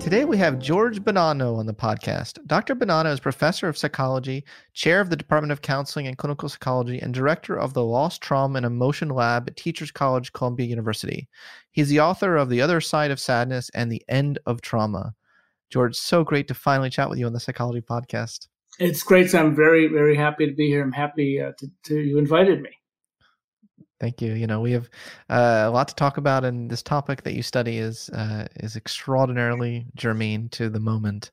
Today 0.00 0.24
we 0.24 0.38
have 0.38 0.58
George 0.58 1.02
Bonanno 1.02 1.58
on 1.58 1.66
the 1.66 1.74
podcast. 1.74 2.38
Dr. 2.46 2.74
Bonanno 2.74 3.12
is 3.12 3.20
professor 3.20 3.68
of 3.68 3.76
psychology, 3.76 4.46
chair 4.72 4.98
of 4.98 5.10
the 5.10 5.16
Department 5.16 5.52
of 5.52 5.60
Counseling 5.60 6.06
and 6.06 6.16
Clinical 6.16 6.48
Psychology, 6.48 6.98
and 6.98 7.12
director 7.12 7.54
of 7.54 7.74
the 7.74 7.84
Loss 7.84 8.18
Trauma 8.18 8.56
and 8.56 8.64
Emotion 8.64 9.10
Lab 9.10 9.46
at 9.46 9.58
Teachers 9.58 9.90
College, 9.90 10.32
Columbia 10.32 10.66
University. 10.66 11.28
He's 11.70 11.90
the 11.90 12.00
author 12.00 12.36
of 12.36 12.48
The 12.48 12.62
Other 12.62 12.80
Side 12.80 13.10
of 13.10 13.20
Sadness 13.20 13.70
and 13.74 13.92
The 13.92 14.02
End 14.08 14.38
of 14.46 14.62
Trauma. 14.62 15.14
George, 15.68 15.94
so 15.94 16.24
great 16.24 16.48
to 16.48 16.54
finally 16.54 16.88
chat 16.88 17.10
with 17.10 17.18
you 17.18 17.26
on 17.26 17.34
the 17.34 17.38
Psychology 17.38 17.82
Podcast. 17.82 18.48
It's 18.78 19.02
great. 19.02 19.34
I'm 19.34 19.54
very, 19.54 19.86
very 19.86 20.16
happy 20.16 20.46
to 20.46 20.54
be 20.54 20.68
here. 20.68 20.82
I'm 20.82 20.92
happy 20.92 21.42
uh, 21.42 21.52
to, 21.58 21.70
to 21.84 22.00
you 22.00 22.16
invited 22.16 22.62
me. 22.62 22.70
Thank 24.00 24.22
you. 24.22 24.32
You 24.32 24.46
know, 24.46 24.60
we 24.60 24.72
have 24.72 24.88
uh, 25.28 25.64
a 25.66 25.70
lot 25.70 25.88
to 25.88 25.94
talk 25.94 26.16
about, 26.16 26.42
and 26.42 26.70
this 26.70 26.82
topic 26.82 27.22
that 27.22 27.34
you 27.34 27.42
study 27.42 27.78
is 27.78 28.08
uh, 28.10 28.46
is 28.56 28.74
extraordinarily 28.74 29.86
germane 29.94 30.48
to 30.50 30.70
the 30.70 30.80
moment 30.80 31.30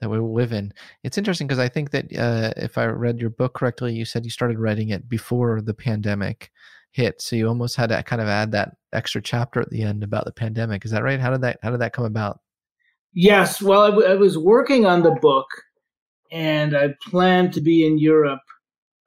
that 0.00 0.08
we 0.08 0.18
live 0.18 0.52
in. 0.52 0.72
It's 1.02 1.18
interesting 1.18 1.48
because 1.48 1.58
I 1.58 1.68
think 1.68 1.90
that 1.90 2.16
uh, 2.16 2.52
if 2.56 2.78
I 2.78 2.86
read 2.86 3.18
your 3.18 3.30
book 3.30 3.54
correctly, 3.54 3.92
you 3.92 4.04
said 4.04 4.24
you 4.24 4.30
started 4.30 4.60
writing 4.60 4.90
it 4.90 5.08
before 5.08 5.60
the 5.60 5.74
pandemic 5.74 6.52
hit, 6.92 7.20
so 7.20 7.34
you 7.34 7.48
almost 7.48 7.76
had 7.76 7.88
to 7.88 8.00
kind 8.04 8.22
of 8.22 8.28
add 8.28 8.52
that 8.52 8.76
extra 8.92 9.20
chapter 9.20 9.60
at 9.60 9.70
the 9.70 9.82
end 9.82 10.04
about 10.04 10.26
the 10.26 10.32
pandemic. 10.32 10.84
Is 10.84 10.92
that 10.92 11.02
right? 11.02 11.18
How 11.18 11.32
did 11.32 11.40
that 11.40 11.58
How 11.60 11.72
did 11.72 11.80
that 11.80 11.92
come 11.92 12.04
about? 12.04 12.38
Yes. 13.14 13.60
Well, 13.60 13.82
I, 13.82 13.90
w- 13.90 14.08
I 14.08 14.14
was 14.14 14.38
working 14.38 14.86
on 14.86 15.02
the 15.02 15.10
book, 15.10 15.48
and 16.30 16.76
I 16.76 16.94
planned 17.08 17.52
to 17.54 17.60
be 17.60 17.84
in 17.84 17.98
Europe 17.98 18.42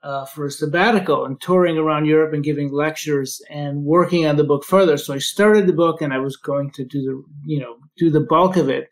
uh, 0.04 0.26
for 0.26 0.46
a 0.46 0.52
sabbatical 0.52 1.26
and 1.26 1.40
touring 1.42 1.78
around 1.78 2.06
Europe 2.06 2.34
and 2.34 2.44
giving 2.44 2.72
lectures 2.72 3.42
and 3.50 3.84
working 3.84 4.26
on 4.26 4.38
the 4.38 4.44
book 4.44 4.64
further. 4.64 4.98
So 4.98 5.14
I 5.14 5.20
started 5.20 5.68
the 5.68 5.74
book 5.74 6.02
and 6.02 6.14
I 6.14 6.20
was 6.20 6.38
going 6.38 6.72
to 6.72 6.86
do 6.86 7.02
the, 7.02 7.24
you 7.46 7.60
know, 7.60 7.76
do 7.98 8.10
the 8.10 8.22
bulk 8.22 8.56
of 8.56 8.70
it. 8.70 8.90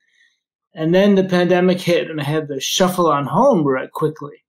And 0.73 0.93
then 0.93 1.15
the 1.15 1.23
pandemic 1.23 1.79
hit 1.79 2.09
and 2.09 2.19
I 2.19 2.23
had 2.23 2.47
to 2.49 2.59
shuffle 2.59 3.07
on 3.07 3.25
home 3.25 3.65
right 3.65 3.91
quickly. 3.91 4.43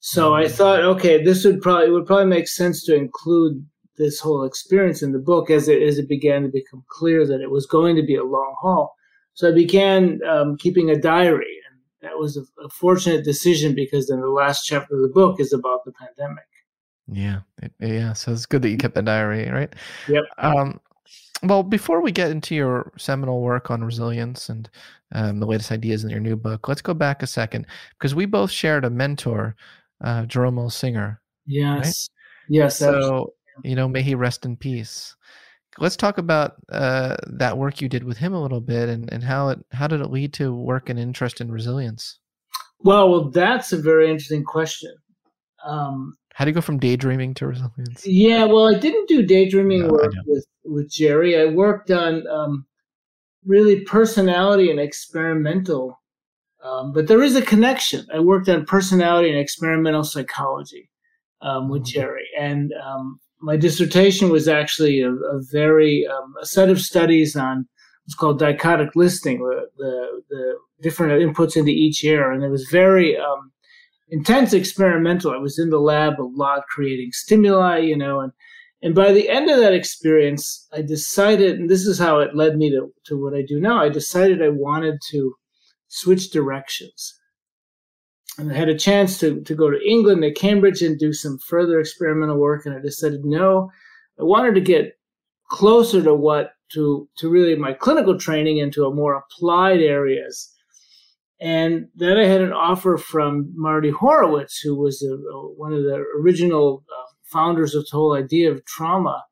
So 0.00 0.34
I 0.34 0.48
thought, 0.48 0.80
okay, 0.80 1.22
this 1.22 1.44
would 1.44 1.60
probably, 1.60 1.86
it 1.86 1.90
would 1.90 2.06
probably 2.06 2.26
make 2.26 2.48
sense 2.48 2.84
to 2.84 2.94
include 2.94 3.64
this 3.96 4.18
whole 4.18 4.44
experience 4.44 5.02
in 5.02 5.12
the 5.12 5.18
book 5.18 5.50
as 5.50 5.68
it, 5.68 5.82
as 5.82 5.98
it 5.98 6.08
began 6.08 6.42
to 6.42 6.48
become 6.48 6.82
clear 6.88 7.26
that 7.26 7.42
it 7.42 7.50
was 7.50 7.66
going 7.66 7.96
to 7.96 8.02
be 8.02 8.16
a 8.16 8.24
long 8.24 8.56
haul. 8.60 8.94
So 9.34 9.50
I 9.50 9.52
began 9.52 10.20
um, 10.28 10.56
keeping 10.56 10.90
a 10.90 11.00
diary 11.00 11.59
that 12.02 12.18
was 12.18 12.36
a, 12.36 12.42
a, 12.62 12.68
fortunate 12.68 13.24
decision 13.24 13.74
because 13.74 14.08
then 14.08 14.20
the 14.20 14.28
last 14.28 14.64
chapter 14.64 14.94
of 14.94 15.02
the 15.02 15.08
book 15.08 15.40
is 15.40 15.52
about 15.52 15.84
the 15.84 15.92
pandemic. 15.92 16.44
Yeah, 17.06 17.40
it, 17.62 17.72
yeah. 17.80 18.12
So 18.12 18.32
it's 18.32 18.46
good 18.46 18.62
that 18.62 18.70
you 18.70 18.76
kept 18.76 18.94
the 18.94 19.02
diary, 19.02 19.50
right? 19.50 19.74
Yep. 20.08 20.24
Um, 20.38 20.80
well, 21.42 21.62
before 21.62 22.02
we 22.02 22.12
get 22.12 22.30
into 22.30 22.54
your 22.54 22.92
seminal 22.98 23.40
work 23.40 23.70
on 23.70 23.82
resilience 23.82 24.48
and 24.48 24.68
um, 25.12 25.40
the 25.40 25.46
latest 25.46 25.72
ideas 25.72 26.04
in 26.04 26.10
your 26.10 26.20
new 26.20 26.36
book, 26.36 26.68
let's 26.68 26.82
go 26.82 26.94
back 26.94 27.22
a 27.22 27.26
second 27.26 27.66
because 27.98 28.14
we 28.14 28.26
both 28.26 28.50
shared 28.50 28.84
a 28.84 28.90
mentor, 28.90 29.56
uh, 30.02 30.26
Jerome 30.26 30.70
Singer. 30.70 31.20
Yes. 31.46 32.08
Right? 32.48 32.56
Yes. 32.56 32.78
So 32.78 33.34
you 33.64 33.74
know, 33.74 33.88
may 33.88 34.02
he 34.02 34.14
rest 34.14 34.44
in 34.44 34.56
peace 34.56 35.16
let's 35.80 35.96
talk 35.96 36.18
about 36.18 36.56
uh, 36.70 37.16
that 37.26 37.58
work 37.58 37.80
you 37.80 37.88
did 37.88 38.04
with 38.04 38.18
him 38.18 38.32
a 38.32 38.40
little 38.40 38.60
bit 38.60 38.88
and, 38.88 39.12
and 39.12 39.24
how 39.24 39.48
it 39.48 39.58
how 39.72 39.86
did 39.86 40.00
it 40.00 40.10
lead 40.10 40.32
to 40.34 40.54
work 40.54 40.88
and 40.88 40.98
interest 40.98 41.40
in 41.40 41.50
resilience? 41.50 42.18
Well 42.80 43.10
well 43.10 43.30
that's 43.30 43.72
a 43.72 43.78
very 43.80 44.10
interesting 44.10 44.44
question. 44.44 44.94
Um, 45.64 46.16
how 46.34 46.44
do 46.44 46.50
you 46.50 46.54
go 46.54 46.60
from 46.60 46.78
daydreaming 46.78 47.34
to 47.34 47.46
resilience? 47.46 48.06
Yeah 48.06 48.44
well 48.44 48.74
i 48.74 48.78
didn't 48.78 49.08
do 49.08 49.22
daydreaming 49.22 49.86
no, 49.86 49.88
work 49.88 50.12
with 50.26 50.46
with 50.64 50.90
jerry. 50.90 51.40
I 51.40 51.46
worked 51.46 51.90
on 51.90 52.26
um, 52.28 52.66
really 53.44 53.80
personality 53.80 54.70
and 54.70 54.78
experimental 54.78 56.00
um, 56.62 56.92
but 56.92 57.06
there 57.08 57.22
is 57.22 57.36
a 57.36 57.42
connection. 57.42 58.06
I 58.12 58.20
worked 58.20 58.48
on 58.48 58.66
personality 58.66 59.30
and 59.30 59.38
experimental 59.38 60.04
psychology 60.04 60.90
um, 61.40 61.68
with 61.68 61.82
mm-hmm. 61.82 62.00
jerry. 62.00 62.28
And 62.38 62.72
um, 62.84 63.20
my 63.40 63.56
dissertation 63.56 64.30
was 64.30 64.48
actually 64.48 65.00
a, 65.00 65.10
a 65.10 65.40
very 65.50 66.06
um, 66.06 66.34
a 66.40 66.46
set 66.46 66.68
of 66.68 66.80
studies 66.80 67.36
on 67.36 67.66
what's 68.04 68.14
called 68.14 68.40
dichotic 68.40 68.90
listening, 68.94 69.38
the, 69.38 70.22
the, 70.28 70.54
different 70.82 71.12
inputs 71.22 71.56
into 71.56 71.70
each 71.70 72.02
ear, 72.04 72.32
and 72.32 72.42
it 72.42 72.48
was 72.48 72.66
very 72.70 73.16
um, 73.16 73.52
intense 74.08 74.54
experimental. 74.54 75.30
I 75.30 75.36
was 75.36 75.58
in 75.58 75.68
the 75.68 75.78
lab 75.78 76.18
a 76.18 76.22
lot, 76.22 76.62
creating 76.68 77.10
stimuli, 77.12 77.78
you 77.78 77.96
know, 77.96 78.20
and 78.20 78.32
and 78.82 78.94
by 78.94 79.12
the 79.12 79.28
end 79.28 79.50
of 79.50 79.58
that 79.58 79.74
experience, 79.74 80.66
I 80.72 80.80
decided, 80.80 81.58
and 81.58 81.68
this 81.68 81.86
is 81.86 81.98
how 81.98 82.20
it 82.20 82.34
led 82.34 82.56
me 82.56 82.70
to, 82.70 82.90
to 83.06 83.22
what 83.22 83.34
I 83.34 83.42
do 83.46 83.60
now. 83.60 83.82
I 83.82 83.90
decided 83.90 84.42
I 84.42 84.48
wanted 84.48 84.98
to 85.10 85.34
switch 85.88 86.30
directions 86.30 87.19
and 88.40 88.50
I 88.50 88.54
had 88.54 88.68
a 88.68 88.78
chance 88.78 89.18
to, 89.18 89.42
to 89.42 89.54
go 89.54 89.70
to 89.70 89.88
England, 89.88 90.22
to 90.22 90.32
Cambridge, 90.32 90.82
and 90.82 90.98
do 90.98 91.12
some 91.12 91.38
further 91.38 91.78
experimental 91.78 92.38
work. 92.38 92.64
And 92.64 92.74
I 92.74 92.80
decided, 92.80 93.24
no, 93.24 93.70
I 94.18 94.24
wanted 94.24 94.54
to 94.54 94.60
get 94.60 94.98
closer 95.50 96.02
to 96.02 96.14
what 96.14 96.52
to 96.72 97.08
to 97.18 97.28
really 97.28 97.56
my 97.56 97.72
clinical 97.72 98.16
training 98.18 98.58
into 98.58 98.84
a 98.84 98.94
more 98.94 99.14
applied 99.14 99.80
areas. 99.80 100.54
And 101.40 101.88
then 101.94 102.16
I 102.16 102.26
had 102.26 102.42
an 102.42 102.52
offer 102.52 102.96
from 102.96 103.50
Mardi 103.54 103.90
Horowitz, 103.90 104.60
who 104.60 104.76
was 104.76 105.02
a, 105.02 105.16
one 105.56 105.72
of 105.72 105.82
the 105.82 106.04
original 106.20 106.84
uh, 106.88 107.12
founders 107.24 107.74
of 107.74 107.84
the 107.84 107.96
whole 107.96 108.14
idea 108.14 108.50
of 108.50 108.64
trauma 108.66 109.24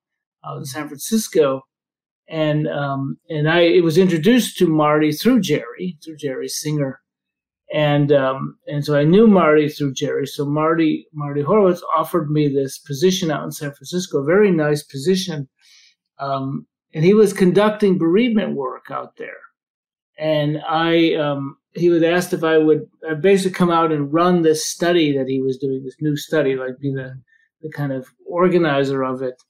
uh, 0.42 0.56
in 0.56 0.64
San 0.64 0.88
Francisco. 0.88 1.62
And 2.28 2.66
um, 2.68 3.18
and 3.30 3.48
I 3.48 3.60
it 3.60 3.84
was 3.84 3.96
introduced 3.96 4.58
to 4.58 4.66
Mardi 4.66 5.12
through 5.12 5.40
Jerry, 5.40 5.96
through 6.04 6.16
Jerry 6.16 6.48
Singer, 6.48 7.00
and 7.72 8.12
um, 8.12 8.56
and 8.66 8.84
so 8.84 8.96
I 8.96 9.04
knew 9.04 9.26
Mardi 9.26 9.68
through 9.68 9.92
Jerry. 9.94 10.26
So 10.26 10.46
Mardi 10.46 11.06
Mardi 11.12 11.42
Horowitz 11.42 11.82
offered 11.96 12.30
me 12.30 12.48
this 12.48 12.78
position 12.78 13.30
out 13.30 13.44
in 13.44 13.52
San 13.52 13.72
Francisco, 13.72 14.18
a 14.18 14.24
very 14.24 14.50
nice 14.50 14.82
position 14.82 15.48
um, 16.18 16.66
and 16.94 17.04
he 17.04 17.14
was 17.14 17.32
conducting 17.32 17.98
bereavement 17.98 18.56
work 18.56 18.86
out 18.90 19.16
there. 19.16 19.36
And 20.18 20.60
I, 20.68 21.14
um, 21.14 21.56
he 21.74 21.90
was 21.90 22.02
asked 22.02 22.32
if 22.32 22.42
I 22.42 22.58
would 22.58 22.88
uh, 23.08 23.14
basically 23.14 23.54
come 23.54 23.70
out 23.70 23.92
and 23.92 24.12
run 24.12 24.42
this 24.42 24.66
study 24.66 25.16
that 25.16 25.28
he 25.28 25.40
was 25.40 25.58
doing, 25.58 25.84
this 25.84 25.96
new 26.00 26.16
study, 26.16 26.56
like 26.56 26.78
be 26.80 26.92
the, 26.92 27.20
the 27.62 27.70
kind 27.70 27.92
of 27.92 28.08
organizer 28.26 29.04
of 29.04 29.22
it. 29.22 29.40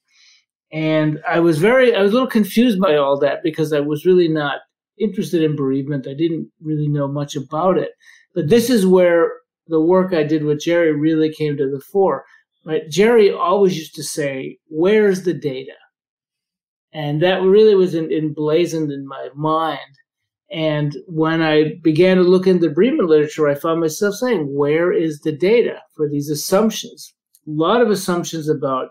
And 0.71 1.21
I 1.27 1.41
was 1.41 1.59
very, 1.59 1.95
I 1.95 2.03
was 2.03 2.11
a 2.11 2.15
little 2.15 2.29
confused 2.29 2.79
by 2.79 2.97
all 2.97 3.19
that 3.21 3.43
because 3.43 3.73
I 3.73 3.81
was 3.81 4.05
really 4.05 4.29
not 4.29 4.61
interested 5.01 5.43
in 5.43 5.57
bereavement. 5.57 6.07
I 6.07 6.15
didn't 6.15 6.51
really 6.61 6.89
know 6.89 7.09
much 7.09 7.37
about 7.37 7.79
it. 7.79 7.93
But 8.35 8.49
this 8.49 8.71
is 8.71 8.87
where 8.87 9.33
the 9.67 9.81
work 9.81 10.13
I 10.13 10.23
did 10.23 10.45
with 10.45 10.61
Jerry 10.61 10.93
really 10.93 11.33
came 11.33 11.57
to 11.57 11.71
the 11.71 11.81
fore. 11.81 12.25
Right? 12.65 12.89
Jerry 12.91 13.31
always 13.33 13.77
used 13.77 13.95
to 13.95 14.03
say, 14.03 14.59
Where's 14.69 15.23
the 15.23 15.35
data? 15.35 15.73
And 16.93 17.23
that 17.23 17.43
really 17.43 17.75
was 17.75 17.95
emblazoned 17.95 18.91
in 18.91 19.07
my 19.07 19.29
mind. 19.35 19.79
And 20.51 20.97
when 21.07 21.43
I 21.43 21.75
began 21.83 22.17
to 22.17 22.23
look 22.23 22.47
into 22.47 22.69
the 22.69 22.75
bereavement 22.75 23.09
literature, 23.09 23.49
I 23.49 23.55
found 23.55 23.81
myself 23.81 24.15
saying, 24.15 24.55
Where 24.55 24.93
is 24.93 25.21
the 25.21 25.33
data 25.33 25.81
for 25.95 26.09
these 26.09 26.31
assumptions? 26.31 27.15
A 27.47 27.51
lot 27.51 27.83
of 27.83 27.91
assumptions 27.91 28.49
about 28.49 28.89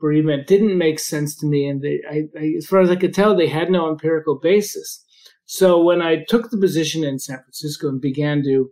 bereavement 0.00 0.46
didn't 0.46 0.76
make 0.76 0.98
sense 0.98 1.36
to 1.36 1.46
me. 1.46 1.66
And 1.68 1.82
they, 1.82 2.00
I, 2.10 2.24
I, 2.38 2.54
as 2.58 2.66
far 2.66 2.80
as 2.80 2.90
I 2.90 2.96
could 2.96 3.14
tell, 3.14 3.36
they 3.36 3.48
had 3.48 3.70
no 3.70 3.88
empirical 3.88 4.38
basis. 4.38 5.04
So 5.46 5.80
when 5.80 6.02
I 6.02 6.24
took 6.28 6.50
the 6.50 6.58
position 6.58 7.04
in 7.04 7.18
San 7.18 7.38
Francisco 7.38 7.88
and 7.88 8.00
began 8.00 8.42
to 8.42 8.70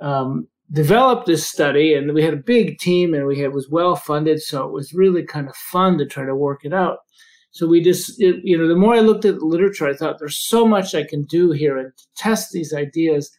um, 0.00 0.48
develop 0.72 1.26
this 1.26 1.46
study, 1.46 1.94
and 1.94 2.14
we 2.14 2.22
had 2.22 2.34
a 2.34 2.38
big 2.38 2.78
team 2.78 3.14
and 3.14 3.26
we 3.26 3.38
had, 3.38 3.52
was 3.52 3.68
well 3.70 3.96
funded, 3.96 4.42
so 4.42 4.64
it 4.64 4.72
was 4.72 4.94
really 4.94 5.22
kind 5.22 5.48
of 5.48 5.54
fun 5.56 5.98
to 5.98 6.06
try 6.06 6.24
to 6.24 6.34
work 6.34 6.64
it 6.64 6.72
out. 6.72 6.98
So 7.50 7.66
we 7.66 7.82
just, 7.82 8.20
it, 8.20 8.36
you 8.42 8.58
know, 8.58 8.66
the 8.66 8.76
more 8.76 8.94
I 8.94 9.00
looked 9.00 9.24
at 9.24 9.38
the 9.38 9.44
literature, 9.44 9.86
I 9.86 9.94
thought 9.94 10.18
there's 10.18 10.38
so 10.38 10.66
much 10.66 10.94
I 10.94 11.04
can 11.04 11.24
do 11.24 11.52
here 11.52 11.78
and 11.78 11.92
test 12.16 12.50
these 12.52 12.74
ideas, 12.74 13.30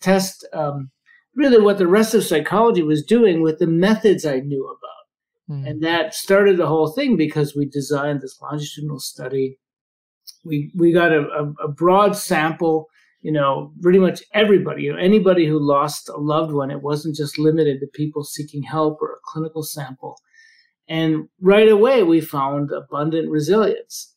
test 0.00 0.46
um, 0.52 0.90
really 1.34 1.60
what 1.60 1.78
the 1.78 1.88
rest 1.88 2.14
of 2.14 2.24
psychology 2.24 2.82
was 2.82 3.04
doing 3.04 3.42
with 3.42 3.58
the 3.58 3.66
methods 3.66 4.24
I 4.24 4.40
knew 4.40 4.64
about. 4.64 5.58
Mm. 5.58 5.70
And 5.70 5.82
that 5.82 6.14
started 6.14 6.56
the 6.56 6.66
whole 6.66 6.88
thing 6.92 7.16
because 7.16 7.54
we 7.54 7.66
designed 7.66 8.20
this 8.20 8.40
longitudinal 8.40 9.00
study 9.00 9.58
we 10.46 10.70
we 10.74 10.92
got 10.92 11.12
a, 11.12 11.20
a, 11.28 11.64
a 11.64 11.68
broad 11.68 12.16
sample 12.16 12.88
you 13.26 13.32
know, 13.32 13.72
pretty 13.82 13.98
much 13.98 14.22
everybody, 14.34 14.84
you 14.84 14.92
know, 14.92 14.98
anybody 15.00 15.46
who 15.48 15.58
lost 15.58 16.08
a 16.08 16.16
loved 16.16 16.52
one, 16.52 16.70
it 16.70 16.80
wasn't 16.80 17.16
just 17.16 17.40
limited 17.40 17.80
to 17.80 17.88
people 17.88 18.22
seeking 18.22 18.62
help 18.62 19.02
or 19.02 19.14
a 19.14 19.24
clinical 19.24 19.64
sample. 19.64 20.16
And 20.86 21.28
right 21.40 21.68
away, 21.68 22.04
we 22.04 22.20
found 22.20 22.70
abundant 22.70 23.28
resilience. 23.28 24.14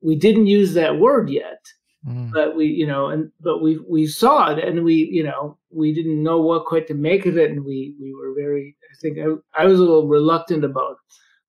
We 0.00 0.16
didn't 0.16 0.46
use 0.46 0.72
that 0.72 0.98
word 0.98 1.28
yet, 1.28 1.60
mm. 2.08 2.32
but 2.32 2.56
we, 2.56 2.68
you 2.68 2.86
know, 2.86 3.08
and 3.08 3.30
but 3.42 3.60
we 3.60 3.78
we 3.86 4.06
saw 4.06 4.50
it, 4.52 4.64
and 4.64 4.84
we, 4.84 5.06
you 5.12 5.22
know, 5.22 5.58
we 5.70 5.92
didn't 5.92 6.22
know 6.22 6.40
what 6.40 6.64
quite 6.64 6.86
to 6.86 6.94
make 6.94 7.26
of 7.26 7.36
it, 7.36 7.50
and 7.50 7.62
we 7.62 7.94
we 8.00 8.14
were 8.14 8.32
very, 8.34 8.74
I 8.90 8.94
think, 9.02 9.18
I, 9.18 9.64
I 9.64 9.66
was 9.66 9.78
a 9.78 9.82
little 9.82 10.08
reluctant 10.08 10.64
about 10.64 10.96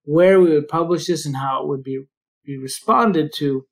where 0.04 0.42
we 0.42 0.50
would 0.50 0.68
publish 0.68 1.08
this 1.08 1.26
and 1.26 1.38
how 1.38 1.62
it 1.62 1.70
would 1.70 1.84
be 1.84 2.04
be 2.44 2.58
responded 2.58 3.32
to 3.36 3.66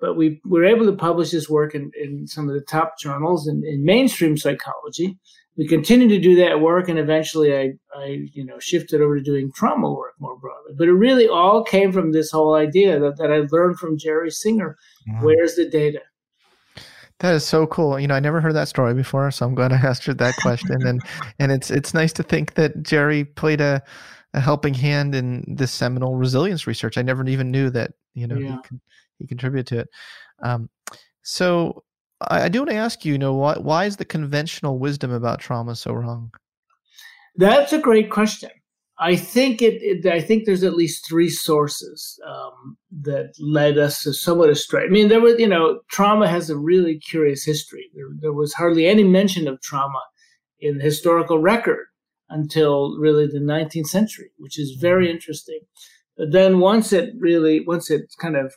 but 0.00 0.14
we 0.14 0.40
were 0.44 0.64
able 0.64 0.86
to 0.86 0.92
publish 0.92 1.30
this 1.30 1.48
work 1.48 1.74
in, 1.74 1.90
in 2.00 2.26
some 2.26 2.48
of 2.48 2.54
the 2.54 2.62
top 2.62 2.98
journals 2.98 3.46
in, 3.46 3.62
in 3.64 3.84
mainstream 3.84 4.36
psychology. 4.36 5.18
We 5.56 5.68
continued 5.68 6.08
to 6.08 6.18
do 6.18 6.36
that 6.36 6.60
work, 6.60 6.88
and 6.88 6.98
eventually, 6.98 7.54
I, 7.54 7.72
I, 7.94 8.26
you 8.32 8.44
know, 8.44 8.58
shifted 8.58 9.02
over 9.02 9.18
to 9.18 9.22
doing 9.22 9.52
trauma 9.52 9.92
work 9.92 10.14
more 10.18 10.38
broadly. 10.38 10.72
But 10.78 10.88
it 10.88 10.92
really 10.92 11.28
all 11.28 11.62
came 11.62 11.92
from 11.92 12.12
this 12.12 12.30
whole 12.30 12.54
idea 12.54 12.98
that, 12.98 13.18
that 13.18 13.30
I 13.30 13.46
learned 13.50 13.78
from 13.78 13.98
Jerry 13.98 14.30
Singer. 14.30 14.78
Mm-hmm. 15.08 15.24
Where's 15.24 15.56
the 15.56 15.68
data? 15.68 16.00
That 17.18 17.34
is 17.34 17.44
so 17.44 17.66
cool. 17.66 18.00
You 18.00 18.06
know, 18.06 18.14
I 18.14 18.20
never 18.20 18.40
heard 18.40 18.54
that 18.54 18.68
story 18.68 18.94
before, 18.94 19.30
so 19.30 19.44
I'm 19.44 19.54
glad 19.54 19.72
I 19.72 19.76
asked 19.76 20.06
you 20.06 20.14
that 20.14 20.34
question. 20.40 20.86
and 20.86 21.02
and 21.38 21.52
it's 21.52 21.70
it's 21.70 21.92
nice 21.92 22.14
to 22.14 22.22
think 22.22 22.54
that 22.54 22.82
Jerry 22.82 23.24
played 23.24 23.60
a, 23.60 23.82
a 24.32 24.40
helping 24.40 24.72
hand 24.72 25.14
in 25.14 25.44
this 25.46 25.72
seminal 25.72 26.16
resilience 26.16 26.66
research. 26.66 26.96
I 26.96 27.02
never 27.02 27.26
even 27.28 27.50
knew 27.50 27.68
that. 27.70 27.92
You 28.14 28.26
know, 28.26 28.38
yeah. 28.38 28.56
he 28.56 28.62
could 28.62 28.80
he 29.20 29.26
contributed 29.26 29.66
to 29.68 29.78
it. 29.80 29.88
Um, 30.42 30.68
so 31.22 31.84
I, 32.20 32.44
I, 32.44 32.48
do 32.48 32.60
want 32.60 32.70
to 32.70 32.76
ask 32.76 33.04
you, 33.04 33.12
you 33.12 33.18
know, 33.18 33.34
why 33.34 33.54
why 33.54 33.84
is 33.84 33.96
the 33.96 34.04
conventional 34.04 34.78
wisdom 34.78 35.12
about 35.12 35.40
trauma 35.40 35.76
so 35.76 35.92
wrong? 35.92 36.32
That's 37.36 37.72
a 37.72 37.78
great 37.78 38.10
question. 38.10 38.50
I 38.98 39.16
think 39.16 39.62
it, 39.62 39.82
it 39.82 40.06
I 40.06 40.20
think 40.20 40.44
there's 40.44 40.62
at 40.62 40.76
least 40.76 41.08
three 41.08 41.30
sources 41.30 42.20
um, 42.26 42.76
that 43.02 43.32
led 43.38 43.78
us 43.78 44.02
to 44.02 44.12
somewhat 44.12 44.50
astray. 44.50 44.84
I 44.84 44.88
mean, 44.88 45.08
there 45.08 45.22
was, 45.22 45.38
you 45.38 45.48
know, 45.48 45.80
trauma 45.90 46.28
has 46.28 46.50
a 46.50 46.58
really 46.58 46.98
curious 46.98 47.42
history. 47.42 47.90
There, 47.94 48.08
there 48.20 48.32
was 48.34 48.52
hardly 48.52 48.86
any 48.86 49.04
mention 49.04 49.48
of 49.48 49.60
trauma 49.62 50.02
in 50.60 50.78
the 50.78 50.84
historical 50.84 51.38
record 51.38 51.86
until 52.28 52.98
really 52.98 53.26
the 53.26 53.40
19th 53.40 53.86
century, 53.86 54.30
which 54.38 54.58
is 54.58 54.72
very 54.72 55.06
mm-hmm. 55.06 55.14
interesting. 55.14 55.60
But 56.18 56.32
then 56.32 56.60
once 56.60 56.92
it 56.92 57.14
really, 57.18 57.64
once 57.66 57.90
it 57.90 58.02
kind 58.20 58.36
of 58.36 58.54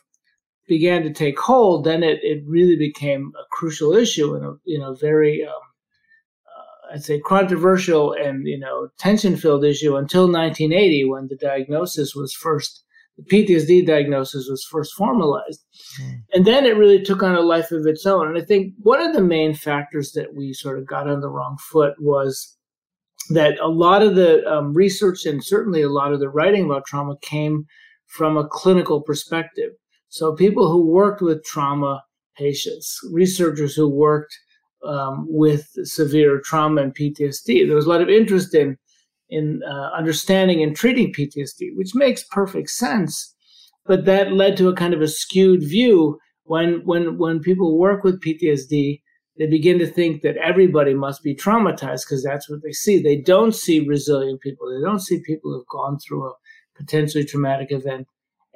began 0.66 1.02
to 1.02 1.12
take 1.12 1.38
hold, 1.38 1.84
then 1.84 2.02
it, 2.02 2.20
it 2.22 2.42
really 2.46 2.76
became 2.76 3.32
a 3.38 3.44
crucial 3.50 3.92
issue 3.94 4.34
and 4.34 4.44
a 4.44 4.54
you 4.64 4.78
know 4.78 4.94
very 4.94 5.44
um, 5.44 5.52
uh, 5.52 6.94
I'd 6.94 7.04
say 7.04 7.20
controversial 7.20 8.12
and 8.12 8.46
you 8.46 8.58
know 8.58 8.88
tension 8.98 9.36
filled 9.36 9.64
issue 9.64 9.96
until 9.96 10.22
1980 10.22 11.04
when 11.04 11.28
the 11.28 11.36
diagnosis 11.36 12.14
was 12.14 12.32
first 12.34 12.84
the 13.16 13.22
PTSD 13.22 13.86
diagnosis 13.86 14.48
was 14.50 14.66
first 14.68 14.92
formalized, 14.94 15.64
mm. 16.00 16.22
and 16.32 16.44
then 16.44 16.64
it 16.64 16.76
really 16.76 17.00
took 17.00 17.22
on 17.22 17.36
a 17.36 17.42
life 17.42 17.70
of 17.70 17.86
its 17.86 18.04
own. 18.06 18.26
And 18.26 18.36
I 18.36 18.44
think 18.44 18.74
one 18.78 19.00
of 19.00 19.14
the 19.14 19.22
main 19.22 19.54
factors 19.54 20.12
that 20.12 20.34
we 20.34 20.52
sort 20.52 20.80
of 20.80 20.86
got 20.86 21.08
on 21.08 21.20
the 21.20 21.28
wrong 21.28 21.56
foot 21.70 21.94
was 22.00 22.56
that 23.30 23.58
a 23.60 23.68
lot 23.68 24.02
of 24.02 24.16
the 24.16 24.44
um, 24.50 24.74
research 24.74 25.24
and 25.26 25.44
certainly 25.44 25.80
a 25.80 25.88
lot 25.88 26.12
of 26.12 26.20
the 26.20 26.28
writing 26.28 26.64
about 26.64 26.86
trauma 26.86 27.16
came 27.22 27.66
from 28.06 28.36
a 28.36 28.48
clinical 28.48 29.00
perspective 29.00 29.70
so 30.14 30.32
people 30.32 30.70
who 30.70 30.86
worked 30.86 31.20
with 31.22 31.42
trauma 31.42 32.04
patients, 32.38 33.00
researchers 33.10 33.74
who 33.74 33.88
worked 33.88 34.32
um, 34.86 35.26
with 35.28 35.68
severe 35.82 36.40
trauma 36.44 36.82
and 36.82 36.94
PTSD, 36.94 37.66
there 37.66 37.74
was 37.74 37.86
a 37.86 37.88
lot 37.88 38.00
of 38.00 38.08
interest 38.08 38.54
in 38.54 38.78
in 39.28 39.60
uh, 39.68 39.90
understanding 39.90 40.62
and 40.62 40.76
treating 40.76 41.12
PTSD, 41.12 41.70
which 41.74 41.96
makes 41.96 42.22
perfect 42.30 42.70
sense. 42.70 43.34
But 43.86 44.04
that 44.04 44.30
led 44.30 44.56
to 44.58 44.68
a 44.68 44.76
kind 44.76 44.94
of 44.94 45.00
a 45.00 45.08
skewed 45.08 45.64
view 45.64 46.20
when 46.44 46.82
when 46.84 47.18
when 47.18 47.40
people 47.40 47.76
work 47.76 48.04
with 48.04 48.22
PTSD, 48.22 49.02
they 49.36 49.46
begin 49.48 49.80
to 49.80 49.86
think 49.86 50.22
that 50.22 50.36
everybody 50.36 50.94
must 50.94 51.24
be 51.24 51.34
traumatized 51.34 52.04
because 52.06 52.22
that's 52.22 52.48
what 52.48 52.62
they 52.62 52.70
see. 52.70 53.02
They 53.02 53.16
don't 53.16 53.52
see 53.52 53.80
resilient 53.80 54.42
people. 54.42 54.70
They 54.70 54.86
don't 54.86 55.02
see 55.02 55.20
people 55.26 55.52
who've 55.52 55.66
gone 55.66 55.98
through 55.98 56.28
a 56.28 56.34
potentially 56.76 57.24
traumatic 57.24 57.72
event 57.72 58.06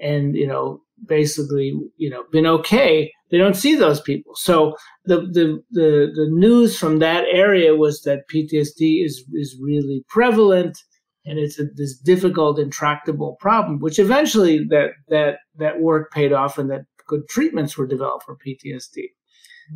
and 0.00 0.37
you 0.37 0.47
know 0.47 0.83
basically 1.07 1.73
you 1.97 2.11
know 2.11 2.25
been 2.33 2.47
okay 2.47 3.11
they 3.31 3.37
don't 3.37 3.57
see 3.57 3.75
those 3.75 4.00
people. 4.00 4.35
So 4.37 4.75
the 5.05 5.21
the 5.21 5.62
the, 5.71 6.12
the 6.14 6.28
news 6.31 6.78
from 6.78 6.99
that 6.99 7.25
area 7.31 7.75
was 7.75 8.02
that 8.02 8.28
ptsd 8.33 9.05
is 9.05 9.25
is 9.33 9.59
really 9.61 10.05
prevalent 10.09 10.78
and 11.25 11.38
it's 11.38 11.59
a, 11.59 11.64
this 11.75 11.99
difficult 11.99 12.59
intractable 12.59 13.37
problem 13.40 13.81
which 13.81 13.99
eventually 13.99 14.64
that 14.71 14.90
that 15.09 15.38
that 15.57 15.81
work 15.81 16.12
paid 16.12 16.33
off 16.33 16.59
and 16.59 16.71
that 16.71 16.83
good 17.07 17.26
treatments 17.28 17.76
were 17.76 17.87
developed 17.87 18.25
for 18.25 18.37
ptsd 18.47 19.05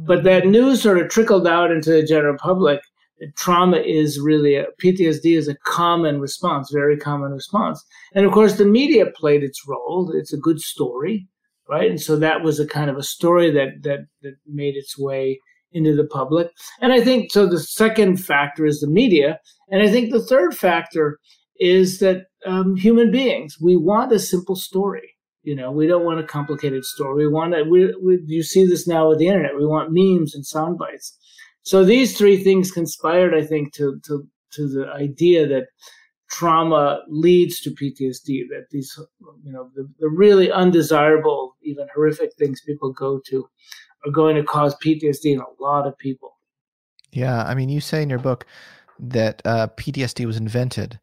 but 0.06 0.24
that 0.24 0.42
mm-hmm. 0.42 0.52
news 0.52 0.82
sort 0.82 0.98
of 0.98 1.08
trickled 1.08 1.46
out 1.46 1.70
into 1.70 1.90
the 1.90 2.02
general 2.02 2.36
public 2.38 2.80
trauma 3.36 3.78
is 3.78 4.20
really 4.20 4.56
a 4.56 4.66
PTSD 4.82 5.36
is 5.36 5.48
a 5.48 5.56
common 5.64 6.20
response, 6.20 6.70
very 6.72 6.96
common 6.96 7.32
response. 7.32 7.82
And 8.14 8.26
of 8.26 8.32
course, 8.32 8.56
the 8.56 8.64
media 8.64 9.06
played 9.06 9.42
its 9.42 9.66
role. 9.66 10.12
It's 10.14 10.32
a 10.32 10.38
good 10.38 10.60
story, 10.60 11.26
right? 11.68 11.90
And 11.90 12.00
so 12.00 12.16
that 12.16 12.42
was 12.42 12.58
a 12.58 12.66
kind 12.66 12.90
of 12.90 12.96
a 12.96 13.02
story 13.02 13.50
that 13.50 13.82
that 13.82 14.00
that 14.22 14.34
made 14.46 14.76
its 14.76 14.98
way 14.98 15.38
into 15.72 15.94
the 15.94 16.06
public. 16.06 16.50
And 16.80 16.92
I 16.92 17.00
think 17.00 17.32
so. 17.32 17.46
The 17.46 17.60
second 17.60 18.18
factor 18.18 18.66
is 18.66 18.80
the 18.80 18.88
media, 18.88 19.38
and 19.70 19.82
I 19.82 19.90
think 19.90 20.10
the 20.10 20.24
third 20.24 20.56
factor 20.56 21.18
is 21.58 21.98
that 22.00 22.26
um, 22.44 22.76
human 22.76 23.10
beings 23.10 23.58
we 23.60 23.76
want 23.76 24.12
a 24.12 24.18
simple 24.18 24.56
story. 24.56 25.08
You 25.44 25.56
know, 25.56 25.72
we 25.72 25.88
don't 25.88 26.04
want 26.04 26.20
a 26.20 26.24
complicated 26.24 26.84
story. 26.84 27.26
We 27.26 27.32
want 27.32 27.54
to. 27.54 27.64
We, 27.64 27.94
we, 28.02 28.20
you 28.26 28.42
see 28.42 28.64
this 28.64 28.86
now 28.86 29.08
with 29.08 29.18
the 29.18 29.26
internet. 29.26 29.56
We 29.56 29.66
want 29.66 29.90
memes 29.90 30.34
and 30.34 30.46
sound 30.46 30.78
bites. 30.78 31.18
So 31.62 31.84
these 31.84 32.16
three 32.16 32.42
things 32.42 32.70
conspired, 32.70 33.34
I 33.34 33.44
think, 33.44 33.72
to 33.74 34.00
to 34.06 34.26
to 34.52 34.68
the 34.68 34.88
idea 34.88 35.46
that 35.46 35.66
trauma 36.30 37.00
leads 37.08 37.60
to 37.60 37.70
PTSD. 37.70 38.48
That 38.48 38.66
these, 38.70 38.98
you 39.44 39.52
know, 39.52 39.70
the, 39.74 39.88
the 40.00 40.08
really 40.08 40.50
undesirable, 40.50 41.56
even 41.62 41.86
horrific 41.94 42.34
things 42.34 42.60
people 42.62 42.92
go 42.92 43.20
to, 43.26 43.48
are 44.04 44.12
going 44.12 44.36
to 44.36 44.42
cause 44.42 44.74
PTSD 44.84 45.34
in 45.34 45.40
a 45.40 45.62
lot 45.62 45.86
of 45.86 45.96
people. 45.98 46.36
Yeah, 47.12 47.44
I 47.44 47.54
mean, 47.54 47.68
you 47.68 47.80
say 47.80 48.02
in 48.02 48.10
your 48.10 48.18
book 48.18 48.46
that 48.98 49.42
uh, 49.44 49.68
PTSD 49.76 50.24
was 50.26 50.36
invented 50.36 50.98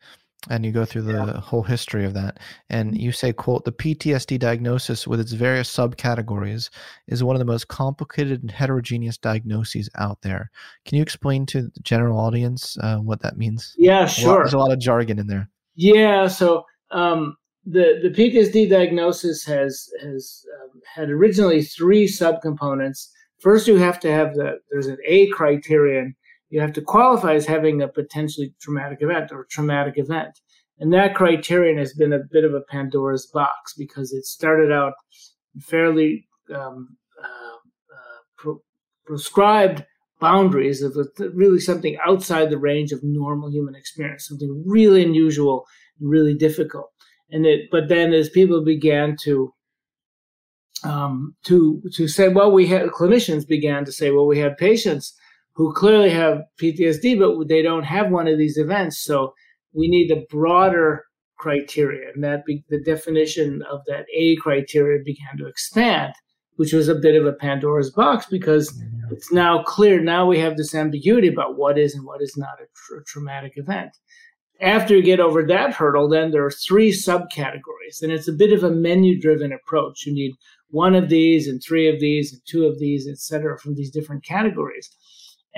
and 0.50 0.66
you 0.66 0.72
go 0.72 0.86
through 0.86 1.02
the 1.02 1.14
yeah. 1.14 1.40
whole 1.40 1.64
history 1.64 2.06
of 2.06 2.14
that. 2.14 2.40
And 2.70 2.98
you 2.98 3.12
say 3.12 3.34
quote 3.34 3.66
the 3.66 3.72
ptsd 3.72 4.40
diagnosis 4.40 5.08
with 5.08 5.20
its 5.20 5.34
various 5.34 5.74
subcategories 5.74 6.70
is 7.08 7.24
one 7.24 7.36
of 7.36 7.40
the 7.40 7.46
most 7.46 7.68
complicated 7.68 8.42
and 8.42 8.52
heterogeneous 8.52 9.18
diagnoses 9.18 9.90
out 9.96 10.22
there. 10.22 10.50
Can 10.86 10.98
you 10.98 11.02
explain 11.02 11.46
to 11.48 11.64
the 11.64 11.80
general 11.82 12.20
audience 12.20 12.78
uh, 12.82 12.98
what 12.98 13.22
that 13.22 13.38
means? 13.38 13.74
Yeah 13.78 14.06
sure 14.06 14.30
a 14.30 14.32
lot, 14.32 14.38
there's 14.40 14.54
a 14.54 14.60
lot 14.60 14.72
of 14.72 14.80
jargon 14.80 15.20
in 15.20 15.28
there. 15.28 15.50
Yeah 15.76 16.28
so 16.28 16.64
um, 16.92 17.36
the 17.66 18.00
the 18.02 18.10
ptsd 18.10 18.70
diagnosis 18.70 19.44
has 19.44 19.90
has 20.02 20.46
um, 20.62 20.82
had 20.96 21.10
originally 21.10 21.62
three 21.64 22.08
subcomponents. 22.08 23.10
First 23.40 23.68
you 23.68 23.76
have 23.76 24.00
to 24.00 24.12
have 24.12 24.36
the 24.36 24.60
there's 24.72 24.88
an 24.88 24.98
a 25.06 25.28
criterion 25.32 26.16
you 26.50 26.60
have 26.60 26.74
to 26.74 26.82
qualify 26.82 27.34
as 27.34 27.46
having 27.46 27.82
a 27.82 27.88
potentially 27.88 28.54
traumatic 28.60 29.00
event 29.02 29.32
or 29.32 29.46
traumatic 29.50 29.96
event. 29.98 30.40
And 30.80 30.94
that 30.94 31.16
criterion 31.16 31.78
has 31.78 31.94
been 31.94 32.14
a 32.14 32.24
bit 32.32 32.44
of 32.44 32.54
a 32.54 32.62
Pandora's 32.62 33.28
box 33.34 33.74
because 33.78 34.14
it 34.14 34.26
started 34.26 34.72
out 34.72 34.94
fairly 35.62 36.28
um, 36.54 36.98
uh, 37.22 37.94
uh, 37.94 38.20
pro- 38.38 38.62
prescribed 39.06 39.86
boundaries 40.20 40.82
of 40.82 40.96
really 41.34 41.60
something 41.60 41.98
outside 42.06 42.50
the 42.50 42.58
range 42.58 42.92
of 42.92 43.04
normal 43.04 43.52
human 43.52 43.76
experience, 43.76 44.28
something 44.28 44.64
really 44.66 45.04
unusual 45.04 45.66
and 46.00 46.10
really 46.10 46.34
difficult. 46.34 46.90
And 47.32 47.46
it, 47.46 47.70
but 47.72 47.90
then 47.90 48.14
as 48.14 48.30
people 48.30 48.64
began 48.64 49.16
to 49.24 49.54
um, 50.84 51.36
to 51.44 51.82
to 51.94 52.08
say, 52.08 52.30
well, 52.30 52.52
we 52.52 52.68
had 52.68 52.88
clinicians 52.88 53.46
began 53.46 53.84
to 53.84 53.92
say, 53.92 54.12
well, 54.12 54.26
we 54.26 54.40
have 54.40 54.58
patients 54.58 55.14
who 55.60 55.74
clearly 55.74 56.10
have 56.10 56.46
PTSD, 56.58 57.20
but 57.20 57.50
they 57.50 57.62
don't 57.62 57.84
have 57.84 58.10
one 58.10 58.30
of 58.30 58.38
these 58.38 58.58
events. 58.58 58.98
So 58.98 59.34
we 59.74 59.90
need 59.90 60.10
a 60.10 60.26
broader 60.30 61.04
criteria, 61.38 62.14
and 62.16 62.24
that 62.24 62.46
be, 62.46 62.64
the 62.70 62.82
definition 62.82 63.62
of 63.70 63.82
that 63.88 64.06
A 64.16 64.38
criteria 64.38 65.04
began 65.04 65.38
to 65.38 65.48
expand, 65.48 66.14
which 66.56 66.72
was 66.72 66.88
a 66.88 66.96
bit 66.96 67.16
of 67.16 67.26
a 67.26 67.34
Pandora's 67.34 67.92
box 67.92 68.26
because 68.26 68.72
mm-hmm. 68.72 69.14
it's 69.14 69.34
now 69.34 69.62
clear. 69.64 70.00
Now 70.00 70.26
we 70.26 70.40
have 70.40 70.56
this 70.56 70.74
ambiguity 70.74 71.28
about 71.28 71.58
what 71.58 71.78
is 71.78 71.94
and 71.94 72.06
what 72.06 72.22
is 72.22 72.38
not 72.38 72.62
a 72.62 72.68
tra- 72.74 73.04
traumatic 73.04 73.58
event. 73.58 73.92
After 74.62 74.96
you 74.96 75.04
get 75.04 75.20
over 75.20 75.46
that 75.46 75.74
hurdle, 75.74 76.08
then 76.08 76.32
there 76.32 76.46
are 76.46 76.52
three 76.52 76.94
subcategories, 76.94 78.02
and 78.02 78.14
it's 78.14 78.30
a 78.30 78.34
bit 78.34 78.54
of 78.54 78.64
a 78.64 78.72
menu-driven 78.72 79.52
approach. 79.52 80.06
You 80.06 80.14
need 80.14 80.36
one 80.70 80.96
of 80.96 81.10
these, 81.10 81.50
and 81.50 81.62
three 81.62 81.90
of 81.90 82.00
these, 82.00 82.32
and 82.32 82.42
two 82.48 82.66
of 82.66 82.80
these, 82.80 83.10
etc., 83.10 83.60
from 83.60 83.76
these 83.76 83.92
different 83.92 84.24
categories 84.24 84.90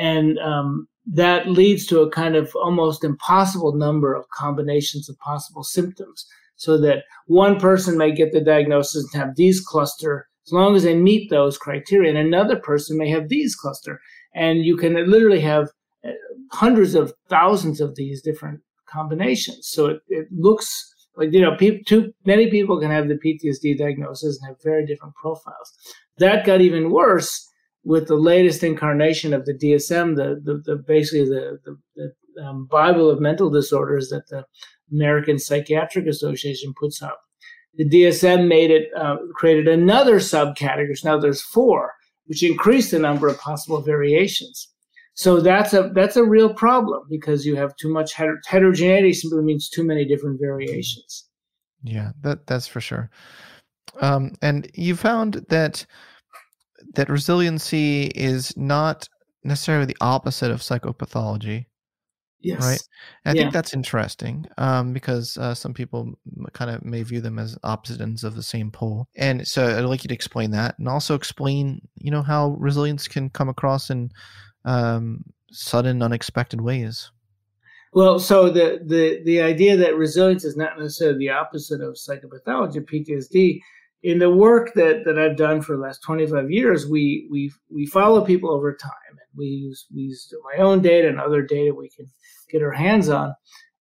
and 0.02 0.40
um, 0.40 0.88
that 1.06 1.48
leads 1.48 1.86
to 1.86 2.02
a 2.02 2.10
kind 2.10 2.36
of 2.36 2.56
almost 2.56 3.04
impossible 3.04 3.74
number 3.74 4.16
of 4.16 4.28
combinations 4.30 5.08
of 5.08 5.18
possible 5.20 5.64
symptoms. 5.64 6.26
So 6.56 6.78
that 6.80 7.04
one 7.28 7.60
person 7.60 8.00
may 8.00 8.12
get 8.12 8.32
the 8.32 8.42
diagnosis 8.42 9.04
and 9.04 9.22
have 9.22 9.36
these 9.36 9.62
cluster 9.62 10.28
as 10.48 10.52
long 10.52 10.76
as 10.76 10.84
they 10.84 10.96
meet 10.96 11.30
those 11.30 11.58
criteria 11.58 12.10
and 12.10 12.18
another 12.18 12.56
person 12.56 12.98
may 12.98 13.10
have 13.10 13.30
these 13.30 13.56
cluster. 13.56 14.00
And 14.34 14.66
you 14.66 14.76
can 14.76 14.94
literally 15.08 15.40
have 15.42 15.70
uh, 16.04 16.12
hundreds 16.52 16.96
of 16.96 17.14
thousands 17.30 17.80
of 17.80 17.96
these 17.96 18.24
different 18.24 18.62
combinations. 18.90 19.68
So 19.68 19.86
it, 19.88 20.02
it 20.08 20.28
looks 20.32 20.68
like 21.16 21.32
you 21.32 21.42
know 21.42 21.56
people, 21.56 21.82
too 21.86 22.12
many 22.26 22.50
people 22.50 22.80
can 22.80 22.90
have 22.90 23.08
the 23.08 23.20
ptsd 23.24 23.78
diagnosis 23.78 24.40
and 24.40 24.48
have 24.48 24.64
very 24.64 24.86
different 24.86 25.14
profiles. 25.14 25.72
That 26.18 26.46
got 26.46 26.62
even 26.62 26.90
worse 26.90 27.51
with 27.84 28.08
the 28.08 28.16
latest 28.16 28.64
incarnation 28.64 29.34
of 29.34 29.46
the 29.46 29.54
DSM, 29.54 30.16
the, 30.16 30.40
the, 30.44 30.62
the 30.66 30.76
basically 30.76 31.26
the, 31.26 31.60
the, 31.66 31.78
the 32.36 32.44
um, 32.44 32.66
Bible 32.66 33.10
of 33.10 33.20
mental 33.20 33.50
disorders 33.50 34.10
that 34.10 34.28
the 34.30 34.46
American 34.92 35.40
Psychiatric 35.40 36.08
Association 36.08 36.74
puts 36.80 37.02
out. 37.02 37.18
The 37.76 37.88
DSM 37.88 38.48
made 38.48 38.70
it 38.70 38.90
uh, 38.96 39.18
created 39.36 39.68
another 39.68 40.18
subcategory. 40.20 41.04
Now 41.04 41.18
there's 41.18 41.42
four, 41.42 41.94
which 42.26 42.44
increased 42.44 42.92
the 42.92 43.00
number 43.00 43.28
of 43.28 43.40
possible 43.40 43.82
variations. 43.82 44.68
So 45.14 45.40
that's 45.40 45.74
a 45.74 45.92
that's 45.94 46.16
a 46.16 46.24
real 46.24 46.54
problem 46.54 47.04
because 47.10 47.46
you 47.46 47.56
have 47.56 47.76
too 47.76 47.92
much 47.92 48.14
heter- 48.14 48.40
heterogeneity. 48.46 49.14
Simply 49.14 49.44
means 49.44 49.70
too 49.70 49.84
many 49.84 50.06
different 50.06 50.40
variations. 50.40 51.28
Yeah, 51.84 52.12
that 52.22 52.48
that's 52.48 52.68
for 52.68 52.82
sure. 52.82 53.10
Um, 54.00 54.34
and 54.42 54.70
you 54.74 54.96
found 54.96 55.46
that 55.50 55.86
that 56.96 57.10
resiliency 57.10 58.06
is 58.16 58.56
not 58.58 59.08
necessarily 59.44 59.86
the 59.86 59.98
opposite 60.02 60.52
of 60.52 60.62
psychopathology. 60.62 61.66
Yes. 62.44 62.62
Right. 62.62 62.82
And 63.26 63.38
I 63.38 63.40
yeah. 63.40 63.44
think 63.44 63.54
that's 63.54 63.74
interesting 63.74 64.48
um, 64.58 64.94
because 64.94 65.38
uh, 65.38 65.54
some 65.54 65.74
people 65.74 66.14
kind 66.54 66.72
of 66.72 66.84
may 66.84 67.04
view 67.04 67.22
them 67.22 67.38
as 67.38 67.58
opposite 67.64 68.02
ends 68.02 68.24
of 68.24 68.36
the 68.36 68.44
same 68.44 68.72
pole. 68.72 69.08
And 69.16 69.48
so 69.48 69.78
I'd 69.78 69.86
like 69.86 70.04
you 70.04 70.08
to 70.08 70.14
explain 70.14 70.52
that 70.52 70.78
and 70.80 70.88
also 70.88 71.14
explain, 71.14 71.82
you 71.96 72.10
know, 72.10 72.24
how 72.24 72.56
resilience 72.60 73.08
can 73.08 73.30
come 73.30 73.48
across 73.48 73.92
in 73.92 74.10
um, 74.66 75.24
sudden, 75.52 76.02
unexpected 76.02 76.62
ways. 76.62 77.12
Well, 77.94 78.20
so 78.20 78.50
the, 78.50 78.80
the, 78.84 79.22
the 79.24 79.42
idea 79.42 79.76
that 79.78 79.96
resilience 79.96 80.46
is 80.46 80.56
not 80.56 80.80
necessarily 80.80 81.20
the 81.20 81.32
opposite 81.32 81.82
of 81.82 81.96
psychopathology, 81.96 82.78
PTSD, 82.78 83.60
in 84.04 84.20
the 84.20 84.30
work 84.30 84.74
that, 84.74 85.04
that 85.06 85.20
I've 85.20 85.38
done 85.38 85.62
for 85.62 85.76
the 85.76 85.82
last 85.82 86.02
25 86.04 86.50
years, 86.50 86.88
we 86.88 87.28
we 87.30 87.52
we 87.70 87.86
follow 87.86 88.26
people 88.26 88.50
over 88.50 88.74
time, 88.74 88.92
and 89.10 89.20
we 89.36 89.46
use 89.46 89.86
we 89.94 90.04
use 90.04 90.34
my 90.44 90.64
own 90.64 90.82
data 90.82 91.08
and 91.08 91.20
other 91.20 91.42
data 91.42 91.74
we 91.74 91.90
can 91.90 92.08
get 92.50 92.64
our 92.64 92.72
hands 92.72 93.10
on, 93.10 93.34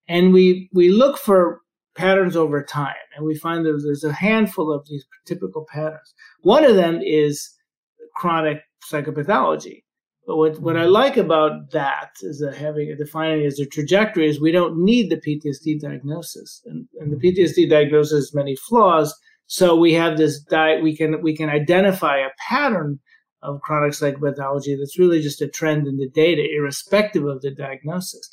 and 0.08 0.32
we 0.32 0.68
we 0.72 0.90
look 0.90 1.18
for 1.18 1.60
patterns 1.96 2.36
over 2.36 2.62
time, 2.62 2.94
and 3.16 3.24
we 3.24 3.34
find 3.34 3.64
that 3.64 3.80
there's 3.82 4.04
a 4.04 4.12
handful 4.12 4.72
of 4.72 4.86
these 4.88 5.04
typical 5.26 5.66
patterns. 5.72 6.14
One 6.42 6.64
of 6.64 6.76
them 6.76 7.00
is 7.02 7.54
chronic 8.16 8.62
psychopathology. 8.90 9.84
But 10.26 10.36
what, 10.36 10.60
what 10.60 10.76
I 10.76 10.82
mm-hmm. 10.82 10.92
like 10.92 11.16
about 11.16 11.72
that 11.72 12.10
is 12.22 12.38
that 12.38 12.54
having 12.54 12.94
defining 12.96 13.44
as 13.46 13.58
a 13.58 13.66
trajectory 13.66 14.28
is 14.28 14.40
we 14.40 14.52
don't 14.52 14.76
need 14.76 15.10
the 15.10 15.16
PTSD 15.16 15.80
diagnosis, 15.80 16.62
and, 16.66 16.86
and 17.00 17.10
the 17.10 17.16
mm-hmm. 17.16 17.40
PTSD 17.40 17.68
diagnosis 17.68 18.26
has 18.26 18.34
many 18.34 18.54
flaws 18.54 19.18
so 19.52 19.74
we 19.74 19.92
have 19.94 20.16
this 20.16 20.38
diet. 20.38 20.80
We 20.80 20.96
can 20.96 21.20
we 21.22 21.36
can 21.36 21.50
identify 21.50 22.18
a 22.18 22.28
pattern 22.48 23.00
of 23.42 23.60
chronic 23.62 23.90
psychopathology 23.90 24.78
that's 24.78 24.96
really 24.96 25.20
just 25.20 25.42
a 25.42 25.48
trend 25.48 25.88
in 25.88 25.96
the 25.96 26.08
data, 26.08 26.46
irrespective 26.54 27.24
of 27.24 27.42
the 27.42 27.50
diagnosis. 27.50 28.30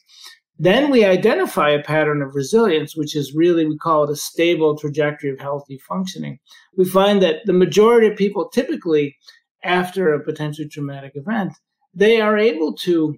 Then 0.60 0.92
we 0.92 1.04
identify 1.04 1.72
a 1.72 1.82
pattern 1.82 2.22
of 2.22 2.36
resilience, 2.36 2.96
which 2.96 3.16
is 3.16 3.34
really, 3.34 3.66
we 3.66 3.80
call 3.80 4.04
it 4.04 4.12
a 4.12 4.16
stable 4.16 4.78
trajectory 4.78 5.32
of 5.32 5.40
healthy 5.40 5.80
functioning. 5.90 6.38
We 6.78 6.86
find 6.86 7.20
that 7.24 7.38
the 7.46 7.54
majority 7.54 8.06
of 8.08 8.16
people 8.16 8.50
typically, 8.50 9.18
after 9.64 10.14
a 10.14 10.24
potentially 10.24 10.70
traumatic 10.70 11.14
event, 11.16 11.54
they 11.96 12.22
are 12.22 12.38
able 12.38 12.76
to 12.84 13.16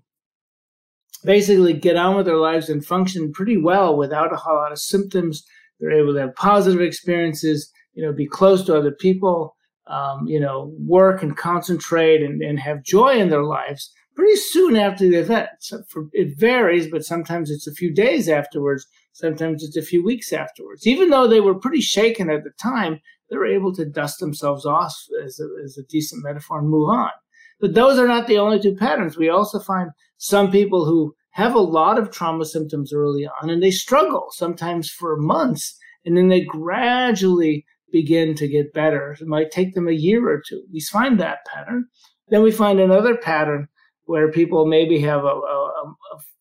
basically 1.25 1.73
get 1.73 1.97
on 1.97 2.15
with 2.15 2.27
their 2.27 2.37
lives 2.37 2.69
and 2.69 2.85
function 2.85 3.33
pretty 3.33 3.57
well 3.57 3.97
without 3.97 4.31
a 4.31 4.37
whole 4.37 4.55
lot 4.55 4.71
of 4.71 4.79
symptoms. 4.79 5.43
They're 5.81 5.91
able 5.91 6.13
to 6.13 6.21
have 6.21 6.35
positive 6.35 6.79
experiences 6.79 7.69
you 7.99 8.05
know, 8.05 8.13
be 8.13 8.25
close 8.25 8.63
to 8.63 8.77
other 8.77 8.91
people, 8.93 9.57
um, 9.87 10.25
you 10.25 10.39
know, 10.39 10.73
work 10.79 11.21
and 11.21 11.35
concentrate 11.35 12.21
and, 12.21 12.41
and 12.41 12.57
have 12.57 12.81
joy 12.81 13.19
in 13.19 13.29
their 13.29 13.43
lives 13.43 13.91
pretty 14.15 14.37
soon 14.37 14.77
after 14.77 15.03
the 15.09 15.17
event. 15.17 15.49
So 15.59 15.83
for, 15.89 16.05
it 16.13 16.39
varies, 16.39 16.87
but 16.89 17.03
sometimes 17.03 17.51
it's 17.51 17.67
a 17.67 17.73
few 17.73 17.93
days 17.93 18.29
afterwards. 18.29 18.87
Sometimes 19.11 19.65
it's 19.65 19.75
a 19.75 19.81
few 19.81 20.01
weeks 20.01 20.31
afterwards. 20.31 20.87
Even 20.87 21.09
though 21.09 21.27
they 21.27 21.41
were 21.41 21.59
pretty 21.59 21.81
shaken 21.81 22.29
at 22.29 22.45
the 22.45 22.51
time, 22.61 23.01
they 23.29 23.35
were 23.35 23.45
able 23.45 23.75
to 23.75 23.83
dust 23.83 24.21
themselves 24.21 24.65
off 24.65 24.95
as 25.21 25.41
a, 25.41 25.47
as 25.65 25.77
a 25.77 25.83
decent 25.89 26.23
metaphor 26.23 26.59
and 26.59 26.69
move 26.69 26.89
on. 26.89 27.11
But 27.59 27.73
those 27.73 27.99
are 27.99 28.07
not 28.07 28.27
the 28.27 28.37
only 28.37 28.61
two 28.61 28.75
patterns. 28.75 29.17
We 29.17 29.27
also 29.27 29.59
find 29.59 29.89
some 30.19 30.49
people 30.51 30.85
who 30.85 31.13
have 31.31 31.53
a 31.53 31.59
lot 31.59 31.99
of 31.99 32.11
trauma 32.11 32.45
symptoms 32.45 32.93
early 32.93 33.27
on 33.41 33.49
and 33.49 33.61
they 33.61 33.71
struggle 33.71 34.27
sometimes 34.31 34.89
for 34.89 35.17
months 35.17 35.77
and 36.05 36.17
then 36.17 36.29
they 36.29 36.41
gradually 36.41 37.65
begin 37.91 38.35
to 38.35 38.47
get 38.47 38.73
better. 38.73 39.15
It 39.19 39.27
might 39.27 39.51
take 39.51 39.73
them 39.73 39.87
a 39.87 39.93
year 39.93 40.27
or 40.29 40.41
two. 40.45 40.63
We 40.71 40.81
find 40.81 41.19
that 41.19 41.45
pattern. 41.45 41.85
Then 42.29 42.43
we 42.43 42.51
find 42.51 42.79
another 42.79 43.17
pattern 43.17 43.67
where 44.09 44.31
people 44.31 44.65
maybe 44.65 44.99
have 44.99 45.23
a, 45.23 45.27
a, 45.27 45.83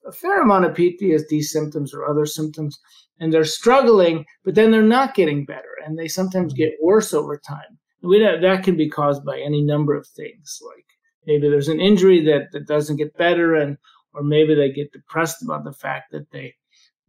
a, 0.06 0.12
fair 0.12 0.40
amount 0.40 0.64
of 0.64 0.74
PTSD 0.74 1.42
symptoms 1.42 1.92
or 1.92 2.06
other 2.06 2.24
symptoms, 2.24 2.78
and 3.20 3.30
they're 3.30 3.44
struggling, 3.44 4.24
but 4.42 4.54
then 4.54 4.70
they're 4.70 4.82
not 4.82 5.14
getting 5.14 5.44
better, 5.44 5.76
and 5.84 5.98
they 5.98 6.08
sometimes 6.08 6.54
mm-hmm. 6.54 6.62
get 6.62 6.72
worse 6.82 7.12
over 7.12 7.36
time. 7.36 7.78
We 8.02 8.20
that 8.20 8.64
can 8.64 8.76
be 8.76 8.88
caused 8.88 9.22
by 9.22 9.38
any 9.38 9.62
number 9.62 9.94
of 9.94 10.06
things, 10.06 10.58
like 10.66 10.86
maybe 11.26 11.50
there's 11.50 11.68
an 11.68 11.78
injury 11.78 12.24
that, 12.24 12.52
that 12.52 12.66
doesn't 12.66 12.96
get 12.96 13.18
better, 13.18 13.54
and 13.54 13.76
or 14.14 14.22
maybe 14.22 14.54
they 14.54 14.72
get 14.72 14.90
depressed 14.92 15.42
about 15.42 15.64
the 15.64 15.74
fact 15.74 16.10
that 16.12 16.30
they 16.30 16.54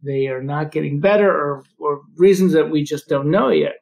they 0.02 0.26
are 0.26 0.42
not 0.42 0.72
getting 0.72 1.00
better, 1.00 1.30
or 1.30 1.64
or 1.78 2.02
reasons 2.18 2.52
that 2.52 2.70
we 2.70 2.84
just 2.84 3.08
don't 3.08 3.30
know 3.30 3.48
yet. 3.48 3.76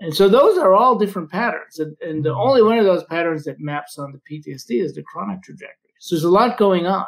And 0.00 0.14
so 0.14 0.28
those 0.28 0.58
are 0.58 0.74
all 0.74 0.98
different 0.98 1.30
patterns. 1.30 1.78
And, 1.78 1.96
and 2.00 2.24
the 2.24 2.30
mm-hmm. 2.30 2.40
only 2.40 2.62
one 2.62 2.78
of 2.78 2.84
those 2.84 3.04
patterns 3.04 3.44
that 3.44 3.60
maps 3.60 3.98
on 3.98 4.12
the 4.12 4.18
PTSD 4.18 4.82
is 4.82 4.94
the 4.94 5.02
chronic 5.02 5.42
trajectory. 5.42 5.92
So 6.00 6.14
there's 6.14 6.24
a 6.24 6.28
lot 6.30 6.58
going 6.58 6.86
on. 6.86 7.06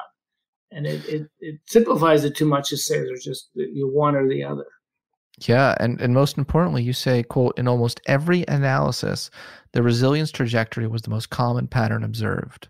and 0.70 0.86
it, 0.86 1.06
it, 1.08 1.28
it 1.40 1.60
simplifies 1.66 2.24
it 2.24 2.36
too 2.36 2.46
much 2.46 2.68
to 2.70 2.76
say 2.76 2.98
there's 2.98 3.24
just 3.24 3.50
you 3.54 3.88
one 3.88 4.14
or 4.16 4.28
the 4.28 4.44
other. 4.44 4.66
Yeah, 5.46 5.74
and, 5.80 6.00
and 6.00 6.14
most 6.14 6.38
importantly, 6.38 6.82
you 6.82 6.94
say, 6.94 7.22
quote, 7.22 7.58
in 7.58 7.68
almost 7.68 8.00
every 8.06 8.44
analysis, 8.48 9.30
the 9.72 9.82
resilience 9.82 10.30
trajectory 10.30 10.86
was 10.86 11.02
the 11.02 11.10
most 11.10 11.28
common 11.28 11.68
pattern 11.68 12.02
observed. 12.02 12.68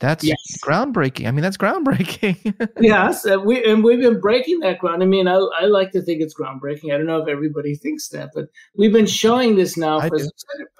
That's 0.00 0.24
yes. 0.24 0.38
groundbreaking. 0.62 1.28
I 1.28 1.30
mean, 1.30 1.42
that's 1.42 1.58
groundbreaking. 1.58 2.70
yes, 2.80 3.26
and 3.26 3.44
we 3.44 3.62
and 3.64 3.84
we've 3.84 4.00
been 4.00 4.18
breaking 4.18 4.60
that 4.60 4.78
ground. 4.78 5.02
I 5.02 5.06
mean, 5.06 5.28
I, 5.28 5.34
I 5.34 5.66
like 5.66 5.92
to 5.92 6.00
think 6.00 6.22
it's 6.22 6.34
groundbreaking. 6.34 6.92
I 6.92 6.96
don't 6.96 7.06
know 7.06 7.20
if 7.22 7.28
everybody 7.28 7.74
thinks 7.74 8.08
that, 8.08 8.30
but 8.34 8.46
we've 8.74 8.92
been 8.92 9.06
showing 9.06 9.56
this 9.56 9.76
now 9.76 10.00
for 10.00 10.16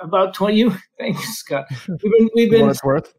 about 0.01 0.33
twenty. 0.35 0.57
You, 0.57 0.75
thanks, 0.99 1.23
Scott. 1.37 1.67
We've 1.87 1.99
been 2.01 2.31
we've 2.35 2.51
been 2.51 2.75
worth. 2.83 3.15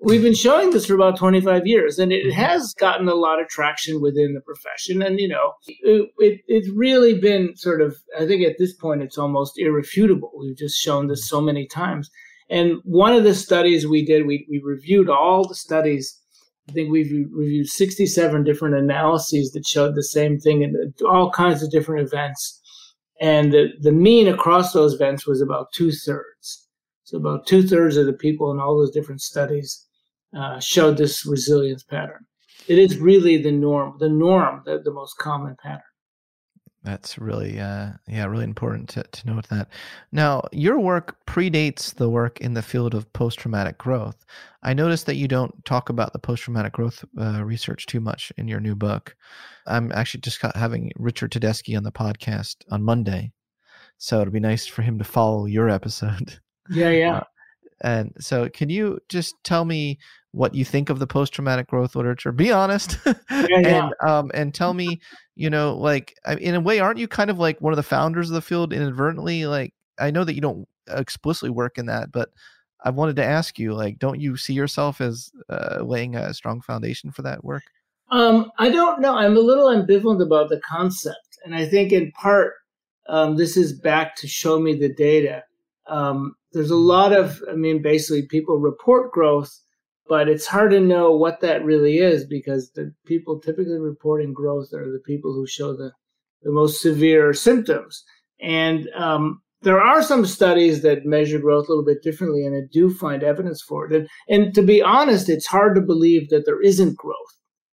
we've 0.00 0.22
been 0.22 0.34
showing 0.34 0.70
this 0.70 0.86
for 0.86 0.94
about 0.94 1.16
25 1.16 1.66
years 1.66 1.98
and 1.98 2.12
it 2.12 2.26
mm-hmm. 2.26 2.38
has 2.38 2.74
gotten 2.78 3.08
a 3.08 3.14
lot 3.14 3.40
of 3.40 3.48
traction 3.48 3.98
within 3.98 4.34
the 4.34 4.42
profession 4.42 5.00
and 5.00 5.18
you 5.18 5.26
know 5.26 5.54
it, 5.66 6.10
it, 6.18 6.40
it's 6.48 6.68
really 6.68 7.18
been 7.18 7.56
sort 7.56 7.80
of 7.80 7.96
i 8.20 8.26
think 8.26 8.46
at 8.46 8.58
this 8.58 8.74
point 8.74 9.02
it's 9.02 9.16
almost 9.16 9.54
irrefutable 9.56 10.30
we've 10.38 10.58
just 10.58 10.76
shown 10.76 11.06
this 11.06 11.26
so 11.26 11.40
many 11.40 11.66
times 11.66 12.10
and 12.48 12.78
one 12.84 13.14
of 13.14 13.24
the 13.24 13.34
studies 13.34 13.86
we 13.86 14.04
did 14.04 14.26
we, 14.26 14.46
we 14.50 14.60
reviewed 14.62 15.08
all 15.08 15.46
the 15.46 15.54
studies 15.54 16.20
i 16.68 16.72
think 16.72 16.90
we've 16.90 17.12
reviewed 17.32 17.68
67 17.68 18.44
different 18.44 18.74
analyses 18.74 19.52
that 19.52 19.66
showed 19.66 19.94
the 19.94 20.02
same 20.02 20.38
thing 20.38 20.62
in 20.62 20.94
all 21.08 21.30
kinds 21.30 21.62
of 21.62 21.70
different 21.70 22.06
events 22.06 22.60
and 23.20 23.52
the, 23.52 23.68
the 23.80 23.92
mean 23.92 24.28
across 24.28 24.72
those 24.72 24.94
events 24.94 25.26
was 25.26 25.40
about 25.40 25.72
two-thirds 25.72 26.66
so 27.06 27.18
about 27.18 27.46
two 27.46 27.62
thirds 27.62 27.96
of 27.96 28.06
the 28.06 28.12
people 28.12 28.50
in 28.50 28.58
all 28.58 28.76
those 28.76 28.90
different 28.90 29.20
studies 29.20 29.86
uh, 30.36 30.58
showed 30.58 30.96
this 30.96 31.24
resilience 31.24 31.84
pattern. 31.84 32.26
It 32.66 32.78
is 32.78 32.98
really 32.98 33.40
the 33.40 33.52
norm, 33.52 33.96
the 34.00 34.08
norm, 34.08 34.62
the, 34.66 34.80
the 34.82 34.92
most 34.92 35.16
common 35.18 35.56
pattern. 35.62 35.82
That's 36.86 37.18
really, 37.18 37.58
uh, 37.58 37.88
yeah, 38.06 38.26
really 38.26 38.44
important 38.44 38.88
to, 38.90 39.02
to 39.02 39.26
note 39.26 39.48
that. 39.48 39.68
Now, 40.12 40.44
your 40.52 40.78
work 40.78 41.16
predates 41.26 41.92
the 41.92 42.08
work 42.08 42.40
in 42.40 42.54
the 42.54 42.62
field 42.62 42.94
of 42.94 43.12
post 43.12 43.40
traumatic 43.40 43.76
growth. 43.76 44.24
I 44.62 44.72
noticed 44.72 45.06
that 45.06 45.16
you 45.16 45.26
don't 45.26 45.64
talk 45.64 45.88
about 45.88 46.12
the 46.12 46.20
post 46.20 46.44
traumatic 46.44 46.74
growth 46.74 47.04
uh, 47.18 47.44
research 47.44 47.86
too 47.86 47.98
much 47.98 48.32
in 48.36 48.46
your 48.46 48.60
new 48.60 48.76
book. 48.76 49.16
I'm 49.66 49.90
actually 49.90 50.20
just 50.20 50.40
having 50.54 50.92
Richard 50.94 51.32
Tedeschi 51.32 51.76
on 51.76 51.82
the 51.82 51.90
podcast 51.90 52.58
on 52.70 52.84
Monday. 52.84 53.32
So 53.98 54.20
it'll 54.20 54.32
be 54.32 54.38
nice 54.38 54.68
for 54.68 54.82
him 54.82 54.96
to 54.98 55.04
follow 55.04 55.46
your 55.46 55.68
episode. 55.68 56.38
Yeah, 56.70 56.90
yeah. 56.90 57.22
Uh, 57.84 57.88
and 57.88 58.12
so, 58.18 58.48
can 58.48 58.70
you 58.70 58.98
just 59.10 59.34
tell 59.44 59.66
me 59.66 59.98
what 60.36 60.54
you 60.54 60.66
think 60.66 60.90
of 60.90 60.98
the 60.98 61.06
post 61.06 61.32
traumatic 61.32 61.66
growth 61.66 61.96
literature? 61.96 62.30
Be 62.30 62.52
honest, 62.52 62.98
yeah, 63.06 63.14
yeah. 63.30 63.84
and 63.86 63.94
um, 64.08 64.30
and 64.34 64.54
tell 64.54 64.74
me, 64.74 65.00
you 65.34 65.48
know, 65.48 65.74
like 65.74 66.14
in 66.38 66.54
a 66.54 66.60
way, 66.60 66.78
aren't 66.78 66.98
you 66.98 67.08
kind 67.08 67.30
of 67.30 67.38
like 67.38 67.60
one 67.60 67.72
of 67.72 67.78
the 67.78 67.82
founders 67.82 68.28
of 68.28 68.34
the 68.34 68.42
field 68.42 68.72
inadvertently? 68.72 69.46
Like, 69.46 69.72
I 69.98 70.10
know 70.10 70.24
that 70.24 70.34
you 70.34 70.42
don't 70.42 70.68
explicitly 70.88 71.50
work 71.50 71.78
in 71.78 71.86
that, 71.86 72.12
but 72.12 72.28
I 72.84 72.90
wanted 72.90 73.16
to 73.16 73.24
ask 73.24 73.58
you, 73.58 73.72
like, 73.72 73.98
don't 73.98 74.20
you 74.20 74.36
see 74.36 74.52
yourself 74.52 75.00
as 75.00 75.30
uh, 75.48 75.78
laying 75.82 76.14
a 76.14 76.34
strong 76.34 76.60
foundation 76.60 77.10
for 77.10 77.22
that 77.22 77.42
work? 77.42 77.62
Um, 78.10 78.52
I 78.58 78.68
don't 78.68 79.00
know. 79.00 79.16
I'm 79.16 79.36
a 79.36 79.40
little 79.40 79.66
ambivalent 79.66 80.22
about 80.22 80.50
the 80.50 80.60
concept, 80.60 81.38
and 81.44 81.54
I 81.54 81.64
think 81.64 81.92
in 81.92 82.12
part 82.12 82.52
um, 83.08 83.36
this 83.36 83.56
is 83.56 83.72
back 83.72 84.16
to 84.16 84.28
show 84.28 84.60
me 84.60 84.74
the 84.74 84.92
data. 84.92 85.44
Um, 85.86 86.34
there's 86.52 86.70
a 86.70 86.76
lot 86.76 87.12
of, 87.12 87.42
I 87.50 87.54
mean, 87.54 87.80
basically 87.80 88.26
people 88.26 88.58
report 88.58 89.12
growth, 89.12 89.60
but 90.08 90.28
it's 90.28 90.46
hard 90.46 90.70
to 90.70 90.80
know 90.80 91.10
what 91.10 91.40
that 91.40 91.64
really 91.64 91.98
is 91.98 92.24
because 92.24 92.70
the 92.70 92.92
people 93.06 93.40
typically 93.40 93.78
reporting 93.78 94.32
growth 94.32 94.72
are 94.72 94.90
the 94.90 95.02
people 95.04 95.32
who 95.32 95.46
show 95.46 95.76
the, 95.76 95.92
the 96.42 96.50
most 96.50 96.80
severe 96.80 97.32
symptoms. 97.32 98.04
And 98.40 98.88
um, 98.94 99.42
there 99.62 99.80
are 99.80 100.02
some 100.02 100.26
studies 100.26 100.82
that 100.82 101.06
measure 101.06 101.38
growth 101.38 101.66
a 101.66 101.72
little 101.72 101.84
bit 101.84 102.02
differently, 102.02 102.44
and 102.44 102.54
I 102.54 102.68
do 102.72 102.92
find 102.92 103.22
evidence 103.22 103.62
for 103.62 103.86
it. 103.86 103.92
And, 103.92 104.08
and 104.28 104.54
to 104.54 104.62
be 104.62 104.82
honest, 104.82 105.28
it's 105.28 105.46
hard 105.46 105.74
to 105.74 105.80
believe 105.80 106.28
that 106.28 106.44
there 106.44 106.62
isn't 106.62 106.96
growth 106.96 107.16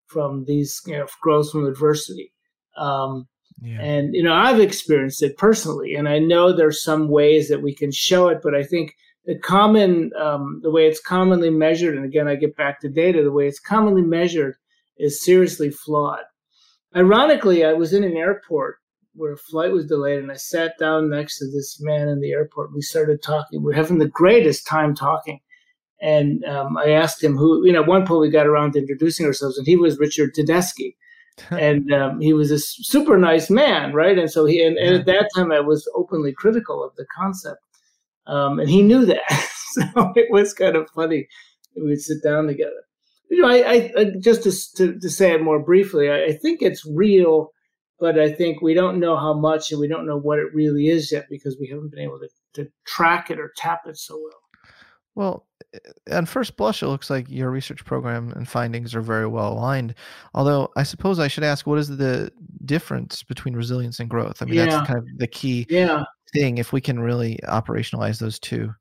from 0.07 0.45
these, 0.47 0.81
you 0.87 0.97
know, 0.97 1.07
growth 1.21 1.51
from 1.51 1.67
adversity. 1.67 2.33
Um, 2.77 3.29
yeah. 3.61 3.81
And 3.81 4.15
you 4.15 4.23
know, 4.23 4.35
I've 4.35 4.61
experienced 4.61 5.23
it 5.23 5.37
personally, 5.37 5.95
and 5.95 6.09
I 6.09 6.19
know 6.19 6.53
there's 6.53 6.83
some 6.83 7.09
ways 7.09 7.49
that 7.49 7.63
we 7.63 7.75
can 7.75 7.93
show 7.93 8.29
it, 8.29 8.41
but 8.43 8.55
I 8.55 8.65
think 8.65 8.95
the 9.25 9.39
common, 9.39 10.11
um, 10.21 10.61
the 10.63 10.71
way 10.71 10.87
it's 10.87 11.01
commonly 11.01 11.51
measured, 11.51 11.97
and 11.97 12.05
again, 12.05 12.29
I 12.29 12.35
get 12.35 12.57
back 12.57 12.81
to 12.81 12.89
data, 12.89 13.23
the 13.23 13.33
way 13.33 13.47
it's 13.47 13.61
commonly 13.61 14.03
measured 14.03 14.57
is 14.99 15.25
seriously 15.25 15.71
flawed. 15.71 16.25
Ironically, 16.95 17.65
I 17.65 17.73
was 17.73 17.93
in 17.93 18.05
an 18.05 18.17
airport 18.17 18.77
where 19.15 19.33
a 19.33 19.39
flight 19.39 19.73
was 19.73 19.87
delayed, 19.87 20.19
and 20.19 20.31
I 20.31 20.37
sat 20.37 20.79
down 20.79 21.11
next 21.11 21.39
to 21.39 21.47
this 21.47 21.79
man 21.81 22.09
in 22.09 22.21
the 22.21 22.33
airport. 22.33 22.75
We 22.75 22.83
started 22.83 23.23
talking. 23.23 23.63
We 23.63 23.73
are 23.73 23.77
having 23.77 23.99
the 23.99 24.09
greatest 24.09 24.67
time 24.67 24.95
talking. 24.95 25.41
And 26.01 26.45
um, 26.45 26.77
I 26.77 26.91
asked 26.91 27.23
him 27.23 27.37
who, 27.37 27.65
you 27.65 27.73
know, 27.73 27.83
at 27.83 27.89
one 27.89 28.05
point 28.05 28.23
we 28.23 28.31
got 28.31 28.47
around 28.47 28.73
to 28.73 28.81
introducing 28.81 29.25
ourselves, 29.25 29.57
and 29.57 29.67
he 29.67 29.77
was 29.77 29.99
Richard 29.99 30.35
Tedeschi 30.35 30.97
and 31.51 31.93
um, 31.93 32.21
he 32.21 32.33
was 32.33 32.51
a 32.51 32.59
super 32.59 33.17
nice 33.17 33.51
man, 33.51 33.93
right? 33.93 34.19
And 34.19 34.31
so 34.31 34.45
he, 34.45 34.63
and, 34.63 34.77
and, 34.77 34.97
at 34.97 35.07
that 35.07 35.31
time, 35.35 35.53
I 35.53 35.61
was 35.61 35.89
openly 35.95 36.33
critical 36.33 36.85
of 36.85 36.95
the 36.97 37.07
concept, 37.17 37.61
um, 38.27 38.61
and 38.61 38.69
he 38.69 38.83
knew 38.83 39.05
that. 39.07 39.21
so 39.73 40.13
it 40.17 40.31
was 40.31 40.53
kind 40.55 40.77
of 40.77 40.91
funny. 40.91 41.29
We'd 41.77 42.01
sit 42.01 42.23
down 42.23 42.47
together. 42.47 42.83
You 43.31 43.41
know, 43.41 43.49
I, 43.49 43.91
I 43.97 44.05
just 44.21 44.43
to, 44.43 44.75
to, 44.77 44.99
to 44.99 45.11
say 45.11 45.33
it 45.33 45.43
more 45.43 45.59
briefly, 45.59 46.11
I, 46.11 46.25
I 46.25 46.33
think 46.33 46.61
it's 46.61 46.87
real, 46.87 47.51
but 47.99 48.19
I 48.19 48.31
think 48.31 48.61
we 48.61 48.75
don't 48.75 49.01
know 49.01 49.17
how 49.17 49.33
much, 49.33 49.73
and 49.73 49.81
we 49.81 49.89
don't 49.89 50.07
know 50.07 50.19
what 50.19 50.39
it 50.39 50.53
really 50.53 50.89
is 50.89 51.11
yet 51.11 51.27
because 51.31 51.57
we 51.59 51.69
haven't 51.69 51.91
been 51.91 52.05
able 52.05 52.19
to, 52.21 52.29
to 52.55 52.71
track 52.85 53.31
it 53.31 53.41
or 53.41 53.53
tap 53.57 53.83
it 53.87 53.97
so 53.97 54.21
well. 54.23 54.43
Well, 55.15 55.47
on 56.11 56.27
first 56.27 56.57
blush, 56.57 56.83
it 56.83 56.89
looks 56.89 57.11
like 57.11 57.29
your 57.29 57.51
research 57.51 57.85
program 57.85 58.33
and 58.33 58.49
findings 58.49 58.95
are 58.95 59.01
very 59.01 59.27
well 59.27 59.53
aligned. 59.53 59.95
Although, 60.35 60.71
I 60.77 60.83
suppose 60.83 61.19
I 61.19 61.29
should 61.29 61.45
ask, 61.45 61.67
what 61.67 61.79
is 61.79 61.89
the 61.89 62.33
difference 62.65 63.23
between 63.23 63.55
resilience 63.55 64.01
and 64.01 64.09
growth? 64.09 64.41
I 64.41 64.47
mean, 64.47 64.55
yeah. 64.55 64.67
that's 64.67 64.87
kind 64.87 64.99
of 64.99 65.07
the 65.17 65.27
key 65.27 65.67
yeah. 65.69 66.05
Thing. 66.33 66.59
If 66.59 66.73
we 66.73 66.81
can 66.81 67.01
really 67.01 67.39
operationalize 67.45 68.19
those 68.19 68.39
two. 68.39 68.73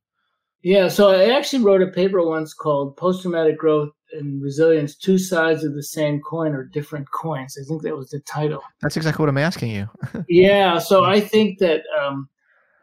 Yeah. 0.64 0.88
So 0.90 1.10
I 1.10 1.36
actually 1.36 1.64
wrote 1.64 1.82
a 1.82 1.88
paper 1.88 2.26
once 2.26 2.54
called 2.54 2.98
"Post 2.98 3.22
Traumatic 3.22 3.58
Growth 3.58 3.92
and 4.14 4.42
Resilience: 4.42 4.96
Two 4.96 5.18
Sides 5.18 5.64
of 5.64 5.74
the 5.74 5.84
Same 5.84 6.22
Coin 6.22 6.54
or 6.54 6.64
Different 6.66 7.08
Coins." 7.12 7.58
I 7.60 7.66
think 7.68 7.82
that 7.84 7.98
was 7.98 8.10
the 8.10 8.20
title. 8.22 8.62
That's 8.82 8.98
exactly 8.98 9.24
what 9.24 9.30
I'm 9.30 9.38
asking 9.38 9.72
you. 9.72 9.90
yeah. 10.30 10.80
So 10.80 11.04
I 11.04 11.20
think 11.20 11.60
that 11.60 11.82
um, 12.00 12.30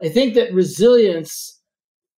I 0.02 0.08
think 0.08 0.34
that 0.34 0.52
resilience 0.52 1.60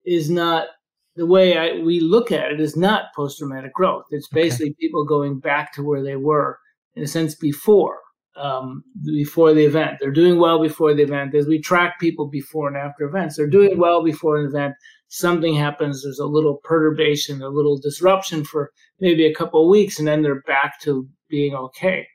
is 0.05 0.31
not 0.31 0.69
the 1.17 1.27
way 1.27 1.59
I, 1.59 1.83
we 1.83 2.01
look 2.01 2.33
at 2.33 2.53
it 2.53 2.61
is 2.61 2.77
not 2.77 3.15
post 3.15 3.39
traumatic 3.39 3.75
growth. 3.75 4.05
It's 4.11 4.29
basically 4.29 4.71
okay. 4.71 4.77
people 4.81 5.05
going 5.05 5.41
back 5.41 5.73
to 5.75 5.83
where 5.83 6.03
they 6.03 6.17
were, 6.17 6.59
in 6.95 7.03
a 7.03 7.07
sense, 7.07 7.35
before 7.35 7.99
um, 8.37 8.83
before 9.05 9.53
the 9.53 9.65
event. 9.65 9.99
They're 10.01 10.11
doing 10.11 10.39
well 10.39 10.61
before 10.61 10.95
the 10.95 11.03
event. 11.03 11.35
As 11.35 11.47
we 11.47 11.61
track 11.61 11.99
people 12.01 12.29
before 12.29 12.69
and 12.69 12.77
after 12.77 13.05
events, 13.05 13.37
they're 13.37 13.47
doing 13.47 13.79
well 13.79 14.03
before 14.03 14.39
an 14.39 14.47
event. 14.47 14.75
Something 15.09 15.55
happens. 15.55 16.03
There's 16.03 16.21
a 16.21 16.27
little 16.27 16.61
perturbation, 16.63 17.43
a 17.43 17.49
little 17.49 17.79
disruption 17.79 18.45
for 18.45 18.71
maybe 19.01 19.27
a 19.27 19.35
couple 19.35 19.65
of 19.65 19.71
weeks, 19.71 19.99
and 19.99 20.07
then 20.07 20.23
they're 20.23 20.43
back 20.43 20.81
to 20.83 21.09
being 21.29 21.55
okay. 21.55 22.07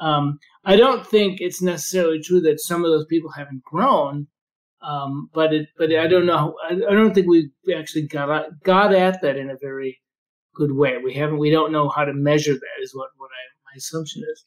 Um, 0.00 0.38
I 0.64 0.76
don't 0.76 1.06
think 1.06 1.40
it's 1.40 1.60
necessarily 1.60 2.20
true 2.20 2.40
that 2.42 2.60
some 2.60 2.84
of 2.84 2.90
those 2.90 3.06
people 3.06 3.30
haven't 3.32 3.64
grown 3.64 4.28
um, 4.80 5.28
but 5.32 5.52
it, 5.52 5.68
but 5.76 5.92
I 5.94 6.06
don't 6.06 6.26
know. 6.26 6.54
I, 6.62 6.74
I 6.74 6.92
don't 6.94 7.12
think 7.14 7.26
we 7.26 7.50
actually 7.74 8.06
got 8.06 8.46
got 8.62 8.94
at 8.94 9.20
that 9.22 9.36
in 9.36 9.50
a 9.50 9.56
very 9.60 9.98
good 10.54 10.72
way. 10.72 10.98
We 11.02 11.14
haven't. 11.14 11.38
We 11.38 11.50
don't 11.50 11.72
know 11.72 11.88
how 11.88 12.04
to 12.04 12.12
measure 12.12 12.54
that. 12.54 12.82
Is 12.82 12.94
what 12.94 13.10
what 13.16 13.30
I, 13.30 13.42
my 13.72 13.76
assumption 13.76 14.22
is. 14.30 14.44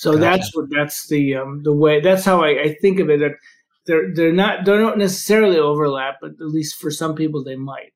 So 0.00 0.12
gotcha. 0.12 0.20
that's 0.20 0.56
what 0.56 0.70
that's 0.70 1.08
the 1.08 1.36
um, 1.36 1.62
the 1.62 1.74
way. 1.74 2.00
That's 2.00 2.24
how 2.24 2.42
I, 2.42 2.62
I 2.62 2.74
think 2.80 3.00
of 3.00 3.10
it. 3.10 3.20
That 3.20 3.32
they're 3.84 4.14
they're 4.14 4.32
not 4.32 4.64
they 4.64 4.72
don't 4.72 4.96
necessarily 4.96 5.58
overlap, 5.58 6.16
but 6.22 6.30
at 6.40 6.46
least 6.46 6.76
for 6.76 6.90
some 6.90 7.14
people 7.14 7.44
they 7.44 7.56
might. 7.56 7.92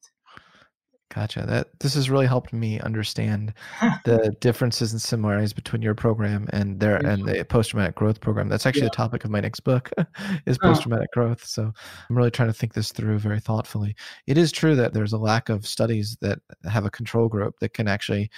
Gotcha. 1.14 1.46
That 1.46 1.68
this 1.80 1.94
has 1.94 2.10
really 2.10 2.26
helped 2.26 2.52
me 2.52 2.78
understand 2.80 3.54
the 4.04 4.36
differences 4.40 4.92
and 4.92 5.00
similarities 5.00 5.54
between 5.54 5.80
your 5.80 5.94
program 5.94 6.46
and 6.52 6.78
their 6.78 6.96
and 6.96 7.24
the 7.24 7.42
post 7.46 7.70
traumatic 7.70 7.94
growth 7.94 8.20
program. 8.20 8.50
That's 8.50 8.66
actually 8.66 8.82
yeah. 8.82 8.90
the 8.90 8.96
topic 8.96 9.24
of 9.24 9.30
my 9.30 9.40
next 9.40 9.60
book 9.60 9.90
is 10.46 10.58
post 10.58 10.82
traumatic 10.82 11.08
oh. 11.12 11.20
growth. 11.20 11.42
So 11.42 11.72
I'm 12.10 12.16
really 12.16 12.32
trying 12.32 12.50
to 12.50 12.54
think 12.54 12.74
this 12.74 12.92
through 12.92 13.18
very 13.18 13.40
thoughtfully. 13.40 13.96
It 14.26 14.36
is 14.36 14.52
true 14.52 14.76
that 14.76 14.92
there's 14.92 15.14
a 15.14 15.18
lack 15.18 15.48
of 15.48 15.66
studies 15.66 16.18
that 16.20 16.40
have 16.70 16.84
a 16.84 16.90
control 16.90 17.28
group 17.28 17.60
that 17.60 17.72
can 17.72 17.88
actually 17.88 18.30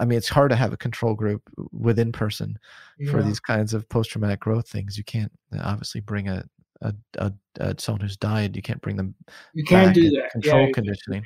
I 0.00 0.04
mean 0.04 0.18
it's 0.18 0.28
hard 0.28 0.50
to 0.50 0.56
have 0.56 0.72
a 0.72 0.76
control 0.76 1.14
group 1.14 1.42
within 1.72 2.12
person 2.12 2.58
yeah. 2.98 3.10
for 3.10 3.22
these 3.22 3.40
kinds 3.40 3.74
of 3.74 3.88
post 3.88 4.10
traumatic 4.10 4.40
growth 4.40 4.68
things. 4.68 4.96
You 4.96 5.04
can't 5.04 5.32
uh, 5.54 5.60
obviously 5.62 6.00
bring 6.00 6.28
a 6.28 6.44
a, 6.80 6.94
a, 7.18 7.32
a, 7.60 7.74
someone 7.78 8.00
who's 8.00 8.16
died, 8.16 8.56
you 8.56 8.62
can't 8.62 8.80
bring 8.80 8.96
them. 8.96 9.14
You 9.54 9.64
can't 9.64 9.94
do 9.94 10.10
that. 10.10 10.30
Control 10.32 10.66
yeah, 10.66 10.72
conditioning 10.72 11.24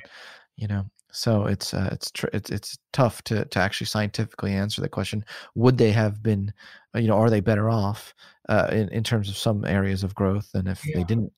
you 0.57 0.67
know 0.67 0.85
So 1.11 1.45
it's 1.45 1.73
uh, 1.73 1.89
it's 1.91 2.11
tr- 2.11 2.33
it's 2.33 2.49
it's 2.49 2.77
tough 2.91 3.23
to 3.23 3.45
to 3.45 3.59
actually 3.59 3.87
scientifically 3.87 4.53
answer 4.53 4.81
the 4.81 4.89
question. 4.89 5.23
Would 5.55 5.77
they 5.77 5.91
have 5.91 6.21
been, 6.21 6.53
uh, 6.93 6.99
you 6.99 7.07
know, 7.07 7.17
are 7.17 7.29
they 7.29 7.39
better 7.39 7.69
off 7.69 8.13
uh, 8.49 8.67
in 8.71 8.89
in 8.89 9.03
terms 9.03 9.29
of 9.29 9.37
some 9.37 9.65
areas 9.65 10.03
of 10.03 10.13
growth 10.13 10.51
than 10.51 10.67
if 10.67 10.85
yeah. 10.85 10.97
they 10.97 11.03
didn't 11.03 11.31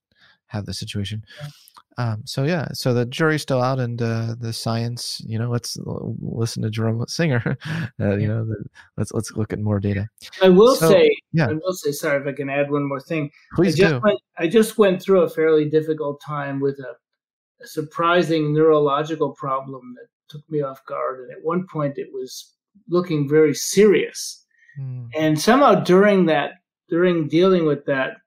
have 0.49 0.65
the 0.65 0.73
situation? 0.73 1.23
Um, 1.99 2.21
so 2.23 2.45
yeah, 2.45 2.69
so 2.71 2.93
the 2.93 3.05
jury's 3.05 3.41
still 3.41 3.61
out, 3.61 3.77
and 3.77 4.01
uh, 4.01 4.35
the 4.39 4.53
science, 4.53 5.21
you 5.25 5.37
know, 5.37 5.49
let's 5.49 5.77
listen 6.21 6.63
to 6.63 6.69
Jerome 6.69 7.03
Singer. 7.09 7.57
uh, 7.99 8.15
you 8.15 8.25
know, 8.25 8.45
the, 8.45 8.55
let's 8.95 9.11
let's 9.11 9.33
look 9.33 9.51
at 9.51 9.59
more 9.59 9.81
data. 9.81 10.07
I 10.41 10.47
will 10.47 10.75
so, 10.75 10.89
say, 10.89 11.13
yeah. 11.33 11.49
I 11.49 11.53
will 11.53 11.73
say, 11.73 11.91
sorry 11.91 12.21
if 12.21 12.27
I 12.27 12.31
can 12.31 12.49
add 12.49 12.71
one 12.71 12.87
more 12.87 13.01
thing. 13.01 13.29
Please 13.53 13.75
I 13.75 13.83
just 13.83 13.93
do. 13.95 13.99
Went, 14.01 14.19
I 14.37 14.47
just 14.47 14.77
went 14.77 15.01
through 15.01 15.23
a 15.23 15.29
fairly 15.29 15.69
difficult 15.69 16.21
time 16.25 16.61
with 16.61 16.79
a, 16.79 16.95
a 17.61 17.67
surprising 17.67 18.53
neurological 18.53 19.31
problem 19.33 19.95
that 19.95 20.07
took 20.29 20.49
me 20.49 20.61
off 20.61 20.79
guard, 20.85 21.19
and 21.19 21.31
at 21.31 21.43
one 21.43 21.67
point 21.69 21.97
it 21.97 22.07
was 22.13 22.53
looking 22.87 23.27
very 23.27 23.53
serious. 23.53 24.45
Hmm. 24.77 25.07
And 25.17 25.37
somehow 25.37 25.75
during 25.75 26.27
that, 26.27 26.51
during 26.87 27.27
dealing 27.27 27.65
with 27.65 27.85
that, 27.87 28.19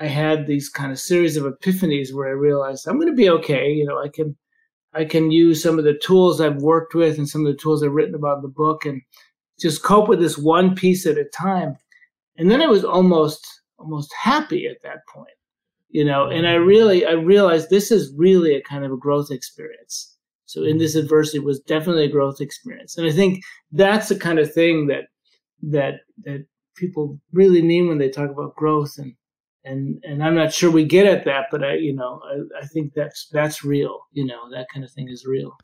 I 0.00 0.06
had 0.06 0.46
these 0.46 0.68
kind 0.68 0.90
of 0.90 0.98
series 0.98 1.36
of 1.36 1.44
epiphanies 1.44 2.12
where 2.12 2.28
I 2.28 2.32
realized 2.32 2.86
I'm 2.86 2.98
going 2.98 3.08
to 3.08 3.16
be 3.16 3.30
okay. 3.30 3.70
You 3.70 3.84
know, 3.84 4.00
I 4.00 4.08
can 4.08 4.36
I 4.92 5.04
can 5.04 5.30
use 5.30 5.62
some 5.62 5.78
of 5.78 5.84
the 5.84 5.98
tools 5.98 6.40
I've 6.40 6.62
worked 6.62 6.94
with 6.94 7.18
and 7.18 7.28
some 7.28 7.44
of 7.44 7.52
the 7.52 7.58
tools 7.58 7.82
I've 7.82 7.92
written 7.92 8.14
about 8.14 8.38
in 8.38 8.42
the 8.42 8.48
book 8.48 8.84
and 8.84 9.02
just 9.58 9.82
cope 9.82 10.08
with 10.08 10.20
this 10.20 10.38
one 10.38 10.74
piece 10.74 11.06
at 11.06 11.18
a 11.18 11.24
time. 11.24 11.76
And 12.36 12.50
then 12.50 12.60
I 12.62 12.66
was 12.66 12.84
almost 12.84 13.46
almost 13.78 14.12
happy 14.20 14.66
at 14.66 14.82
that 14.82 15.06
point. 15.12 15.28
You 15.90 16.04
know, 16.04 16.28
and 16.28 16.46
I 16.46 16.54
really 16.54 17.06
I 17.06 17.12
realized 17.12 17.70
this 17.70 17.90
is 17.90 18.12
really 18.16 18.54
a 18.56 18.62
kind 18.62 18.84
of 18.84 18.92
a 18.92 18.96
growth 18.96 19.30
experience. 19.30 20.16
So 20.46 20.64
in 20.64 20.78
this 20.78 20.96
mm. 20.96 21.00
adversity 21.00 21.38
was 21.38 21.60
definitely 21.60 22.04
a 22.04 22.12
growth 22.12 22.40
experience. 22.40 22.98
And 22.98 23.06
I 23.06 23.12
think 23.12 23.42
that's 23.72 24.08
the 24.08 24.16
kind 24.16 24.38
of 24.38 24.52
thing 24.52 24.88
that 24.88 25.04
that 25.62 26.00
that 26.24 26.46
people 26.76 27.20
really 27.32 27.62
mean 27.62 27.88
when 27.88 27.98
they 27.98 28.08
talk 28.08 28.30
about 28.30 28.56
growth 28.56 28.94
and 28.98 29.14
and 29.64 30.02
and 30.04 30.22
I'm 30.22 30.34
not 30.34 30.52
sure 30.52 30.70
we 30.70 30.84
get 30.84 31.06
at 31.06 31.24
that, 31.24 31.46
but 31.50 31.64
I 31.64 31.74
you 31.74 31.94
know 31.94 32.20
I, 32.24 32.62
I 32.62 32.66
think 32.66 32.92
that's 32.94 33.28
that's 33.32 33.64
real. 33.64 34.06
You 34.12 34.26
know 34.26 34.50
that 34.50 34.66
kind 34.72 34.84
of 34.84 34.90
thing 34.90 35.08
is 35.08 35.26
real. 35.26 35.56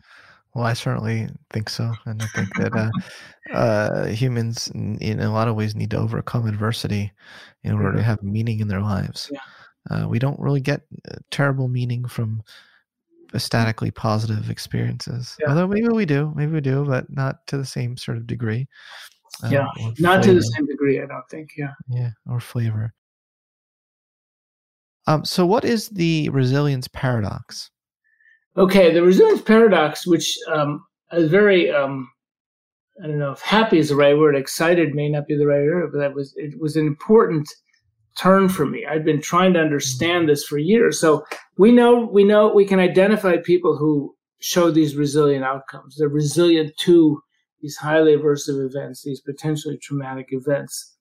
Well, 0.55 0.65
I 0.65 0.73
certainly 0.73 1.29
think 1.51 1.71
so, 1.71 1.93
and 2.07 2.21
I 2.21 2.27
think 2.27 2.55
that 2.57 2.75
uh, 2.75 3.55
uh, 3.55 4.07
humans, 4.07 4.69
in 4.75 5.21
a 5.21 5.33
lot 5.33 5.47
of 5.47 5.55
ways, 5.55 5.77
need 5.77 5.91
to 5.91 5.99
overcome 5.99 6.49
adversity 6.49 7.13
in 7.63 7.73
order 7.73 7.93
to 7.93 8.03
have 8.03 8.23
meaning 8.23 8.59
in 8.59 8.67
their 8.67 8.81
lives. 8.81 9.31
Yeah. 9.33 9.39
Uh, 9.91 10.09
we 10.09 10.19
don't 10.19 10.41
really 10.41 10.61
get 10.61 10.83
uh, 11.09 11.19
terrible 11.31 11.69
meaning 11.69 12.05
from 12.05 12.43
statically 13.37 13.93
positive 13.93 14.51
experiences. 14.51 15.37
Yeah. 15.41 15.51
Although 15.51 15.69
maybe 15.69 15.89
we 15.89 16.05
do, 16.05 16.33
maybe 16.35 16.53
we 16.53 16.61
do, 16.61 16.85
but 16.85 17.09
not 17.11 17.47
to 17.47 17.57
the 17.57 17.65
same 17.65 17.97
sort 17.97 18.17
of 18.17 18.27
degree. 18.27 18.67
yeah, 19.49 19.69
um, 19.85 19.95
not 20.01 20.25
to 20.25 20.35
the 20.35 20.43
same 20.43 20.67
degree, 20.67 21.01
I 21.01 21.07
don't 21.07 21.29
think. 21.31 21.51
Yeah. 21.57 21.73
Yeah, 21.89 22.11
or 22.29 22.41
flavor. 22.41 22.93
Um, 25.11 25.25
so, 25.25 25.45
what 25.45 25.65
is 25.65 25.89
the 25.89 26.29
resilience 26.29 26.87
paradox? 26.87 27.69
Okay, 28.57 28.95
the 28.95 29.03
resilience 29.03 29.43
paradox, 29.43 30.07
which 30.07 30.39
um, 30.53 30.85
is 31.13 31.29
very, 31.29 31.69
um, 31.69 32.09
I 33.03 33.09
don't 33.09 33.19
know 33.19 33.33
if 33.33 33.41
happy 33.41 33.79
is 33.79 33.89
the 33.89 33.97
right 33.97 34.17
word, 34.17 34.37
excited 34.37 34.95
may 34.95 35.09
not 35.09 35.27
be 35.27 35.37
the 35.37 35.49
right 35.49 35.63
word, 35.63 35.91
but 35.93 35.99
that 35.99 36.15
was 36.15 36.33
it 36.37 36.61
was 36.61 36.77
an 36.77 36.87
important 36.87 37.49
turn 38.17 38.49
for 38.49 38.65
me. 38.65 38.87
I've 38.87 39.05
been 39.05 39.21
trying 39.21 39.53
to 39.55 39.61
understand 39.61 40.29
this 40.29 40.45
for 40.45 40.59
years. 40.59 41.01
So 41.01 41.25
we 41.59 41.73
know 41.73 42.09
we 42.13 42.23
know 42.23 42.55
we 42.55 42.65
can 42.65 42.79
identify 42.79 43.37
people 43.39 43.77
who 43.77 44.15
show 44.39 44.71
these 44.71 44.95
resilient 44.95 45.45
outcomes. 45.45 45.97
They're 45.97 46.09
resilient 46.09 46.77
to 46.85 47.21
these 47.61 47.77
highly 47.77 48.17
aversive 48.17 48.65
events, 48.65 49.03
these 49.03 49.21
potentially 49.21 49.77
traumatic 49.77 50.29
events. 50.31 50.95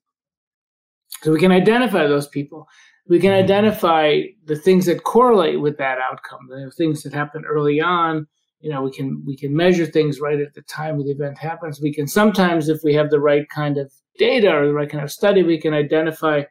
So 1.21 1.31
we 1.31 1.39
can 1.39 1.51
identify 1.51 2.07
those 2.07 2.27
people 2.27 2.67
we 3.09 3.19
can 3.19 3.31
mm-hmm. 3.31 3.43
identify 3.43 4.21
the 4.45 4.55
things 4.55 4.85
that 4.85 5.03
correlate 5.03 5.59
with 5.59 5.77
that 5.77 5.97
outcome 5.99 6.47
the 6.47 6.71
things 6.77 7.03
that 7.03 7.13
happen 7.13 7.43
early 7.45 7.81
on. 7.81 8.27
You 8.61 8.69
know 8.69 8.81
we 8.81 8.91
can 8.91 9.23
we 9.25 9.35
can 9.35 9.55
measure 9.55 9.85
things 9.85 10.19
right 10.19 10.39
at 10.39 10.53
the 10.53 10.61
time 10.63 10.97
the 10.97 11.11
event 11.11 11.37
happens. 11.37 11.81
We 11.81 11.93
can 11.93 12.07
sometimes 12.07 12.69
if 12.69 12.81
we 12.83 12.93
have 12.93 13.09
the 13.09 13.19
right 13.19 13.47
kind 13.49 13.77
of 13.77 13.91
data 14.17 14.51
or 14.53 14.67
the 14.67 14.73
right 14.73 14.89
kind 14.89 15.03
of 15.03 15.11
study 15.11 15.43
we 15.43 15.59
can 15.59 15.73
identify 15.73 16.43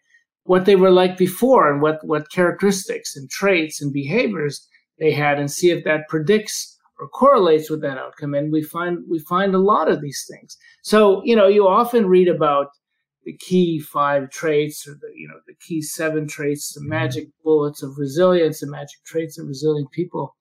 what 0.45 0.65
they 0.65 0.77
were 0.77 0.91
like 0.91 1.17
before 1.17 1.71
and 1.71 1.81
what 1.81 2.05
what 2.05 2.31
characteristics 2.33 3.15
and 3.17 3.31
traits 3.31 3.81
and 3.81 3.93
behaviors 3.93 4.67
they 4.99 5.13
had 5.13 5.39
and 5.39 5.51
see 5.51 5.71
if 5.71 5.85
that 5.85 6.09
predicts 6.09 6.77
or 6.99 7.09
correlates 7.09 7.71
with 7.71 7.81
that 7.83 7.99
outcome. 7.99 8.35
And 8.35 8.51
we 8.51 8.63
find 8.63 8.99
we 9.09 9.21
find 9.21 9.55
a 9.55 9.59
lot 9.59 9.91
of 9.91 10.01
these 10.01 10.27
things. 10.29 10.57
So 10.83 11.23
you 11.25 11.37
know 11.37 11.47
you 11.47 11.69
often 11.69 12.07
read 12.07 12.29
about 12.29 12.69
the 13.29 13.37
key 13.37 13.79
five 13.79 14.31
traits 14.31 14.89
or 14.89 14.95
the 14.95 15.13
you 15.15 15.29
know 15.29 15.39
the 15.47 15.55
key 15.61 15.83
seven 15.83 16.27
traits 16.27 16.73
the 16.73 16.81
mm-hmm. 16.81 16.89
magic 16.89 17.29
bullets 17.45 17.83
of 17.83 17.99
resilience 17.99 18.61
the 18.61 18.67
magic 18.67 19.05
traits 19.05 19.39
of 19.39 19.47
resilient 19.47 19.91
people 19.91 20.35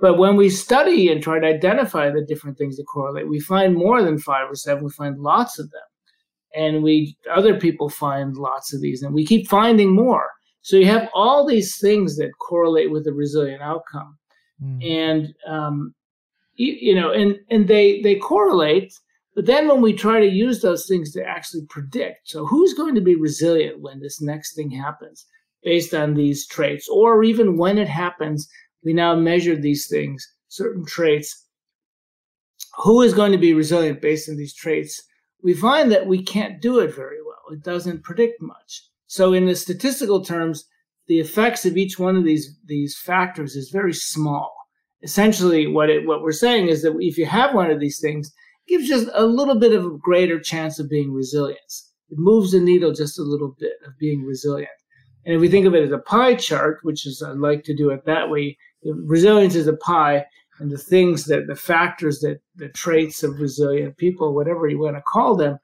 but 0.00 0.16
when 0.16 0.34
we 0.34 0.48
study 0.48 1.12
and 1.12 1.22
try 1.22 1.38
to 1.38 1.46
identify 1.46 2.08
the 2.08 2.24
different 2.24 2.56
things 2.56 2.78
that 2.78 2.84
correlate 2.84 3.28
we 3.28 3.38
find 3.38 3.74
more 3.74 4.02
than 4.02 4.16
five 4.18 4.50
or 4.50 4.54
seven 4.54 4.82
we 4.82 4.90
find 4.92 5.18
lots 5.18 5.58
of 5.58 5.70
them 5.70 5.82
and 6.54 6.82
we 6.82 7.14
other 7.30 7.60
people 7.60 7.90
find 7.90 8.38
lots 8.38 8.72
of 8.72 8.80
these 8.80 9.02
and 9.02 9.12
we 9.12 9.26
keep 9.26 9.46
finding 9.46 9.94
more 9.94 10.30
so 10.62 10.78
you 10.78 10.86
have 10.86 11.10
all 11.12 11.46
these 11.46 11.76
things 11.78 12.16
that 12.16 12.30
correlate 12.40 12.90
with 12.90 13.06
a 13.06 13.12
resilient 13.12 13.60
outcome 13.60 14.16
mm. 14.62 14.82
and 14.82 15.34
um, 15.46 15.94
you, 16.54 16.72
you 16.80 16.94
know 16.98 17.12
and 17.12 17.36
and 17.50 17.68
they 17.68 18.00
they 18.00 18.14
correlate 18.14 18.94
but 19.34 19.46
then 19.46 19.66
when 19.66 19.80
we 19.80 19.92
try 19.92 20.20
to 20.20 20.26
use 20.26 20.60
those 20.60 20.86
things 20.86 21.12
to 21.12 21.24
actually 21.24 21.66
predict, 21.68 22.28
so 22.28 22.46
who's 22.46 22.74
going 22.74 22.94
to 22.94 23.00
be 23.00 23.16
resilient 23.16 23.80
when 23.80 24.00
this 24.00 24.20
next 24.20 24.54
thing 24.54 24.70
happens 24.70 25.26
based 25.62 25.94
on 25.94 26.14
these 26.14 26.46
traits, 26.46 26.88
or 26.88 27.24
even 27.24 27.56
when 27.56 27.78
it 27.78 27.88
happens, 27.88 28.48
we 28.84 28.92
now 28.92 29.14
measure 29.14 29.56
these 29.56 29.88
things, 29.88 30.26
certain 30.48 30.84
traits. 30.84 31.46
Who 32.78 33.02
is 33.02 33.14
going 33.14 33.32
to 33.32 33.38
be 33.38 33.54
resilient 33.54 34.00
based 34.00 34.28
on 34.28 34.36
these 34.36 34.54
traits? 34.54 35.02
We 35.42 35.54
find 35.54 35.90
that 35.90 36.06
we 36.06 36.22
can't 36.22 36.60
do 36.60 36.80
it 36.80 36.94
very 36.94 37.22
well. 37.22 37.52
It 37.56 37.62
doesn't 37.62 38.04
predict 38.04 38.40
much. 38.40 38.88
So 39.06 39.32
in 39.32 39.46
the 39.46 39.56
statistical 39.56 40.24
terms, 40.24 40.64
the 41.06 41.20
effects 41.20 41.66
of 41.66 41.76
each 41.76 41.98
one 41.98 42.16
of 42.16 42.24
these, 42.24 42.56
these 42.66 42.98
factors 42.98 43.56
is 43.56 43.70
very 43.70 43.92
small. 43.92 44.54
Essentially, 45.02 45.66
what 45.66 45.90
it, 45.90 46.06
what 46.06 46.22
we're 46.22 46.32
saying 46.32 46.68
is 46.68 46.82
that 46.82 46.96
if 47.00 47.18
you 47.18 47.26
have 47.26 47.54
one 47.54 47.70
of 47.70 47.80
these 47.80 48.00
things, 48.00 48.32
gives 48.66 48.88
just 48.88 49.08
a 49.14 49.26
little 49.26 49.58
bit 49.58 49.72
of 49.72 49.84
a 49.84 49.98
greater 49.98 50.40
chance 50.40 50.78
of 50.78 50.88
being 50.88 51.12
resilient. 51.12 51.58
It 52.10 52.18
moves 52.18 52.52
the 52.52 52.60
needle 52.60 52.92
just 52.92 53.18
a 53.18 53.22
little 53.22 53.54
bit 53.58 53.74
of 53.86 53.98
being 53.98 54.24
resilient. 54.24 54.70
And 55.24 55.34
if 55.34 55.40
we 55.40 55.48
think 55.48 55.66
of 55.66 55.74
it 55.74 55.82
as 55.82 55.90
a 55.90 55.98
pie 55.98 56.34
chart, 56.34 56.80
which 56.82 57.06
is 57.06 57.22
I 57.22 57.30
like 57.30 57.64
to 57.64 57.74
do 57.74 57.90
it 57.90 58.04
that 58.04 58.30
way, 58.30 58.58
resilience 58.84 59.54
is 59.54 59.66
a 59.66 59.76
pie, 59.76 60.26
and 60.60 60.70
the 60.70 60.78
things 60.78 61.24
that 61.24 61.46
the 61.46 61.56
factors 61.56 62.20
that 62.20 62.40
the 62.56 62.68
traits 62.68 63.22
of 63.22 63.40
resilient 63.40 63.96
people, 63.96 64.34
whatever 64.34 64.68
you 64.68 64.78
want 64.78 64.96
to 64.96 65.02
call 65.02 65.34
them, 65.34 65.58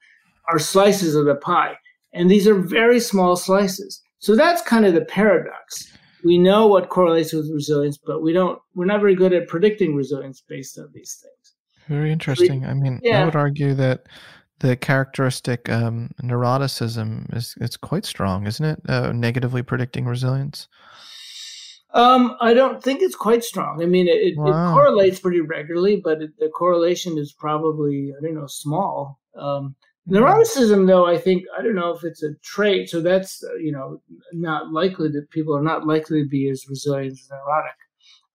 are 0.49 0.59
slices 0.59 1.15
of 1.15 1.27
the 1.27 1.37
pie. 1.37 1.77
And 2.13 2.31
these 2.31 2.49
are 2.49 2.55
very 2.55 2.99
small 2.99 3.37
slices. 3.37 4.03
So 4.19 4.35
that's 4.35 4.63
kind 4.63 4.85
of 4.85 4.95
the 4.95 5.05
paradox. 5.05 5.87
We 6.25 6.39
know 6.39 6.67
what 6.67 6.89
correlates 6.89 7.33
with 7.33 7.51
resilience, 7.53 7.99
but 7.99 8.23
we 8.23 8.33
don't 8.33 8.59
we're 8.75 8.85
not 8.85 9.01
very 9.01 9.15
good 9.15 9.33
at 9.33 9.49
predicting 9.49 9.95
resilience 9.95 10.43
based 10.47 10.79
on 10.79 10.89
these 10.93 11.23
things. 11.23 11.40
Very 11.91 12.13
interesting. 12.13 12.65
I 12.65 12.73
mean, 12.73 13.01
yeah. 13.03 13.21
I 13.21 13.25
would 13.25 13.35
argue 13.35 13.75
that 13.75 14.07
the 14.61 14.77
characteristic 14.77 15.69
um, 15.69 16.11
neuroticism 16.23 17.35
is 17.35 17.57
it's 17.61 17.77
quite 17.77 18.05
strong, 18.05 18.47
isn't 18.47 18.65
it? 18.65 18.81
Uh, 18.89 19.11
negatively 19.11 19.65
predicting 19.65 20.07
resilience. 20.07 20.69
Um, 21.93 22.37
I 22.41 22.55
don't 22.55 22.81
think 22.81 23.03
it's 23.03 23.17
quite 23.17 23.43
strong. 23.43 23.83
I 23.83 23.87
mean, 23.87 24.07
it, 24.07 24.39
wow. 24.39 24.47
it 24.47 24.73
correlates 24.73 25.19
pretty 25.19 25.41
regularly, 25.41 25.97
but 25.97 26.23
it, 26.23 26.31
the 26.39 26.49
correlation 26.51 27.19
is 27.19 27.33
probably 27.33 28.13
I 28.17 28.25
don't 28.25 28.37
know 28.37 28.47
small. 28.47 29.19
Um, 29.35 29.75
neuroticism, 30.09 30.87
though, 30.87 31.07
I 31.07 31.19
think 31.19 31.43
I 31.59 31.63
don't 31.63 31.75
know 31.75 31.93
if 31.93 32.05
it's 32.05 32.23
a 32.23 32.35
trait. 32.45 32.89
So 32.89 33.01
that's 33.01 33.43
uh, 33.43 33.57
you 33.57 33.73
know 33.73 34.01
not 34.33 34.73
likely 34.73 35.09
that 35.09 35.31
people 35.31 35.57
are 35.57 35.63
not 35.63 35.89
likely 35.89 36.23
to 36.23 36.29
be 36.29 36.49
as 36.51 36.69
resilient 36.69 37.15
as 37.15 37.29
neurotic. 37.29 37.75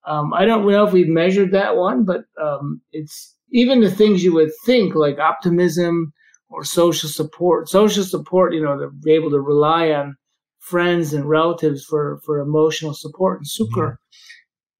Um, 0.04 0.34
I 0.34 0.44
don't 0.44 0.66
know 0.66 0.86
if 0.86 0.92
we've 0.92 1.08
measured 1.08 1.52
that 1.52 1.74
one, 1.74 2.04
but 2.04 2.26
um, 2.40 2.82
it's 2.92 3.35
even 3.50 3.80
the 3.80 3.90
things 3.90 4.24
you 4.24 4.34
would 4.34 4.50
think 4.64 4.94
like 4.94 5.18
optimism 5.18 6.12
or 6.48 6.64
social 6.64 7.08
support. 7.08 7.68
Social 7.68 8.04
support, 8.04 8.54
you 8.54 8.62
know, 8.62 8.78
to 8.78 8.90
be 9.02 9.12
able 9.12 9.30
to 9.30 9.40
rely 9.40 9.90
on 9.90 10.16
friends 10.58 11.12
and 11.12 11.28
relatives 11.28 11.84
for, 11.84 12.20
for 12.24 12.38
emotional 12.38 12.94
support 12.94 13.38
and 13.38 13.46
succor. 13.46 13.98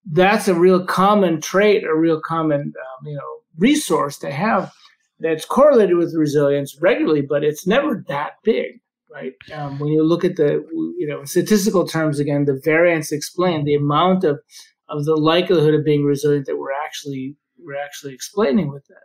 That's 0.05 0.49
a 0.49 0.55
real 0.55 0.85
common 0.85 1.41
trait, 1.41 1.85
a 1.85 1.95
real 1.95 2.21
common, 2.21 2.61
um, 2.61 3.07
you 3.07 3.15
know, 3.15 3.23
resource 3.59 4.19
to 4.19 4.31
have 4.31 4.73
that's 5.19 5.45
correlated 5.45 5.97
with 5.97 6.15
resilience 6.15 6.77
regularly, 6.81 7.23
but 7.23 7.43
it's 7.43 7.67
never 7.67 8.05
that 8.09 8.33
big, 8.45 8.81
right? 9.11 9.33
Um, 9.53 9.79
when 9.79 9.89
you 9.89 10.03
look 10.03 10.25
at 10.25 10.37
the, 10.37 10.65
you 10.99 11.07
know, 11.09 11.25
statistical 11.25 11.87
terms 11.87 12.19
again, 12.19 12.45
the 12.45 12.61
variance 12.63 13.13
explained 13.13 13.67
the 13.67 13.75
amount 13.75 14.25
of 14.25 14.41
of 14.89 15.05
the 15.05 15.17
likelihood 15.17 15.75
of 15.75 15.85
being 15.85 16.05
resilient 16.05 16.47
that 16.47 16.59
we're 16.59 16.73
actually 16.85 17.37
we're 17.67 17.83
actually 17.83 18.15
explaining 18.15 18.73
with 18.73 18.87
that. 18.87 19.03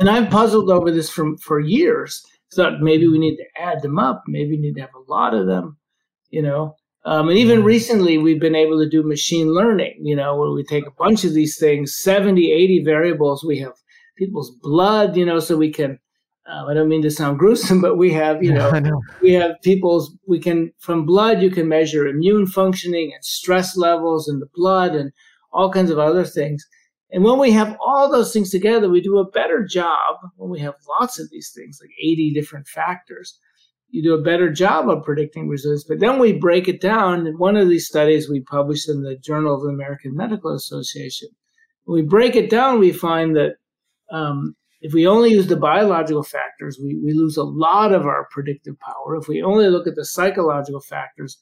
And 0.00 0.08
I've 0.08 0.30
puzzled 0.30 0.70
over 0.70 0.90
this 0.90 1.10
for, 1.10 1.36
for 1.38 1.60
years. 1.60 2.24
Thought 2.54 2.80
maybe 2.80 3.06
we 3.06 3.18
need 3.18 3.36
to 3.36 3.44
add 3.62 3.82
them 3.82 3.98
up. 3.98 4.24
Maybe 4.26 4.52
we 4.52 4.56
need 4.56 4.74
to 4.74 4.80
have 4.80 4.94
a 4.94 5.12
lot 5.12 5.34
of 5.34 5.46
them, 5.46 5.76
you 6.30 6.42
know. 6.42 6.74
Um, 7.04 7.28
and 7.28 7.38
even 7.38 7.62
recently, 7.62 8.18
we've 8.18 8.40
been 8.40 8.54
able 8.54 8.78
to 8.78 8.88
do 8.88 9.02
machine 9.02 9.54
learning, 9.54 10.00
you 10.02 10.16
know, 10.16 10.36
where 10.36 10.50
we 10.50 10.64
take 10.64 10.86
a 10.86 10.92
bunch 10.98 11.24
of 11.24 11.32
these 11.32 11.58
things, 11.58 11.96
70, 11.96 12.52
80 12.52 12.84
variables. 12.84 13.44
We 13.44 13.58
have 13.60 13.72
people's 14.16 14.50
blood, 14.62 15.16
you 15.16 15.24
know, 15.24 15.38
so 15.38 15.56
we 15.56 15.72
can, 15.72 15.98
uh, 16.50 16.66
I 16.66 16.74
don't 16.74 16.88
mean 16.88 17.02
to 17.02 17.10
sound 17.10 17.38
gruesome, 17.38 17.80
but 17.80 17.96
we 17.96 18.12
have, 18.12 18.42
you 18.42 18.52
know, 18.52 18.70
know, 18.70 19.00
we 19.22 19.32
have 19.32 19.52
people's, 19.62 20.14
we 20.26 20.40
can, 20.40 20.72
from 20.78 21.06
blood, 21.06 21.40
you 21.40 21.50
can 21.50 21.68
measure 21.68 22.06
immune 22.06 22.46
functioning 22.46 23.12
and 23.14 23.24
stress 23.24 23.76
levels 23.76 24.28
in 24.28 24.40
the 24.40 24.48
blood 24.54 24.94
and 24.94 25.12
all 25.52 25.72
kinds 25.72 25.90
of 25.90 25.98
other 25.98 26.24
things. 26.24 26.66
And 27.12 27.24
when 27.24 27.38
we 27.38 27.50
have 27.52 27.76
all 27.84 28.10
those 28.10 28.32
things 28.32 28.50
together, 28.50 28.88
we 28.88 29.00
do 29.00 29.18
a 29.18 29.30
better 29.30 29.64
job 29.64 30.16
when 30.36 30.50
we 30.50 30.60
have 30.60 30.74
lots 31.00 31.18
of 31.18 31.28
these 31.30 31.50
things, 31.54 31.80
like 31.80 31.90
80 32.00 32.32
different 32.32 32.68
factors. 32.68 33.38
You 33.88 34.02
do 34.02 34.14
a 34.14 34.22
better 34.22 34.52
job 34.52 34.88
of 34.88 35.04
predicting 35.04 35.48
resilience. 35.48 35.84
But 35.84 35.98
then 35.98 36.20
we 36.20 36.32
break 36.32 36.68
it 36.68 36.80
down. 36.80 37.26
In 37.26 37.36
one 37.38 37.56
of 37.56 37.68
these 37.68 37.88
studies 37.88 38.28
we 38.28 38.40
published 38.40 38.88
in 38.88 39.02
the 39.02 39.16
Journal 39.16 39.56
of 39.56 39.62
the 39.62 39.68
American 39.68 40.14
Medical 40.14 40.54
Association, 40.54 41.28
when 41.84 42.02
we 42.02 42.08
break 42.08 42.36
it 42.36 42.50
down, 42.50 42.78
we 42.78 42.92
find 42.92 43.34
that 43.34 43.56
um, 44.12 44.54
if 44.80 44.92
we 44.92 45.06
only 45.06 45.30
use 45.30 45.48
the 45.48 45.56
biological 45.56 46.22
factors, 46.22 46.78
we, 46.80 46.96
we 47.04 47.12
lose 47.12 47.36
a 47.36 47.42
lot 47.42 47.92
of 47.92 48.06
our 48.06 48.28
predictive 48.30 48.78
power. 48.78 49.16
If 49.16 49.26
we 49.26 49.42
only 49.42 49.68
look 49.68 49.88
at 49.88 49.96
the 49.96 50.04
psychological 50.04 50.80
factors, 50.80 51.38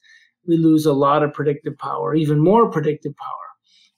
we 0.47 0.57
lose 0.57 0.85
a 0.85 0.93
lot 0.93 1.23
of 1.23 1.33
predictive 1.33 1.77
power, 1.77 2.15
even 2.15 2.39
more 2.39 2.71
predictive 2.71 3.15
power. 3.15 3.48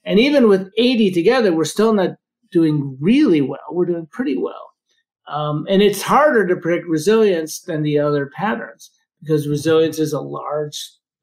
And 0.04 0.20
even 0.20 0.48
with 0.48 0.72
80 0.78 1.12
together, 1.12 1.54
we're 1.54 1.66
still 1.66 1.94
not 1.94 2.12
doing 2.52 2.98
really 3.00 3.42
well. 3.42 3.60
We're 3.72 3.86
doing 3.86 4.08
pretty 4.08 4.38
well. 4.38 4.72
Um, 5.28 5.66
and 5.70 5.82
it's 5.82 6.02
harder 6.02 6.46
to 6.48 6.56
predict 6.56 6.88
resilience 6.88 7.62
than 7.62 7.84
the 7.84 8.00
other 8.00 8.30
patterns 8.36 8.92
because 9.22 9.48
resilience 9.48 10.00
is 10.00 10.14
a 10.14 10.20
large 10.20 10.78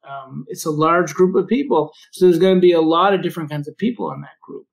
um, 0.09 0.47
it's 0.49 0.65
a 0.65 0.71
large 0.71 1.15
group 1.15 1.37
of 1.37 1.47
people. 1.49 1.93
So 2.13 2.25
there's 2.25 2.39
going 2.39 2.55
to 2.55 2.61
be 2.61 2.73
a 2.73 2.81
lot 2.81 3.13
of 3.13 3.23
different 3.23 3.51
kinds 3.51 3.69
of 3.69 3.77
people 3.77 4.11
in 4.13 4.23
that 4.23 4.41
group. 4.43 4.67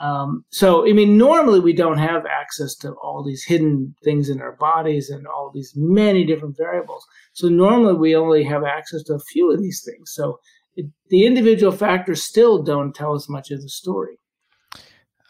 Um, 0.00 0.44
so, 0.50 0.88
I 0.88 0.92
mean, 0.92 1.18
normally 1.18 1.58
we 1.58 1.72
don't 1.72 1.98
have 1.98 2.24
access 2.26 2.76
to 2.76 2.92
all 3.02 3.24
these 3.24 3.44
hidden 3.44 3.94
things 4.04 4.28
in 4.28 4.40
our 4.40 4.52
bodies 4.52 5.10
and 5.10 5.26
all 5.26 5.50
these 5.52 5.72
many 5.74 6.24
different 6.24 6.56
variables. 6.56 7.04
So 7.32 7.48
normally 7.48 7.94
we 7.94 8.14
only 8.14 8.44
have 8.44 8.62
access 8.62 9.02
to 9.04 9.14
a 9.14 9.20
few 9.20 9.52
of 9.52 9.60
these 9.60 9.82
things. 9.84 10.12
So 10.12 10.38
it, 10.78 10.86
the 11.10 11.26
individual 11.26 11.72
factors 11.72 12.22
still 12.22 12.62
don't 12.62 12.94
tell 12.94 13.14
as 13.14 13.28
much 13.28 13.50
of 13.50 13.60
the 13.60 13.68
story. 13.68 14.18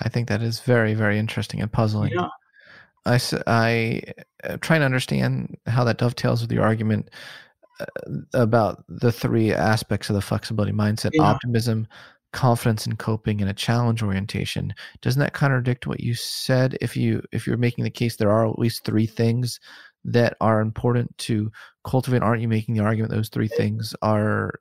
I 0.00 0.08
think 0.08 0.28
that 0.28 0.42
is 0.42 0.60
very, 0.60 0.94
very 0.94 1.18
interesting 1.18 1.60
and 1.60 1.72
puzzling. 1.72 2.12
Yeah. 2.12 2.28
I, 3.06 3.20
I 3.46 4.02
uh, 4.44 4.58
try 4.60 4.78
to 4.78 4.84
understand 4.84 5.56
how 5.66 5.84
that 5.84 5.98
dovetails 5.98 6.42
with 6.42 6.52
your 6.52 6.62
argument 6.62 7.10
uh, 7.80 7.84
about 8.34 8.84
the 8.88 9.10
three 9.10 9.52
aspects 9.52 10.10
of 10.10 10.14
the 10.14 10.20
flexibility 10.20 10.72
mindset 10.72 11.10
yeah. 11.14 11.22
optimism, 11.22 11.88
confidence 12.32 12.86
in 12.86 12.96
coping, 12.96 13.40
and 13.40 13.50
a 13.50 13.54
challenge 13.54 14.02
orientation. 14.02 14.74
Doesn't 15.00 15.20
that 15.20 15.32
contradict 15.32 15.86
what 15.86 16.00
you 16.00 16.14
said? 16.14 16.76
If 16.80 16.96
you 16.96 17.22
if 17.32 17.46
you're 17.46 17.56
making 17.56 17.84
the 17.84 17.90
case 17.90 18.16
there 18.16 18.30
are 18.30 18.46
at 18.46 18.58
least 18.58 18.84
three 18.84 19.06
things 19.06 19.58
that 20.04 20.36
are 20.40 20.60
important 20.60 21.16
to 21.18 21.50
cultivate, 21.84 22.22
aren't 22.22 22.42
you 22.42 22.48
making 22.48 22.74
the 22.74 22.84
argument 22.84 23.12
those 23.12 23.30
three 23.30 23.48
things 23.48 23.94
are 24.02 24.60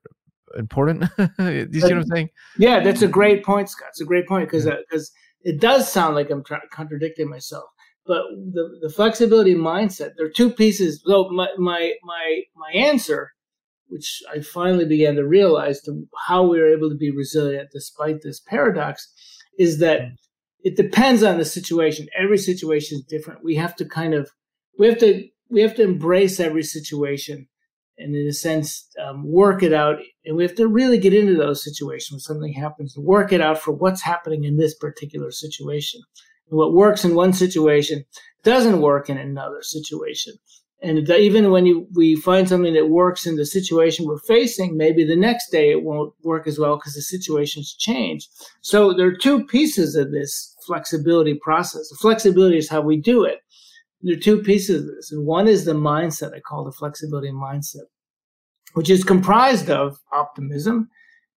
important. 0.57 1.05
Do 1.17 1.29
you 1.71 1.81
see 1.81 1.93
what 1.93 1.93
I'm 1.93 2.05
saying? 2.05 2.29
Yeah, 2.57 2.79
that's 2.81 3.01
a 3.01 3.07
great 3.07 3.43
point, 3.43 3.69
Scott. 3.69 3.89
It's 3.89 4.01
a 4.01 4.05
great 4.05 4.27
point 4.27 4.47
because 4.47 4.65
because 4.65 5.13
yeah. 5.43 5.51
uh, 5.51 5.55
it 5.55 5.61
does 5.61 5.91
sound 5.91 6.15
like 6.15 6.29
I'm 6.29 6.43
tra- 6.43 6.61
contradicting 6.71 7.29
myself. 7.29 7.65
But 8.05 8.23
the, 8.53 8.79
the 8.81 8.89
flexibility 8.89 9.53
mindset, 9.53 10.11
there 10.15 10.25
are 10.25 10.31
two 10.31 10.49
pieces. 10.51 11.01
So 11.05 11.29
my 11.29 11.49
my 11.57 11.93
my 12.03 12.41
my 12.55 12.71
answer, 12.73 13.31
which 13.87 14.21
I 14.33 14.39
finally 14.39 14.85
began 14.85 15.15
to 15.15 15.27
realize 15.27 15.81
to 15.81 16.07
how 16.27 16.43
we 16.43 16.59
are 16.59 16.67
able 16.67 16.89
to 16.89 16.95
be 16.95 17.11
resilient 17.11 17.69
despite 17.73 18.21
this 18.21 18.39
paradox, 18.39 19.11
is 19.59 19.79
that 19.79 20.01
mm. 20.01 20.15
it 20.63 20.77
depends 20.77 21.21
on 21.21 21.37
the 21.37 21.45
situation. 21.45 22.07
Every 22.17 22.37
situation 22.37 22.99
is 22.99 23.05
different. 23.05 23.43
We 23.43 23.55
have 23.55 23.75
to 23.75 23.85
kind 23.85 24.13
of 24.13 24.31
we 24.79 24.87
have 24.87 24.99
to 24.99 25.27
we 25.49 25.61
have 25.61 25.75
to 25.75 25.83
embrace 25.83 26.39
every 26.39 26.63
situation 26.63 27.47
and 27.97 28.15
in 28.15 28.27
a 28.27 28.33
sense 28.33 28.87
um, 29.03 29.23
work 29.25 29.63
it 29.63 29.73
out. 29.73 29.97
And 30.25 30.35
we 30.35 30.43
have 30.43 30.55
to 30.55 30.67
really 30.67 30.97
get 30.97 31.13
into 31.13 31.35
those 31.35 31.63
situations 31.63 32.11
when 32.11 32.19
something 32.19 32.53
happens 32.53 32.95
work 32.97 33.31
it 33.31 33.41
out 33.41 33.59
for 33.59 33.71
what's 33.71 34.03
happening 34.03 34.43
in 34.43 34.57
this 34.57 34.75
particular 34.75 35.31
situation. 35.31 36.01
And 36.49 36.57
what 36.57 36.73
works 36.73 37.03
in 37.03 37.15
one 37.15 37.33
situation 37.33 38.05
doesn't 38.43 38.81
work 38.81 39.09
in 39.09 39.17
another 39.17 39.61
situation. 39.61 40.33
And 40.81 41.09
even 41.09 41.49
when 41.49 41.65
you, 41.65 41.87
we 41.95 42.15
find 42.15 42.47
something 42.47 42.75
that 42.75 42.89
works 42.89 43.25
in 43.25 43.35
the 43.35 43.47
situation 43.47 44.05
we're 44.05 44.19
facing 44.19 44.77
maybe 44.77 45.03
the 45.03 45.15
next 45.15 45.49
day 45.49 45.71
it 45.71 45.83
won't 45.83 46.13
work 46.23 46.45
as 46.45 46.59
well 46.59 46.75
because 46.75 46.93
the 46.93 47.01
situation's 47.01 47.73
changed. 47.73 48.29
So 48.61 48.93
there 48.93 49.07
are 49.07 49.15
two 49.15 49.43
pieces 49.45 49.95
of 49.95 50.11
this 50.11 50.55
flexibility 50.67 51.33
process. 51.33 51.89
The 51.89 51.97
flexibility 51.99 52.57
is 52.57 52.69
how 52.69 52.81
we 52.81 52.97
do 52.97 53.23
it 53.23 53.39
there 54.01 54.15
are 54.15 54.19
two 54.19 54.41
pieces 54.41 54.81
of 54.87 54.95
this. 54.95 55.11
And 55.11 55.25
one 55.25 55.47
is 55.47 55.65
the 55.65 55.73
mindset 55.73 56.35
I 56.35 56.39
call 56.39 56.63
the 56.63 56.71
flexibility 56.71 57.31
mindset, 57.31 57.85
which 58.73 58.89
is 58.89 59.03
comprised 59.03 59.69
of 59.69 59.97
optimism 60.11 60.89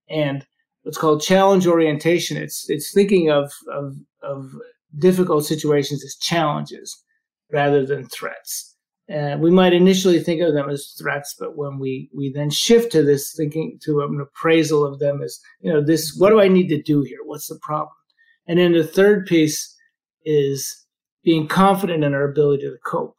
and 0.09 0.45
what's 0.83 0.97
called 0.97 1.21
challenge 1.21 1.67
orientation. 1.67 2.37
It's 2.37 2.69
it's 2.69 2.93
thinking 2.93 3.29
of 3.29 3.51
of, 3.71 3.95
of 4.21 4.51
difficult 4.97 5.45
situations 5.45 6.03
as 6.03 6.15
challenges 6.15 7.03
rather 7.51 7.85
than 7.85 8.07
threats. 8.07 8.75
Uh, 9.11 9.35
we 9.37 9.51
might 9.51 9.73
initially 9.73 10.19
think 10.19 10.41
of 10.41 10.53
them 10.53 10.69
as 10.69 10.95
threats, 10.97 11.35
but 11.37 11.57
when 11.57 11.79
we 11.79 12.09
we 12.15 12.31
then 12.31 12.49
shift 12.49 12.91
to 12.91 13.03
this 13.03 13.33
thinking 13.35 13.77
to 13.83 14.01
an 14.01 14.21
appraisal 14.21 14.85
of 14.85 14.99
them 14.99 15.21
as 15.21 15.39
you 15.61 15.71
know 15.71 15.81
this, 15.81 16.15
what 16.17 16.29
do 16.29 16.39
I 16.39 16.47
need 16.47 16.67
to 16.69 16.81
do 16.81 17.01
here? 17.01 17.19
What's 17.25 17.47
the 17.47 17.59
problem? 17.61 17.95
And 18.47 18.59
then 18.59 18.73
the 18.73 18.83
third 18.83 19.25
piece 19.25 19.75
is 20.23 20.80
being 21.23 21.47
confident 21.47 22.03
in 22.03 22.13
our 22.13 22.29
ability 22.29 22.63
to 22.63 22.77
cope. 22.85 23.15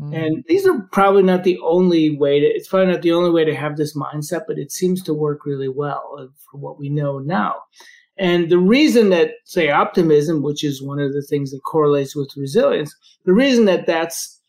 Mm. 0.00 0.14
And 0.14 0.44
these 0.46 0.66
are 0.66 0.88
probably 0.92 1.22
not 1.22 1.44
the 1.44 1.58
only 1.62 2.16
way 2.16 2.40
to, 2.40 2.46
it's 2.46 2.68
probably 2.68 2.92
not 2.92 3.02
the 3.02 3.12
only 3.12 3.30
way 3.30 3.44
to 3.44 3.54
have 3.54 3.76
this 3.76 3.96
mindset, 3.96 4.42
but 4.46 4.58
it 4.58 4.70
seems 4.70 5.02
to 5.02 5.14
work 5.14 5.44
really 5.44 5.68
well 5.68 6.16
uh, 6.18 6.26
for 6.50 6.58
what 6.58 6.78
we 6.78 6.88
know 6.88 7.18
now. 7.18 7.54
And 8.16 8.50
the 8.50 8.58
reason 8.58 9.10
that, 9.10 9.30
say, 9.44 9.70
optimism, 9.70 10.42
which 10.42 10.64
is 10.64 10.82
one 10.82 10.98
of 10.98 11.12
the 11.12 11.22
things 11.22 11.50
that 11.52 11.60
correlates 11.64 12.16
with 12.16 12.36
resilience, 12.36 12.94
the 13.24 13.32
reason 13.32 13.64
that 13.66 13.86
that's 13.86 14.40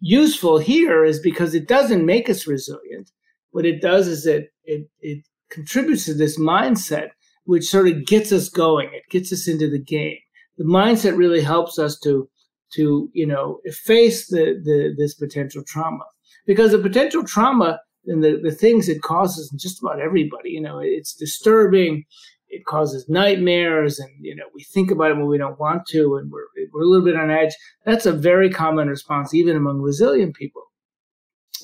useful 0.00 0.58
here 0.58 1.04
is 1.04 1.20
because 1.20 1.54
it 1.54 1.68
doesn't 1.68 2.06
make 2.06 2.28
us 2.28 2.46
resilient. 2.46 3.10
What 3.50 3.66
it 3.66 3.80
does 3.80 4.08
is 4.08 4.26
it, 4.26 4.52
it, 4.64 4.88
it 5.00 5.24
contributes 5.50 6.04
to 6.06 6.14
this 6.14 6.38
mindset, 6.38 7.10
which 7.44 7.64
sort 7.64 7.88
of 7.88 8.06
gets 8.06 8.32
us 8.32 8.48
going. 8.48 8.88
It 8.92 9.08
gets 9.10 9.32
us 9.32 9.46
into 9.46 9.70
the 9.70 9.78
game 9.78 10.18
the 10.58 10.64
mindset 10.64 11.16
really 11.16 11.42
helps 11.42 11.78
us 11.78 11.98
to 12.00 12.28
to 12.74 13.08
you 13.12 13.26
know 13.26 13.60
face 13.84 14.28
the, 14.28 14.60
the 14.64 14.94
this 14.96 15.14
potential 15.14 15.62
trauma. 15.66 16.04
Because 16.46 16.72
the 16.72 16.78
potential 16.78 17.24
trauma 17.24 17.80
and 18.06 18.22
the, 18.22 18.38
the 18.42 18.52
things 18.52 18.88
it 18.88 19.02
causes 19.02 19.50
in 19.50 19.58
just 19.58 19.82
about 19.82 20.00
everybody 20.00 20.50
you 20.50 20.60
know 20.60 20.78
it's 20.78 21.14
disturbing 21.14 22.04
it 22.48 22.64
causes 22.64 23.08
nightmares 23.08 23.98
and 23.98 24.10
you 24.20 24.34
know 24.34 24.44
we 24.54 24.62
think 24.62 24.90
about 24.90 25.10
it 25.10 25.16
when 25.16 25.26
we 25.26 25.38
don't 25.38 25.58
want 25.58 25.86
to 25.86 26.16
and 26.16 26.30
we're, 26.30 26.46
we're 26.72 26.82
a 26.82 26.86
little 26.86 27.04
bit 27.04 27.16
on 27.16 27.30
edge. 27.30 27.54
That's 27.84 28.06
a 28.06 28.12
very 28.12 28.50
common 28.50 28.88
response 28.88 29.34
even 29.34 29.56
among 29.56 29.80
resilient 29.80 30.34
people. 30.34 30.62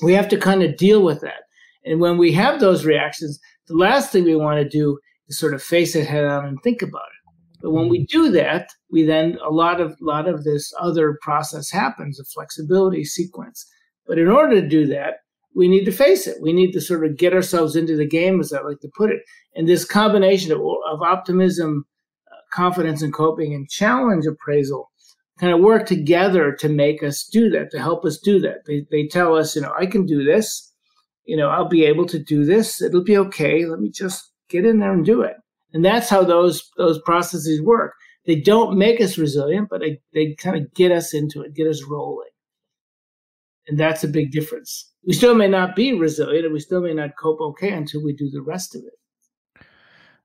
We 0.01 0.13
have 0.13 0.27
to 0.29 0.37
kind 0.37 0.63
of 0.63 0.75
deal 0.75 1.03
with 1.03 1.21
that. 1.21 1.43
And 1.85 1.99
when 1.99 2.17
we 2.17 2.31
have 2.33 2.59
those 2.59 2.85
reactions 2.85 3.39
the 3.67 3.75
last 3.75 4.11
thing 4.11 4.23
we 4.23 4.35
want 4.35 4.59
to 4.59 4.67
do 4.67 4.99
is 5.27 5.39
sort 5.39 5.53
of 5.53 5.63
face 5.63 5.95
it 5.95 6.07
head 6.07 6.25
on 6.25 6.45
and 6.45 6.61
think 6.61 6.81
about 6.81 7.01
it. 7.01 7.59
But 7.61 7.71
when 7.71 7.87
we 7.87 8.05
do 8.05 8.29
that, 8.31 8.69
we 8.93 9.01
then 9.01 9.39
a 9.43 9.49
lot 9.49 9.81
of 9.81 9.97
lot 9.99 10.29
of 10.29 10.43
this 10.43 10.71
other 10.79 11.17
process 11.23 11.71
happens, 11.71 12.19
a 12.19 12.23
flexibility 12.25 13.03
sequence. 13.03 13.65
But 14.05 14.19
in 14.19 14.27
order 14.27 14.61
to 14.61 14.67
do 14.67 14.85
that, 14.85 15.15
we 15.55 15.67
need 15.67 15.85
to 15.85 15.91
face 15.91 16.27
it. 16.27 16.37
We 16.39 16.53
need 16.53 16.73
to 16.73 16.81
sort 16.81 17.03
of 17.03 17.17
get 17.17 17.33
ourselves 17.33 17.75
into 17.75 17.97
the 17.97 18.07
game, 18.07 18.39
as 18.39 18.53
I 18.53 18.61
like 18.61 18.81
to 18.81 18.91
put 18.95 19.09
it. 19.09 19.21
And 19.55 19.67
this 19.67 19.83
combination 19.83 20.51
of, 20.51 20.59
of 20.59 21.01
optimism, 21.01 21.85
uh, 22.31 22.35
confidence 22.53 23.01
and 23.01 23.11
coping, 23.11 23.51
and 23.55 23.67
challenge 23.67 24.27
appraisal 24.27 24.91
kind 25.39 25.51
of 25.51 25.59
work 25.59 25.87
together 25.87 26.51
to 26.51 26.69
make 26.69 27.01
us 27.01 27.23
do 27.23 27.49
that, 27.49 27.71
to 27.71 27.79
help 27.79 28.05
us 28.05 28.19
do 28.19 28.39
that. 28.41 28.65
They, 28.67 28.85
they 28.91 29.07
tell 29.07 29.35
us, 29.35 29.55
you 29.55 29.63
know, 29.63 29.73
I 29.75 29.87
can 29.87 30.05
do 30.05 30.23
this. 30.23 30.71
You 31.25 31.35
know, 31.35 31.49
I'll 31.49 31.67
be 31.67 31.85
able 31.85 32.05
to 32.07 32.19
do 32.19 32.45
this. 32.45 32.79
It'll 32.79 33.03
be 33.03 33.17
okay. 33.17 33.65
Let 33.65 33.79
me 33.79 33.89
just 33.89 34.31
get 34.49 34.65
in 34.65 34.77
there 34.77 34.93
and 34.93 35.03
do 35.03 35.23
it. 35.23 35.37
And 35.73 35.83
that's 35.83 36.09
how 36.09 36.23
those 36.23 36.69
those 36.77 37.01
processes 37.01 37.59
work. 37.59 37.93
They 38.25 38.39
don't 38.39 38.77
make 38.77 39.01
us 39.01 39.17
resilient, 39.17 39.67
but 39.69 39.81
they, 39.81 39.99
they 40.13 40.35
kind 40.35 40.55
of 40.55 40.73
get 40.73 40.91
us 40.91 41.13
into 41.13 41.41
it, 41.41 41.53
get 41.53 41.67
us 41.67 41.83
rolling. 41.83 42.29
And 43.67 43.79
that's 43.79 44.03
a 44.03 44.07
big 44.07 44.31
difference. 44.31 44.91
We 45.05 45.13
still 45.13 45.35
may 45.35 45.47
not 45.47 45.75
be 45.75 45.93
resilient 45.93 46.45
and 46.45 46.53
we 46.53 46.59
still 46.59 46.81
may 46.81 46.93
not 46.93 47.17
cope 47.19 47.41
okay 47.41 47.71
until 47.71 48.03
we 48.03 48.13
do 48.13 48.29
the 48.29 48.41
rest 48.41 48.75
of 48.75 48.83
it. 48.83 49.65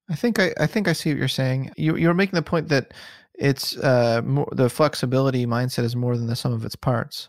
I 0.08 0.14
think 0.14 0.38
I, 0.38 0.52
I 0.58 0.66
think 0.66 0.88
I 0.88 0.92
see 0.92 1.11
what 1.11 1.18
you're 1.18 1.28
saying. 1.28 1.72
You 1.76 1.96
you're 1.96 2.14
making 2.14 2.37
the 2.37 2.42
point 2.42 2.68
that 2.68 2.94
it's 3.34 3.76
uh 3.78 4.22
more, 4.24 4.48
the 4.52 4.70
flexibility 4.70 5.46
mindset 5.46 5.84
is 5.84 5.94
more 5.94 6.16
than 6.16 6.26
the 6.26 6.37
sum 6.37 6.52
of 6.52 6.64
its 6.64 6.76
parts, 6.76 7.28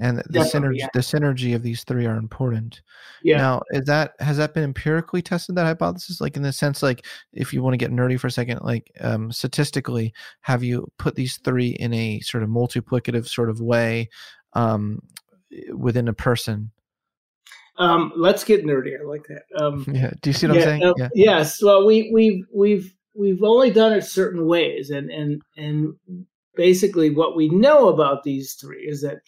and 0.00 0.18
the 0.18 0.40
synergy 0.40 0.78
yeah. 0.78 0.88
the 0.94 1.00
synergy 1.00 1.54
of 1.54 1.62
these 1.62 1.84
three 1.84 2.06
are 2.06 2.16
important. 2.16 2.80
Yeah. 3.22 3.36
Now, 3.36 3.62
is 3.70 3.84
that 3.84 4.14
has 4.18 4.38
that 4.38 4.54
been 4.54 4.64
empirically 4.64 5.20
tested 5.20 5.54
that 5.56 5.66
hypothesis? 5.66 6.20
Like 6.20 6.36
in 6.36 6.42
the 6.42 6.52
sense, 6.52 6.82
like 6.82 7.04
if 7.32 7.52
you 7.52 7.62
want 7.62 7.74
to 7.74 7.78
get 7.78 7.92
nerdy 7.92 8.18
for 8.18 8.26
a 8.26 8.30
second, 8.30 8.60
like 8.62 8.90
um, 9.00 9.30
statistically, 9.30 10.14
have 10.40 10.64
you 10.64 10.90
put 10.98 11.14
these 11.14 11.36
three 11.44 11.70
in 11.70 11.92
a 11.92 12.20
sort 12.20 12.42
of 12.42 12.48
multiplicative 12.48 13.28
sort 13.28 13.50
of 13.50 13.60
way 13.60 14.08
um, 14.54 15.00
within 15.74 16.08
a 16.08 16.14
person? 16.14 16.70
Um, 17.76 18.12
let's 18.16 18.42
get 18.42 18.64
nerdy. 18.64 18.98
I 18.98 19.04
like 19.04 19.26
that. 19.28 19.42
Um, 19.62 19.84
yeah. 19.92 20.10
Do 20.22 20.30
you 20.30 20.34
see 20.34 20.46
what 20.46 20.56
yeah, 20.56 20.62
I'm 20.62 20.66
saying? 20.66 20.84
Uh, 20.84 20.94
yeah. 20.96 21.08
Yes. 21.14 21.62
Well, 21.62 21.86
we 21.86 22.10
we've 22.12 22.44
we've 22.54 22.94
we've 23.14 23.42
only 23.42 23.70
done 23.70 23.92
it 23.92 24.04
certain 24.04 24.46
ways, 24.46 24.88
and 24.88 25.10
and 25.10 25.42
and 25.58 25.94
basically 26.54 27.10
what 27.10 27.36
we 27.36 27.50
know 27.50 27.88
about 27.88 28.22
these 28.22 28.54
three 28.54 28.86
is 28.88 29.02
that 29.02 29.18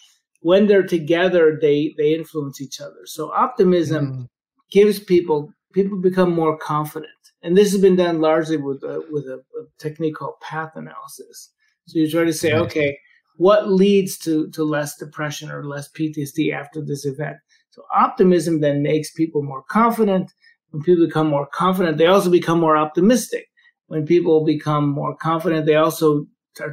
when 0.42 0.66
they're 0.66 0.86
together, 0.86 1.58
they 1.60 1.94
they 1.96 2.14
influence 2.14 2.60
each 2.60 2.80
other. 2.80 3.06
So 3.06 3.32
optimism 3.32 4.06
mm. 4.06 4.28
gives 4.70 4.98
people 4.98 5.52
people 5.72 5.98
become 6.00 6.32
more 6.32 6.56
confident, 6.58 7.12
and 7.42 7.56
this 7.56 7.72
has 7.72 7.80
been 7.80 7.96
done 7.96 8.20
largely 8.20 8.56
with 8.56 8.82
a, 8.82 9.02
with 9.10 9.24
a, 9.24 9.36
a 9.58 9.64
technique 9.78 10.16
called 10.16 10.40
path 10.40 10.72
analysis. 10.74 11.50
So 11.86 11.98
you 11.98 12.10
try 12.10 12.24
to 12.24 12.32
say, 12.32 12.52
okay, 12.52 12.98
what 13.36 13.70
leads 13.70 14.18
to 14.18 14.50
to 14.50 14.64
less 14.64 14.96
depression 14.96 15.50
or 15.50 15.64
less 15.64 15.88
PTSD 15.90 16.52
after 16.52 16.82
this 16.82 17.06
event? 17.06 17.36
So 17.70 17.82
optimism 17.94 18.60
then 18.60 18.82
makes 18.82 19.12
people 19.12 19.42
more 19.42 19.62
confident. 19.70 20.30
When 20.70 20.82
people 20.82 21.06
become 21.06 21.28
more 21.28 21.46
confident, 21.46 21.98
they 21.98 22.06
also 22.06 22.30
become 22.30 22.60
more 22.60 22.76
optimistic. 22.76 23.46
When 23.86 24.06
people 24.06 24.44
become 24.44 24.88
more 24.88 25.14
confident, 25.16 25.66
they 25.66 25.76
also 25.76 26.26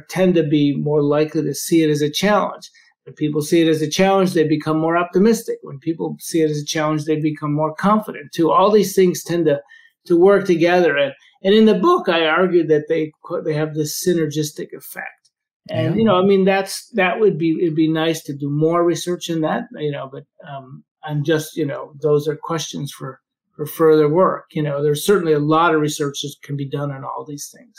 tend 0.08 0.34
to 0.34 0.42
be 0.42 0.76
more 0.76 1.02
likely 1.02 1.42
to 1.42 1.54
see 1.54 1.82
it 1.82 1.90
as 1.90 2.02
a 2.02 2.10
challenge. 2.10 2.70
When 3.10 3.16
people 3.16 3.42
see 3.42 3.60
it 3.60 3.68
as 3.68 3.82
a 3.82 3.90
challenge, 3.90 4.32
they 4.32 4.46
become 4.46 4.78
more 4.78 4.96
optimistic. 4.96 5.58
When 5.62 5.80
people 5.80 6.16
see 6.20 6.42
it 6.42 6.50
as 6.50 6.58
a 6.58 6.64
challenge, 6.64 7.04
they 7.04 7.20
become 7.20 7.52
more 7.52 7.74
confident 7.74 8.32
too. 8.32 8.52
All 8.52 8.70
these 8.70 8.94
things 8.94 9.24
tend 9.24 9.46
to, 9.46 9.60
to 10.06 10.16
work 10.16 10.46
together. 10.46 10.96
And, 10.96 11.12
and 11.42 11.54
in 11.54 11.64
the 11.64 11.74
book, 11.74 12.08
I 12.08 12.26
argued 12.26 12.68
that 12.68 12.86
they, 12.88 13.12
they 13.44 13.54
have 13.54 13.74
this 13.74 14.00
synergistic 14.06 14.72
effect. 14.72 15.30
And, 15.68 15.94
yeah. 15.94 15.98
you 15.98 16.04
know, 16.04 16.22
I 16.22 16.24
mean, 16.24 16.44
that's, 16.44 16.88
that 16.90 17.18
would 17.18 17.36
be, 17.36 17.58
it'd 17.60 17.74
be 17.74 17.88
nice 17.88 18.22
to 18.22 18.32
do 18.32 18.48
more 18.48 18.84
research 18.84 19.28
in 19.28 19.40
that, 19.40 19.64
you 19.72 19.90
know, 19.90 20.08
but, 20.10 20.24
um, 20.48 20.84
I'm 21.02 21.24
just, 21.24 21.56
you 21.56 21.66
know, 21.66 21.94
those 22.00 22.28
are 22.28 22.36
questions 22.36 22.92
for 22.92 23.20
for 23.56 23.66
further 23.66 24.08
work. 24.08 24.46
You 24.52 24.62
know, 24.62 24.82
there's 24.82 25.04
certainly 25.04 25.32
a 25.32 25.38
lot 25.38 25.74
of 25.74 25.80
research 25.80 26.22
that 26.22 26.34
can 26.42 26.56
be 26.56 26.68
done 26.68 26.90
on 26.90 27.04
all 27.04 27.24
these 27.26 27.50
things. 27.54 27.74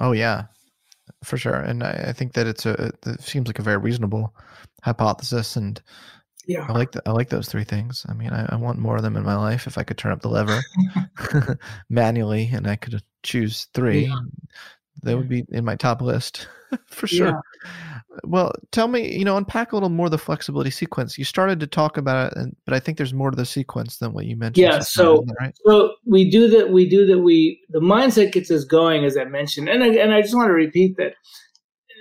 Oh 0.00 0.12
yeah, 0.12 0.44
for 1.24 1.36
sure. 1.36 1.54
And 1.56 1.82
I, 1.82 2.06
I 2.08 2.12
think 2.12 2.34
that 2.34 2.46
it's 2.46 2.66
a 2.66 2.92
it 3.06 3.20
seems 3.20 3.46
like 3.46 3.58
a 3.58 3.62
very 3.62 3.78
reasonable 3.78 4.34
hypothesis, 4.82 5.56
and 5.56 5.80
yeah, 6.46 6.66
I 6.68 6.72
like 6.72 6.92
the, 6.92 7.02
I 7.06 7.10
like 7.10 7.28
those 7.28 7.48
three 7.48 7.64
things. 7.64 8.04
I 8.08 8.14
mean, 8.14 8.30
I, 8.30 8.46
I 8.50 8.56
want 8.56 8.78
more 8.78 8.96
of 8.96 9.02
them 9.02 9.16
in 9.16 9.24
my 9.24 9.36
life. 9.36 9.66
If 9.66 9.78
I 9.78 9.82
could 9.82 9.98
turn 9.98 10.12
up 10.12 10.22
the 10.22 10.28
lever 10.28 10.60
manually 11.90 12.50
and 12.52 12.66
I 12.66 12.76
could 12.76 13.02
choose 13.22 13.68
three, 13.74 14.06
yeah. 14.06 14.20
that 15.02 15.16
would 15.16 15.28
be 15.28 15.44
in 15.50 15.64
my 15.64 15.76
top 15.76 16.00
list 16.00 16.48
for 16.86 17.06
sure. 17.06 17.28
Yeah. 17.28 18.00
Well, 18.24 18.52
tell 18.72 18.88
me, 18.88 19.16
you 19.16 19.24
know, 19.24 19.36
unpack 19.36 19.72
a 19.72 19.76
little 19.76 19.88
more 19.88 20.08
the 20.08 20.18
flexibility 20.18 20.70
sequence. 20.70 21.18
You 21.18 21.24
started 21.24 21.60
to 21.60 21.66
talk 21.66 21.96
about 21.96 22.32
it, 22.32 22.38
and, 22.38 22.56
but 22.64 22.74
I 22.74 22.80
think 22.80 22.96
there's 22.96 23.12
more 23.12 23.30
to 23.30 23.36
the 23.36 23.44
sequence 23.44 23.98
than 23.98 24.12
what 24.12 24.24
you 24.26 24.36
mentioned. 24.36 24.66
Yeah, 24.66 24.78
so 24.80 25.24
right? 25.40 25.54
so 25.64 25.94
we 26.06 26.30
do 26.30 26.48
that. 26.48 26.70
We 26.70 26.88
do 26.88 27.06
that. 27.06 27.18
We 27.18 27.60
the 27.68 27.80
mindset 27.80 28.32
gets 28.32 28.50
us 28.50 28.64
going, 28.64 29.04
as 29.04 29.16
I 29.16 29.24
mentioned, 29.24 29.68
and 29.68 29.82
I, 29.82 29.88
and 29.88 30.14
I 30.14 30.22
just 30.22 30.34
want 30.34 30.48
to 30.48 30.54
repeat 30.54 30.96
that 30.96 31.14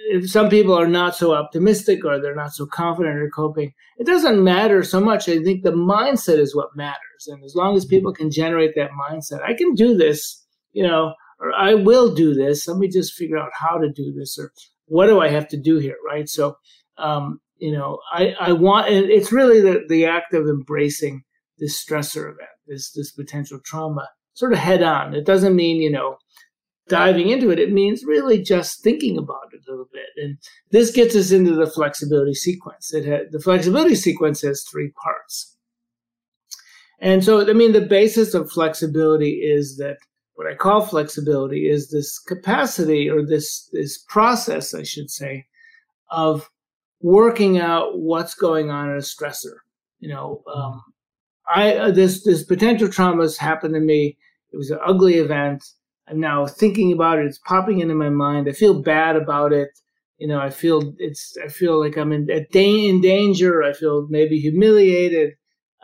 if 0.08 0.30
some 0.30 0.50
people 0.50 0.74
are 0.74 0.88
not 0.88 1.16
so 1.16 1.34
optimistic 1.34 2.06
or 2.06 2.20
they're 2.20 2.36
not 2.36 2.54
so 2.54 2.66
confident 2.66 3.18
or 3.18 3.30
coping, 3.30 3.74
it 3.98 4.06
doesn't 4.06 4.44
matter 4.44 4.84
so 4.84 5.02
much. 5.02 5.28
I 5.28 5.40
think 5.40 5.64
the 5.64 5.72
mindset 5.72 6.38
is 6.38 6.56
what 6.56 6.76
matters, 6.76 7.28
and 7.28 7.44
as 7.44 7.56
long 7.56 7.76
as 7.76 7.86
mm-hmm. 7.86 7.90
people 7.90 8.14
can 8.14 8.32
generate 8.32 8.76
that 8.76 8.92
mindset, 8.92 9.44
I 9.44 9.54
can 9.54 9.74
do 9.74 9.98
this, 9.98 10.46
you 10.74 10.84
know, 10.84 11.14
or 11.40 11.54
I 11.54 11.74
will 11.74 12.14
do 12.14 12.34
this. 12.34 12.68
Let 12.68 12.78
me 12.78 12.88
just 12.88 13.14
figure 13.14 13.38
out 13.38 13.52
how 13.54 13.78
to 13.78 13.92
do 13.92 14.14
this, 14.14 14.38
or 14.40 14.52
what 14.86 15.08
do 15.08 15.20
I 15.20 15.30
have 15.30 15.48
to 15.50 15.58
do 15.58 15.78
here, 15.78 15.98
right? 16.06 16.30
So, 16.30 16.58
um, 16.98 17.40
you 17.58 17.72
know, 17.72 18.00
I, 18.12 18.36
I 18.40 18.52
want, 18.52 18.90
it's 18.90 19.32
really 19.32 19.62
the, 19.62 19.84
the 19.88 20.06
act 20.06 20.34
of 20.34 20.48
embracing 20.48 21.24
this 21.58 21.84
stressor 21.84 22.26
event, 22.26 22.50
this, 22.68 22.92
this 22.92 23.12
potential 23.12 23.60
trauma 23.64 24.10
sort 24.34 24.54
of 24.54 24.60
head 24.60 24.84
on. 24.84 25.16
It 25.16 25.26
doesn't 25.26 25.56
mean, 25.56 25.82
you 25.82 25.90
know, 25.90 26.18
diving 26.88 27.30
into 27.30 27.50
it. 27.50 27.60
It 27.60 27.72
means 27.72 28.04
really 28.04 28.42
just 28.42 28.84
thinking 28.84 29.18
about 29.18 29.54
it 29.54 29.62
a 29.68 29.72
little 29.72 29.88
bit. 29.92 30.10
And 30.18 30.38
this 30.72 30.92
gets 30.92 31.16
us 31.16 31.32
into 31.32 31.56
the 31.56 31.66
flexibility 31.66 32.34
sequence. 32.34 32.94
It 32.94 33.06
had, 33.06 33.32
the 33.32 33.40
flexibility 33.40 33.96
sequence 33.96 34.42
has 34.42 34.64
three 34.64 34.92
parts. 35.04 35.58
And 37.00 37.24
so, 37.24 37.50
I 37.50 37.54
mean, 37.54 37.72
the 37.72 37.82
basis 37.82 38.34
of 38.34 38.52
flexibility 38.52 39.42
is 39.42 39.78
that 39.78 39.98
what 40.36 40.48
I 40.48 40.56
call 40.56 40.86
flexibility 40.86 41.70
is 41.70 41.90
this 41.90 42.20
capacity 42.20 43.10
or 43.10 43.26
this 43.26 43.70
this 43.72 43.98
process, 43.98 44.74
I 44.74 44.84
should 44.84 45.10
say, 45.10 45.46
of 46.12 46.50
working 47.02 47.58
out 47.58 48.00
what's 48.00 48.36
going 48.36 48.70
on 48.70 48.90
in 48.90 48.98
a 48.98 49.00
stressor. 49.00 49.56
You 50.00 50.10
know, 50.10 50.44
um, 50.54 50.84
I 51.54 51.76
uh, 51.76 51.92
this 51.92 52.24
this 52.24 52.44
potential 52.44 52.90
trauma 52.90 53.24
has 53.24 53.38
happened 53.38 53.74
to 53.76 53.80
me. 53.80 54.18
It 54.52 54.58
was 54.58 54.72
an 54.72 54.80
ugly 54.86 55.16
event. 55.16 55.64
I'm 56.08 56.20
now 56.20 56.46
thinking 56.46 56.92
about 56.92 57.20
it. 57.20 57.26
It's 57.26 57.40
popping 57.40 57.80
into 57.80 57.96
my 57.96 58.10
mind. 58.10 58.48
I 58.48 58.52
feel 58.52 58.82
bad 58.82 59.16
about 59.16 59.54
it. 59.54 59.70
You 60.18 60.28
know, 60.28 60.40
I 60.40 60.50
feel 60.50 60.94
it's. 60.98 61.36
I 61.44 61.48
feel 61.48 61.80
like 61.80 61.98
I'm 61.98 62.12
in, 62.12 62.28
in 62.30 63.02
danger. 63.02 63.64
I 63.64 63.74
feel 63.74 64.08
maybe 64.10 64.40
humiliated. 64.40 65.34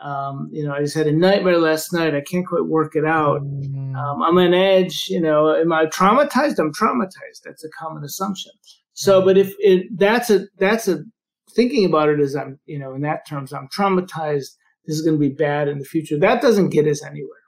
Um, 0.02 0.48
you 0.52 0.64
know, 0.64 0.74
I 0.74 0.80
just 0.80 0.96
had 0.96 1.06
a 1.06 1.12
nightmare 1.12 1.58
last 1.58 1.92
night. 1.92 2.14
I 2.14 2.20
can't 2.20 2.46
quite 2.46 2.66
work 2.66 2.96
it 2.96 3.04
out. 3.04 3.40
Mm. 3.42 3.94
Um, 3.94 4.22
I'm 4.22 4.36
on 4.36 4.52
edge. 4.52 5.06
You 5.08 5.20
know, 5.20 5.54
am 5.54 5.72
I 5.72 5.86
traumatized? 5.86 6.58
I'm 6.58 6.72
traumatized. 6.72 7.42
That's 7.44 7.64
a 7.64 7.70
common 7.78 8.02
assumption. 8.02 8.52
So, 8.94 9.24
but 9.24 9.38
if 9.38 9.54
it, 9.58 9.86
that's 9.96 10.28
a 10.28 10.46
that's 10.58 10.88
a 10.88 11.04
thinking 11.54 11.84
about 11.84 12.08
it 12.08 12.20
as 12.20 12.34
I'm, 12.34 12.58
you 12.66 12.78
know, 12.78 12.94
in 12.94 13.02
that 13.02 13.26
terms, 13.28 13.52
I'm 13.52 13.68
traumatized. 13.68 14.56
This 14.86 14.96
is 14.96 15.02
going 15.02 15.16
to 15.16 15.20
be 15.20 15.34
bad 15.34 15.68
in 15.68 15.78
the 15.78 15.84
future. 15.84 16.18
That 16.18 16.42
doesn't 16.42 16.70
get 16.70 16.88
us 16.88 17.04
anywhere. 17.04 17.38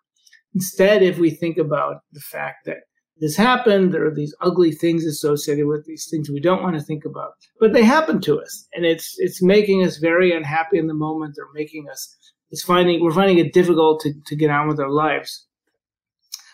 Instead, 0.55 1.03
if 1.03 1.19
we 1.19 1.31
think 1.31 1.59
about 1.59 1.97
the 2.13 2.21
fact 2.21 2.67
that 2.67 2.79
this 3.21 3.37
happened, 3.37 3.93
there 3.93 4.07
are 4.07 4.15
these 4.15 4.35
ugly 4.41 4.73
things 4.73 5.05
associated 5.05 5.67
with 5.67 5.85
these 5.87 6.07
things 6.11 6.31
we 6.31 6.41
don't 6.41 6.63
want 6.63 6.77
to 6.77 6.83
think 6.83 7.05
about, 7.05 7.33
but 7.61 7.73
they 7.73 7.85
happen 7.85 8.21
to 8.23 8.41
us, 8.41 8.69
and 8.73 8.85
it's 8.85 9.15
it's 9.19 9.43
making 9.43 9.85
us 9.85 9.99
very 9.99 10.33
unhappy 10.33 10.79
in 10.79 10.89
the 10.89 10.95
moment. 10.95 11.35
They're 11.37 11.47
making 11.55 11.87
us 11.91 12.17
finding 12.63 13.03
we're 13.03 13.13
finding 13.13 13.39
it 13.39 13.53
difficult 13.53 14.01
to, 14.01 14.13
to 14.27 14.37
get 14.37 14.51
on 14.51 14.69
with 14.69 14.81
our 14.81 14.91
lives. 14.91 15.47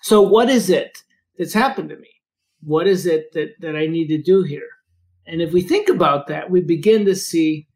So 0.02 0.20
what 0.22 0.48
is 0.48 0.70
it 0.70 0.98
that's 1.38 1.52
happened 1.52 1.88
to 1.90 1.96
me? 1.96 2.08
What 2.62 2.86
is 2.86 3.06
it 3.06 3.32
that, 3.32 3.54
that 3.60 3.76
I 3.76 3.86
need 3.86 4.08
to 4.08 4.22
do 4.22 4.42
here? 4.42 4.68
And 5.26 5.40
if 5.40 5.52
we 5.52 5.62
think 5.62 5.88
about 5.88 6.26
that, 6.28 6.50
we 6.50 6.60
begin 6.60 7.04
to 7.06 7.14
see 7.14 7.66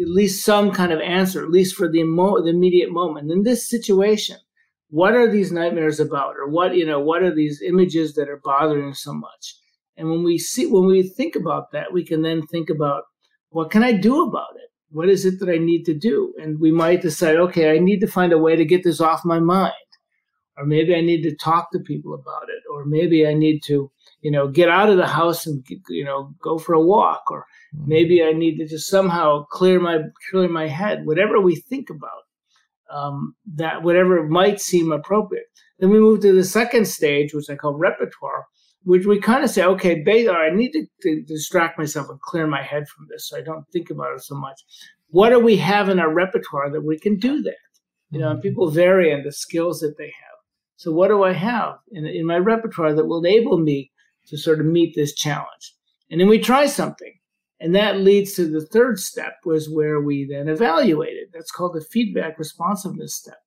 at 0.00 0.08
least 0.08 0.44
some 0.44 0.72
kind 0.72 0.92
of 0.92 1.00
answer, 1.00 1.42
at 1.42 1.50
least 1.50 1.76
for 1.76 1.88
the, 1.88 2.02
the 2.02 2.50
immediate 2.50 2.90
moment. 2.90 3.30
In 3.30 3.42
this 3.42 3.68
situation, 3.68 4.36
what 4.88 5.14
are 5.14 5.30
these 5.30 5.52
nightmares 5.52 6.00
about? 6.00 6.34
Or 6.36 6.48
what, 6.48 6.74
you 6.74 6.86
know, 6.86 7.00
what 7.00 7.22
are 7.22 7.34
these 7.34 7.62
images 7.62 8.14
that 8.14 8.28
are 8.28 8.40
bothering 8.42 8.94
so 8.94 9.12
much? 9.12 9.56
And 9.96 10.10
when 10.10 10.24
we 10.24 10.38
see 10.38 10.66
when 10.66 10.86
we 10.86 11.02
think 11.02 11.36
about 11.36 11.72
that, 11.72 11.92
we 11.92 12.04
can 12.04 12.22
then 12.22 12.46
think 12.46 12.70
about 12.70 13.04
what 13.50 13.70
can 13.70 13.82
I 13.82 13.92
do 13.92 14.22
about 14.22 14.56
it? 14.56 14.70
What 14.92 15.08
is 15.08 15.24
it 15.24 15.40
that 15.40 15.48
I 15.48 15.58
need 15.58 15.84
to 15.86 15.94
do? 15.94 16.34
And 16.40 16.60
we 16.60 16.70
might 16.70 17.02
decide, 17.02 17.36
okay, 17.36 17.74
I 17.74 17.78
need 17.78 18.00
to 18.00 18.06
find 18.06 18.32
a 18.32 18.38
way 18.38 18.56
to 18.56 18.64
get 18.64 18.84
this 18.84 19.00
off 19.00 19.24
my 19.24 19.40
mind. 19.40 19.72
Or 20.58 20.66
maybe 20.66 20.94
I 20.94 21.00
need 21.00 21.22
to 21.22 21.34
talk 21.34 21.72
to 21.72 21.78
people 21.78 22.12
about 22.12 22.44
it. 22.44 22.62
Or 22.70 22.84
maybe 22.84 23.26
I 23.26 23.32
need 23.32 23.62
to, 23.64 23.90
you 24.20 24.30
know, 24.30 24.48
get 24.48 24.68
out 24.68 24.90
of 24.90 24.98
the 24.98 25.06
house 25.06 25.46
and, 25.46 25.64
you 25.88 26.04
know, 26.04 26.34
go 26.42 26.58
for 26.58 26.74
a 26.74 26.80
walk. 26.80 27.22
Or 27.30 27.46
mm-hmm. 27.74 27.88
maybe 27.88 28.22
I 28.22 28.32
need 28.32 28.58
to 28.58 28.68
just 28.68 28.88
somehow 28.88 29.44
clear 29.50 29.80
my, 29.80 30.00
clear 30.30 30.48
my 30.48 30.68
head. 30.68 31.06
Whatever 31.06 31.40
we 31.40 31.56
think 31.56 31.88
about, 31.88 32.22
um, 32.92 33.34
that 33.54 33.82
whatever 33.82 34.28
might 34.28 34.60
seem 34.60 34.92
appropriate. 34.92 35.46
Then 35.78 35.88
we 35.88 35.98
move 35.98 36.20
to 36.20 36.34
the 36.34 36.44
second 36.44 36.86
stage, 36.86 37.32
which 37.32 37.48
I 37.48 37.56
call 37.56 37.74
repertoire, 37.74 38.46
which 38.84 39.06
we 39.06 39.20
kind 39.20 39.44
of 39.44 39.50
say, 39.50 39.64
okay, 39.64 40.02
I 40.02 40.50
need 40.54 40.72
to, 40.72 40.86
to, 41.02 41.22
distract 41.22 41.78
myself 41.78 42.08
and 42.08 42.20
clear 42.20 42.46
my 42.46 42.62
head 42.62 42.88
from 42.88 43.06
this 43.08 43.28
so 43.28 43.36
I 43.36 43.42
don't 43.42 43.66
think 43.72 43.90
about 43.90 44.14
it 44.14 44.22
so 44.22 44.34
much. 44.34 44.60
What 45.10 45.30
do 45.30 45.38
we 45.38 45.56
have 45.56 45.88
in 45.88 46.00
our 46.00 46.12
repertoire 46.12 46.70
that 46.70 46.84
we 46.84 46.98
can 46.98 47.18
do 47.18 47.42
that? 47.42 47.54
You 48.10 48.18
know, 48.18 48.32
mm-hmm. 48.32 48.40
people 48.40 48.70
vary 48.70 49.12
in 49.12 49.22
the 49.22 49.32
skills 49.32 49.80
that 49.80 49.96
they 49.98 50.06
have. 50.06 50.38
So 50.76 50.90
what 50.92 51.08
do 51.08 51.22
I 51.22 51.32
have 51.32 51.78
in, 51.92 52.06
in 52.06 52.26
my 52.26 52.38
repertoire 52.38 52.94
that 52.94 53.06
will 53.06 53.24
enable 53.24 53.58
me 53.58 53.92
to 54.26 54.36
sort 54.36 54.60
of 54.60 54.66
meet 54.66 54.94
this 54.94 55.14
challenge? 55.14 55.74
And 56.10 56.20
then 56.20 56.28
we 56.28 56.38
try 56.38 56.66
something. 56.66 57.12
And 57.60 57.74
that 57.76 58.00
leads 58.00 58.32
to 58.34 58.46
the 58.46 58.66
third 58.66 58.98
step 58.98 59.34
was 59.44 59.70
where 59.70 60.00
we 60.00 60.26
then 60.26 60.48
evaluate 60.48 61.16
it. 61.16 61.28
That's 61.32 61.52
called 61.52 61.74
the 61.74 61.80
feedback 61.92 62.38
responsiveness 62.38 63.14
step. 63.14 63.38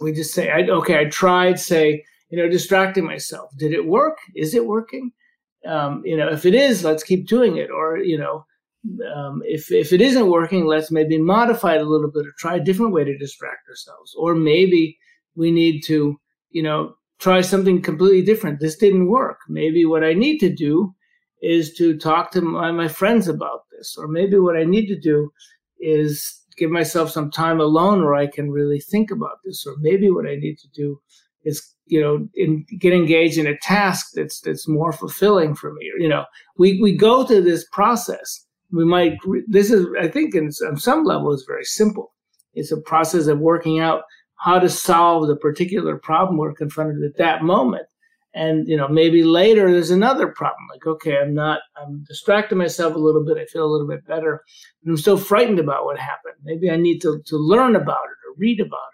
We 0.00 0.12
just 0.12 0.34
say, 0.34 0.50
I, 0.50 0.68
okay, 0.68 0.98
I 0.98 1.04
tried, 1.06 1.58
say, 1.58 2.04
you 2.34 2.42
know, 2.42 2.48
distracting 2.48 3.04
myself. 3.04 3.50
Did 3.56 3.72
it 3.72 3.86
work? 3.86 4.18
Is 4.34 4.54
it 4.54 4.66
working? 4.66 5.12
Um, 5.64 6.02
you 6.04 6.16
know, 6.16 6.28
if 6.28 6.44
it 6.44 6.52
is, 6.52 6.82
let's 6.82 7.04
keep 7.04 7.28
doing 7.28 7.58
it. 7.58 7.70
Or, 7.70 7.96
you 7.96 8.18
know, 8.18 8.44
um, 9.14 9.40
if, 9.44 9.70
if 9.70 9.92
it 9.92 10.00
isn't 10.00 10.28
working, 10.28 10.66
let's 10.66 10.90
maybe 10.90 11.16
modify 11.16 11.76
it 11.76 11.80
a 11.80 11.88
little 11.88 12.10
bit 12.10 12.26
or 12.26 12.32
try 12.36 12.56
a 12.56 12.64
different 12.64 12.92
way 12.92 13.04
to 13.04 13.16
distract 13.16 13.68
ourselves. 13.68 14.16
Or 14.18 14.34
maybe 14.34 14.98
we 15.36 15.52
need 15.52 15.82
to, 15.82 16.18
you 16.50 16.62
know, 16.64 16.96
try 17.20 17.40
something 17.40 17.80
completely 17.80 18.22
different. 18.22 18.58
This 18.58 18.76
didn't 18.76 19.06
work. 19.06 19.38
Maybe 19.48 19.84
what 19.84 20.02
I 20.02 20.12
need 20.12 20.40
to 20.40 20.52
do 20.52 20.92
is 21.40 21.72
to 21.74 21.96
talk 21.96 22.32
to 22.32 22.40
my, 22.40 22.72
my 22.72 22.88
friends 22.88 23.28
about 23.28 23.60
this. 23.70 23.94
Or 23.96 24.08
maybe 24.08 24.40
what 24.40 24.56
I 24.56 24.64
need 24.64 24.88
to 24.88 24.98
do 24.98 25.32
is 25.78 26.40
give 26.56 26.72
myself 26.72 27.12
some 27.12 27.30
time 27.30 27.60
alone 27.60 28.02
where 28.02 28.16
I 28.16 28.26
can 28.26 28.50
really 28.50 28.80
think 28.80 29.12
about 29.12 29.38
this. 29.44 29.64
Or 29.64 29.76
maybe 29.78 30.10
what 30.10 30.26
I 30.26 30.34
need 30.34 30.58
to 30.58 30.68
do 30.74 31.00
is 31.44 31.74
you 31.86 32.00
know 32.00 32.26
in, 32.34 32.64
get 32.78 32.92
engaged 32.92 33.38
in 33.38 33.46
a 33.46 33.58
task 33.58 34.12
that's 34.14 34.40
that's 34.40 34.68
more 34.68 34.92
fulfilling 34.92 35.54
for 35.54 35.72
me. 35.72 35.90
You 35.98 36.08
know, 36.08 36.24
we 36.56 36.80
we 36.80 36.96
go 36.96 37.24
through 37.24 37.42
this 37.42 37.66
process. 37.72 38.46
We 38.72 38.84
might 38.84 39.18
this 39.46 39.70
is 39.70 39.86
I 40.00 40.08
think 40.08 40.34
in, 40.34 40.50
on 40.66 40.76
some 40.76 41.04
level 41.04 41.32
is 41.32 41.44
very 41.46 41.64
simple. 41.64 42.12
It's 42.54 42.72
a 42.72 42.80
process 42.80 43.26
of 43.26 43.38
working 43.38 43.80
out 43.80 44.02
how 44.36 44.58
to 44.58 44.68
solve 44.68 45.26
the 45.26 45.36
particular 45.36 45.96
problem 45.96 46.36
we're 46.36 46.54
confronted 46.54 46.98
with 46.98 47.12
at 47.12 47.16
that 47.16 47.42
moment. 47.42 47.86
And 48.34 48.68
you 48.68 48.76
know, 48.76 48.88
maybe 48.88 49.22
later 49.22 49.70
there's 49.70 49.90
another 49.90 50.28
problem. 50.28 50.66
Like, 50.70 50.86
okay, 50.86 51.18
I'm 51.18 51.34
not, 51.34 51.60
I'm 51.76 52.04
distracting 52.08 52.58
myself 52.58 52.94
a 52.94 52.98
little 52.98 53.24
bit. 53.24 53.38
I 53.38 53.46
feel 53.46 53.64
a 53.64 53.70
little 53.70 53.86
bit 53.86 54.04
better, 54.06 54.42
but 54.82 54.90
I'm 54.90 54.96
still 54.96 55.16
frightened 55.16 55.60
about 55.60 55.84
what 55.84 55.98
happened. 55.98 56.34
Maybe 56.42 56.68
I 56.68 56.76
need 56.76 57.00
to 57.02 57.22
to 57.24 57.36
learn 57.36 57.76
about 57.76 58.04
it 58.04 58.28
or 58.28 58.34
read 58.36 58.60
about 58.60 58.90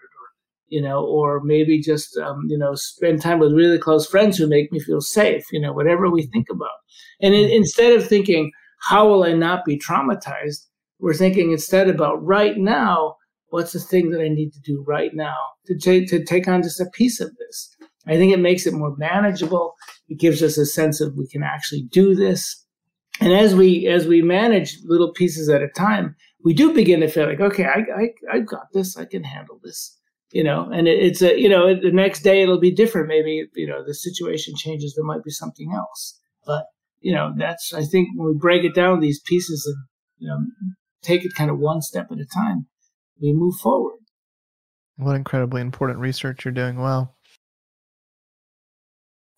you 0.71 0.81
know, 0.81 1.03
or 1.03 1.41
maybe 1.43 1.79
just 1.81 2.17
um, 2.17 2.45
you 2.47 2.57
know, 2.57 2.73
spend 2.75 3.21
time 3.21 3.39
with 3.39 3.53
really 3.53 3.77
close 3.77 4.07
friends 4.07 4.37
who 4.37 4.47
make 4.47 4.71
me 4.71 4.79
feel 4.79 5.01
safe. 5.01 5.43
You 5.51 5.59
know, 5.59 5.73
whatever 5.73 6.09
we 6.09 6.23
think 6.23 6.47
about. 6.49 6.79
And 7.21 7.33
in, 7.33 7.49
instead 7.51 7.93
of 7.93 8.07
thinking, 8.07 8.51
how 8.81 9.07
will 9.07 9.23
I 9.23 9.33
not 9.33 9.65
be 9.65 9.77
traumatized? 9.77 10.65
We're 10.99 11.13
thinking 11.13 11.51
instead 11.51 11.89
about 11.89 12.23
right 12.23 12.57
now 12.57 13.17
what's 13.49 13.73
the 13.73 13.79
thing 13.79 14.11
that 14.11 14.21
I 14.21 14.29
need 14.29 14.53
to 14.53 14.61
do 14.61 14.83
right 14.87 15.13
now 15.13 15.35
to 15.65 15.77
take 15.77 16.07
to 16.09 16.23
take 16.23 16.47
on 16.47 16.63
just 16.63 16.79
a 16.79 16.89
piece 16.93 17.19
of 17.19 17.35
this. 17.37 17.75
I 18.07 18.15
think 18.15 18.33
it 18.33 18.39
makes 18.39 18.65
it 18.65 18.73
more 18.73 18.95
manageable. 18.97 19.75
It 20.07 20.19
gives 20.19 20.41
us 20.41 20.57
a 20.57 20.65
sense 20.65 21.01
of 21.01 21.15
we 21.15 21.27
can 21.27 21.43
actually 21.43 21.83
do 21.91 22.15
this. 22.15 22.65
And 23.19 23.33
as 23.33 23.53
we 23.53 23.87
as 23.87 24.07
we 24.07 24.21
manage 24.21 24.77
little 24.85 25.11
pieces 25.11 25.49
at 25.49 25.61
a 25.61 25.67
time, 25.67 26.15
we 26.43 26.53
do 26.53 26.73
begin 26.73 27.01
to 27.01 27.09
feel 27.09 27.27
like, 27.27 27.41
okay, 27.41 27.65
I 27.65 27.79
I 27.95 28.09
I've 28.33 28.47
got 28.47 28.67
this. 28.73 28.97
I 28.97 29.05
can 29.05 29.23
handle 29.23 29.59
this. 29.63 29.97
You 30.31 30.43
know, 30.43 30.69
and 30.71 30.87
it, 30.87 30.99
it's 30.99 31.21
a 31.21 31.39
you 31.39 31.49
know 31.49 31.75
the 31.79 31.91
next 31.91 32.21
day 32.21 32.41
it'll 32.41 32.59
be 32.59 32.73
different. 32.73 33.07
Maybe 33.07 33.47
you 33.55 33.67
know 33.67 33.83
the 33.85 33.93
situation 33.93 34.53
changes. 34.55 34.93
There 34.95 35.05
might 35.05 35.23
be 35.23 35.31
something 35.31 35.71
else. 35.75 36.19
But 36.45 36.65
you 36.99 37.13
know 37.13 37.33
that's 37.37 37.73
I 37.73 37.83
think 37.83 38.09
when 38.15 38.27
we 38.27 38.39
break 38.39 38.63
it 38.63 38.75
down 38.75 38.99
these 38.99 39.19
pieces 39.19 39.65
and 39.65 39.85
you 40.19 40.27
know 40.29 40.39
take 41.01 41.25
it 41.25 41.33
kind 41.35 41.49
of 41.49 41.59
one 41.59 41.81
step 41.81 42.07
at 42.11 42.19
a 42.19 42.25
time, 42.25 42.67
we 43.21 43.33
move 43.33 43.55
forward. 43.55 43.99
What 44.97 45.15
incredibly 45.15 45.61
important 45.61 45.99
research 45.99 46.45
you're 46.45 46.53
doing. 46.53 46.77
Wow. 46.77 47.13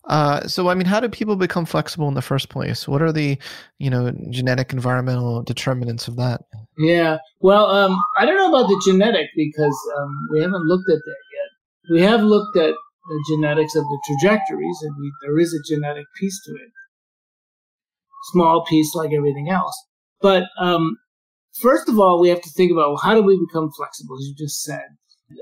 Uh, 0.08 0.46
so, 0.46 0.68
I 0.68 0.74
mean, 0.74 0.86
how 0.86 1.00
do 1.00 1.08
people 1.08 1.36
become 1.36 1.64
flexible 1.64 2.08
in 2.08 2.14
the 2.14 2.22
first 2.22 2.50
place? 2.50 2.86
What 2.86 3.00
are 3.00 3.12
the, 3.12 3.38
you 3.78 3.88
know, 3.88 4.12
genetic 4.30 4.72
environmental 4.72 5.42
determinants 5.42 6.08
of 6.08 6.16
that? 6.16 6.42
Yeah. 6.78 7.18
Well, 7.40 7.66
um, 7.66 7.98
I 8.18 8.26
don't 8.26 8.36
know 8.36 8.48
about 8.48 8.68
the 8.68 8.82
genetic 8.86 9.28
because 9.36 9.78
um, 9.98 10.28
we 10.30 10.40
haven't 10.40 10.64
looked 10.64 10.90
at 10.90 10.98
that 10.98 11.22
yet. 11.32 11.94
We 11.94 12.02
have 12.02 12.22
looked 12.22 12.56
at 12.56 12.74
the 13.08 13.24
genetics 13.30 13.74
of 13.74 13.84
the 13.84 14.00
trajectories, 14.06 14.78
and 14.82 14.94
we, 14.98 15.12
there 15.22 15.38
is 15.38 15.54
a 15.54 15.74
genetic 15.74 16.06
piece 16.18 16.40
to 16.46 16.52
it. 16.52 16.70
Small 18.32 18.64
piece, 18.64 18.94
like 18.94 19.12
everything 19.12 19.50
else. 19.50 19.74
But 20.20 20.44
um, 20.58 20.96
first 21.60 21.88
of 21.88 21.98
all, 21.98 22.20
we 22.20 22.28
have 22.30 22.40
to 22.40 22.50
think 22.50 22.72
about 22.72 22.90
well, 22.90 23.00
how 23.02 23.14
do 23.14 23.22
we 23.22 23.38
become 23.38 23.70
flexible, 23.76 24.16
as 24.18 24.26
you 24.26 24.34
just 24.34 24.62
said. 24.62 24.86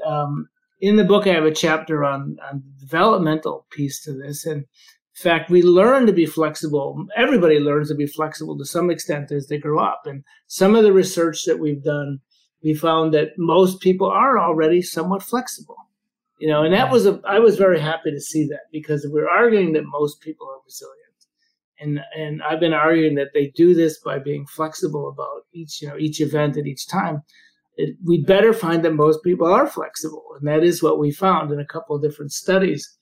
Um, 0.06 0.48
in 0.83 0.97
the 0.97 1.05
book, 1.05 1.26
I 1.26 1.33
have 1.33 1.45
a 1.45 1.55
chapter 1.55 2.05
on, 2.05 2.37
on 2.51 2.62
the 2.66 2.80
developmental 2.80 3.66
piece 3.70 4.03
to 4.03 4.12
this. 4.12 4.45
And 4.45 4.62
in 4.62 4.66
fact, 5.14 5.49
we 5.49 5.62
learn 5.62 6.07
to 6.07 6.12
be 6.12 6.26
flexible. 6.26 7.07
Everybody 7.16 7.59
learns 7.61 7.89
to 7.89 7.95
be 7.95 8.07
flexible 8.07 8.59
to 8.59 8.64
some 8.64 8.91
extent 8.91 9.33
as 9.33 9.47
they 9.47 9.59
grow 9.59 9.78
up. 9.78 10.03
And 10.07 10.24
some 10.49 10.74
of 10.74 10.83
the 10.83 10.93
research 10.93 11.45
that 11.45 11.61
we've 11.61 11.83
done, 11.83 12.18
we 12.64 12.74
found 12.74 13.14
that 13.14 13.39
most 13.39 13.80
people 13.80 14.09
are 14.09 14.39
already 14.39 14.83
somewhat 14.83 15.22
flexible. 15.22 15.76
You 16.39 16.49
know, 16.49 16.64
and 16.64 16.74
that 16.74 16.91
was 16.91 17.07
a, 17.07 17.20
I 17.24 17.39
was 17.39 17.57
very 17.57 17.78
happy 17.78 18.11
to 18.11 18.20
see 18.20 18.49
that 18.49 18.62
because 18.72 19.07
we're 19.09 19.30
arguing 19.30 19.74
that 19.74 19.85
most 19.87 20.20
people 20.20 20.49
are 20.49 20.59
resilient 20.66 20.99
and 21.83 22.01
and 22.16 22.43
I've 22.43 22.61
been 22.61 22.72
arguing 22.72 23.16
that 23.16 23.33
they 23.35 23.49
do 23.49 23.74
this 23.74 23.99
by 23.99 24.18
being 24.18 24.47
flexible 24.47 25.09
about 25.09 25.47
each 25.53 25.83
you 25.83 25.89
know 25.89 25.99
each 25.99 26.20
event 26.20 26.57
at 26.57 26.66
each 26.66 26.87
time. 26.87 27.22
It, 27.76 27.96
we'd 28.04 28.26
better 28.26 28.52
find 28.52 28.84
that 28.84 28.94
most 28.94 29.22
people 29.22 29.46
are 29.46 29.66
flexible, 29.66 30.24
and 30.38 30.46
that 30.46 30.62
is 30.62 30.82
what 30.82 30.98
we 30.98 31.10
found 31.10 31.50
in 31.52 31.60
a 31.60 31.66
couple 31.66 31.96
of 31.96 32.02
different 32.02 32.32
studies. 32.32 32.98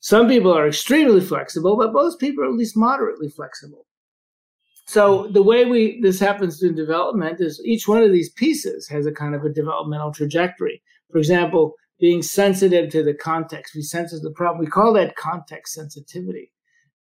Some 0.00 0.28
people 0.28 0.56
are 0.56 0.68
extremely 0.68 1.20
flexible, 1.20 1.76
but 1.76 1.92
most 1.92 2.20
people 2.20 2.44
are 2.44 2.48
at 2.48 2.54
least 2.54 2.76
moderately 2.76 3.28
flexible. 3.28 3.86
So 4.86 5.28
the 5.32 5.42
way 5.42 5.66
we 5.66 6.00
this 6.00 6.18
happens 6.18 6.62
in 6.62 6.74
development 6.74 7.40
is 7.40 7.60
each 7.64 7.86
one 7.86 8.02
of 8.02 8.12
these 8.12 8.30
pieces 8.30 8.88
has 8.88 9.04
a 9.04 9.12
kind 9.12 9.34
of 9.34 9.44
a 9.44 9.50
developmental 9.50 10.12
trajectory. 10.12 10.80
For 11.10 11.18
example, 11.18 11.74
being 11.98 12.22
sensitive 12.22 12.90
to 12.92 13.02
the 13.02 13.14
context, 13.14 13.74
we 13.74 13.82
sense 13.82 14.18
the 14.18 14.30
problem. 14.30 14.60
We 14.60 14.70
call 14.70 14.92
that 14.94 15.16
context 15.16 15.74
sensitivity. 15.74 16.52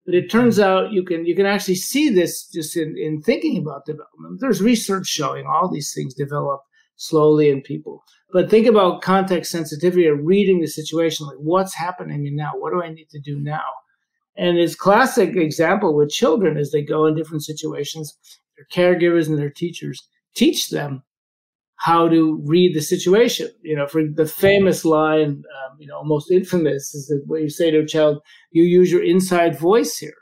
But 0.06 0.16
it 0.16 0.32
turns 0.32 0.60
out 0.60 0.92
you 0.92 1.04
can 1.04 1.26
you 1.26 1.36
can 1.36 1.46
actually 1.46 1.76
see 1.76 2.10
this 2.10 2.48
just 2.48 2.76
in, 2.76 2.98
in 2.98 3.22
thinking 3.22 3.58
about 3.58 3.86
development. 3.86 4.40
There's 4.40 4.62
research 4.62 5.08
showing 5.08 5.46
all 5.46 5.70
these 5.70 5.94
things 5.94 6.14
develop 6.14 6.62
slowly 6.98 7.50
in 7.50 7.62
people. 7.62 8.04
But 8.34 8.50
think 8.50 8.68
about 8.68 9.02
context 9.02 9.52
sensitivity 9.52 10.08
or 10.08 10.16
reading 10.16 10.60
the 10.60 10.68
situation, 10.68 11.26
like 11.26 11.38
what's 11.38 11.74
happening 11.74 12.36
now? 12.36 12.52
What 12.56 12.74
do 12.74 12.84
I 12.84 12.90
need 12.90 13.10
to 13.12 13.20
do 13.20 13.40
now? 13.40 13.64
And 14.36 14.58
this 14.58 14.76
classic 14.76 15.36
example 15.36 15.96
with 15.96 16.10
children 16.10 16.58
as 16.58 16.72
they 16.72 16.84
go 16.84 17.06
in 17.06 17.16
different 17.16 17.44
situations, 17.44 18.16
their 18.56 18.68
caregivers 18.72 19.28
and 19.28 19.38
their 19.38 19.50
teachers 19.50 20.08
teach 20.36 20.70
them 20.70 21.04
how 21.78 22.08
to 22.10 22.42
read 22.46 22.76
the 22.76 22.82
situation. 22.82 23.50
You 23.62 23.76
know, 23.76 23.88
for 23.88 24.04
the 24.04 24.26
famous 24.26 24.84
line, 24.84 25.30
um, 25.30 25.78
you 25.80 25.88
know, 25.88 25.98
almost 25.98 26.32
infamous 26.32 26.94
is 26.94 27.08
that 27.08 27.24
where 27.26 27.40
you 27.40 27.50
say 27.50 27.72
to 27.72 27.80
a 27.80 27.86
child, 27.86 28.20
"You 28.52 28.64
use 28.64 28.92
your 28.92 29.04
inside 29.04 29.58
voice 29.58 29.98
here." 29.98 30.18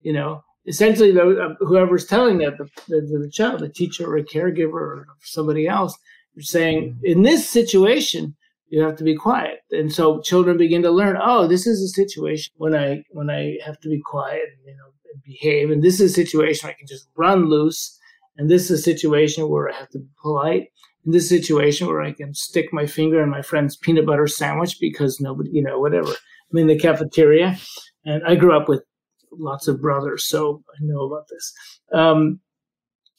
You 0.00 0.12
know, 0.12 0.42
essentially, 0.66 1.12
the, 1.12 1.22
uh, 1.22 1.54
whoever's 1.60 2.06
telling 2.06 2.38
that 2.38 2.58
the, 2.58 2.68
the, 2.88 3.18
the, 3.22 3.30
child, 3.30 3.60
the 3.60 3.68
teacher 3.68 4.06
or 4.06 4.16
a 4.16 4.24
caregiver 4.24 4.72
or 4.72 5.06
somebody 5.22 5.66
else, 5.66 5.96
saying, 6.38 6.98
in 7.02 7.22
this 7.22 7.48
situation, 7.48 8.36
you 8.68 8.82
have 8.82 8.96
to 8.96 9.04
be 9.04 9.14
quiet. 9.14 9.60
And 9.70 9.92
so 9.92 10.20
children 10.20 10.56
begin 10.56 10.82
to 10.82 10.90
learn, 10.90 11.18
oh, 11.22 11.46
this 11.46 11.66
is 11.66 11.80
a 11.82 11.88
situation 11.88 12.52
when 12.56 12.74
I 12.74 13.04
when 13.10 13.30
I 13.30 13.58
have 13.64 13.78
to 13.80 13.88
be 13.88 14.00
quiet, 14.04 14.42
and, 14.42 14.66
you 14.66 14.76
know, 14.76 14.90
and 15.12 15.22
behave, 15.22 15.70
and 15.70 15.82
this 15.82 16.00
is 16.00 16.10
a 16.10 16.14
situation 16.14 16.68
I 16.68 16.72
can 16.72 16.86
just 16.86 17.08
run 17.16 17.48
loose. 17.48 17.98
And 18.36 18.50
this 18.50 18.68
is 18.68 18.80
a 18.80 18.82
situation 18.82 19.48
where 19.48 19.70
I 19.70 19.76
have 19.76 19.90
to 19.90 20.00
be 20.00 20.08
polite 20.20 20.68
in 21.06 21.12
this 21.12 21.28
situation 21.28 21.86
where 21.86 22.02
I 22.02 22.12
can 22.12 22.34
stick 22.34 22.72
my 22.72 22.86
finger 22.86 23.22
in 23.22 23.30
my 23.30 23.42
friend's 23.42 23.76
peanut 23.76 24.06
butter 24.06 24.26
sandwich 24.26 24.78
because 24.80 25.20
nobody, 25.20 25.50
you 25.52 25.62
know, 25.62 25.78
whatever. 25.78 26.10
I'm 26.50 26.58
in 26.58 26.66
the 26.66 26.78
cafeteria, 26.78 27.56
and 28.04 28.22
I 28.26 28.34
grew 28.34 28.56
up 28.56 28.68
with 28.68 28.82
lots 29.30 29.68
of 29.68 29.80
brothers, 29.80 30.26
so 30.26 30.62
I 30.74 30.78
know 30.80 31.02
about 31.02 31.26
this. 31.28 31.52
Um, 31.92 32.40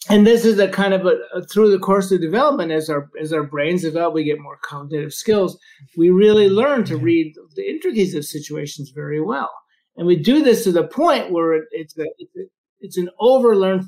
and 0.10 0.26
this 0.26 0.46
is 0.46 0.60
a 0.60 0.68
kind 0.68 0.94
of 0.94 1.06
a, 1.06 1.18
a, 1.34 1.44
through 1.44 1.72
the 1.72 1.80
course 1.80 2.12
of 2.12 2.22
development 2.22 2.72
as 2.72 2.90
our 2.90 3.10
as 3.20 3.34
our 3.34 3.44
brains 3.44 3.82
develop, 3.82 4.14
we 4.14 4.24
get 4.24 4.40
more 4.40 4.60
cognitive 4.62 5.14
skills. 5.14 5.58
We 5.98 6.10
really 6.10 6.50
learn 6.50 6.86
to 6.86 6.98
read 6.98 7.36
the 7.56 7.68
intricacies 7.68 8.14
of 8.14 8.26
situations 8.26 8.92
very 8.92 9.22
well, 9.22 9.52
and 9.98 10.06
we 10.06 10.16
do 10.16 10.44
this 10.44 10.64
to 10.66 10.72
the 10.72 10.88
point 10.88 11.32
where 11.32 11.54
it, 11.54 11.66
it's 11.72 11.98
a, 11.98 12.06
it's, 12.82 12.98
an 12.98 13.10
overlearned 13.20 13.86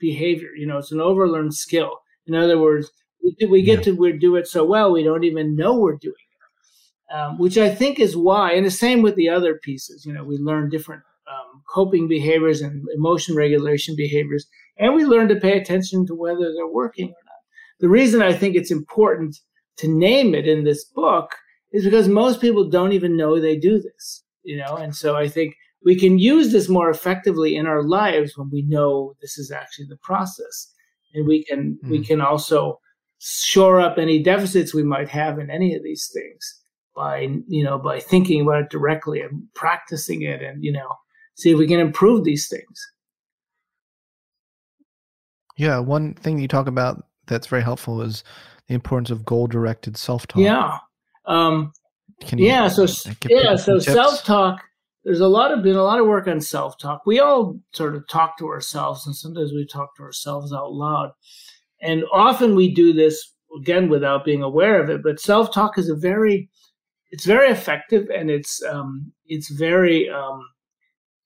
behavior. 0.00 0.50
You 0.56 0.66
know, 0.66 0.78
it's 0.78 0.92
an 0.92 0.98
overlearned 0.98 1.54
skill. 1.54 1.98
In 2.26 2.34
other 2.34 2.58
words, 2.58 2.90
we, 3.22 3.46
we 3.46 3.62
get 3.62 3.80
yeah. 3.80 3.84
to 3.84 3.96
we 3.96 4.12
do 4.12 4.36
it 4.36 4.48
so 4.48 4.64
well 4.64 4.92
we 4.92 5.04
don't 5.04 5.24
even 5.24 5.54
know 5.54 5.76
we're 5.76 5.96
doing 5.96 6.14
it, 6.14 7.14
um, 7.14 7.38
which 7.38 7.56
I 7.56 7.72
think 7.72 8.00
is 8.00 8.16
why. 8.16 8.52
And 8.54 8.66
the 8.66 8.70
same 8.70 9.00
with 9.00 9.14
the 9.14 9.28
other 9.28 9.60
pieces. 9.62 10.04
You 10.04 10.12
know, 10.12 10.24
we 10.24 10.38
learn 10.38 10.70
different 10.70 11.02
um, 11.32 11.62
coping 11.72 12.08
behaviors 12.08 12.60
and 12.60 12.84
emotion 12.94 13.34
regulation 13.34 13.94
behaviors, 13.96 14.46
and 14.78 14.94
we 14.94 15.04
learn 15.04 15.28
to 15.28 15.36
pay 15.36 15.58
attention 15.58 16.06
to 16.06 16.14
whether 16.14 16.52
they're 16.52 16.66
working 16.66 17.08
or 17.08 17.22
not. 17.24 17.42
The 17.80 17.88
reason 17.88 18.22
I 18.22 18.32
think 18.32 18.54
it's 18.54 18.70
important 18.70 19.36
to 19.78 19.88
name 19.88 20.34
it 20.34 20.46
in 20.46 20.64
this 20.64 20.84
book 20.84 21.34
is 21.72 21.84
because 21.84 22.08
most 22.08 22.40
people 22.40 22.68
don't 22.68 22.92
even 22.92 23.16
know 23.16 23.40
they 23.40 23.56
do 23.56 23.80
this. 23.80 24.24
You 24.44 24.58
know, 24.58 24.76
and 24.76 24.94
so 24.94 25.16
I 25.16 25.28
think 25.28 25.54
we 25.84 25.96
can 25.98 26.18
use 26.18 26.52
this 26.52 26.68
more 26.68 26.90
effectively 26.90 27.56
in 27.56 27.66
our 27.66 27.82
lives 27.82 28.36
when 28.36 28.50
we 28.50 28.62
know 28.62 29.14
this 29.20 29.38
is 29.38 29.50
actually 29.50 29.86
the 29.88 29.98
process 30.02 30.72
and 31.14 31.26
we 31.26 31.44
can 31.44 31.78
mm. 31.84 31.90
we 31.90 32.04
can 32.04 32.20
also 32.20 32.78
shore 33.18 33.80
up 33.80 33.98
any 33.98 34.22
deficits 34.22 34.74
we 34.74 34.82
might 34.82 35.08
have 35.08 35.38
in 35.38 35.50
any 35.50 35.74
of 35.74 35.82
these 35.82 36.10
things. 36.12 36.60
by 36.94 37.28
you 37.48 37.64
know 37.64 37.78
by 37.78 37.98
thinking 38.00 38.42
about 38.42 38.62
it 38.62 38.70
directly 38.70 39.20
and 39.20 39.42
practicing 39.54 40.22
it 40.22 40.42
and 40.42 40.62
you 40.62 40.72
know 40.72 40.90
see 41.34 41.50
if 41.50 41.58
we 41.58 41.66
can 41.66 41.80
improve 41.80 42.24
these 42.24 42.48
things. 42.48 42.88
Yeah 45.56 45.78
one 45.78 46.14
thing 46.14 46.38
you 46.38 46.48
talk 46.48 46.66
about 46.66 47.06
that's 47.26 47.46
very 47.46 47.62
helpful 47.62 48.02
is 48.02 48.24
the 48.68 48.74
importance 48.74 49.10
of 49.10 49.24
goal 49.24 49.46
directed 49.46 49.96
self-talk. 49.96 50.40
Yeah 50.40 50.78
um 51.26 51.72
yeah 52.34 52.68
so 52.68 52.86
yeah 53.28 53.56
so 53.56 53.78
self-talk 53.78 54.62
there's 55.04 55.20
a 55.20 55.28
lot 55.28 55.52
of 55.52 55.62
been 55.62 55.76
a 55.76 55.82
lot 55.82 55.98
of 55.98 56.06
work 56.06 56.28
on 56.28 56.40
self-talk. 56.40 57.04
We 57.06 57.18
all 57.18 57.58
sort 57.72 57.96
of 57.96 58.06
talk 58.08 58.38
to 58.38 58.46
ourselves 58.46 59.06
and 59.06 59.16
sometimes 59.16 59.52
we 59.52 59.66
talk 59.66 59.96
to 59.96 60.02
ourselves 60.04 60.52
out 60.52 60.72
loud. 60.72 61.10
And 61.80 62.04
often 62.12 62.54
we 62.54 62.72
do 62.72 62.92
this 62.92 63.32
again 63.58 63.88
without 63.88 64.24
being 64.24 64.42
aware 64.42 64.80
of 64.82 64.88
it 64.88 65.02
but 65.02 65.20
self-talk 65.20 65.76
is 65.76 65.88
a 65.88 65.94
very 65.94 66.48
it's 67.10 67.26
very 67.26 67.50
effective 67.50 68.08
and 68.08 68.30
it's 68.30 68.62
um, 68.64 69.12
it's 69.26 69.50
very 69.50 70.08
um, 70.08 70.40
uh, 70.40 70.40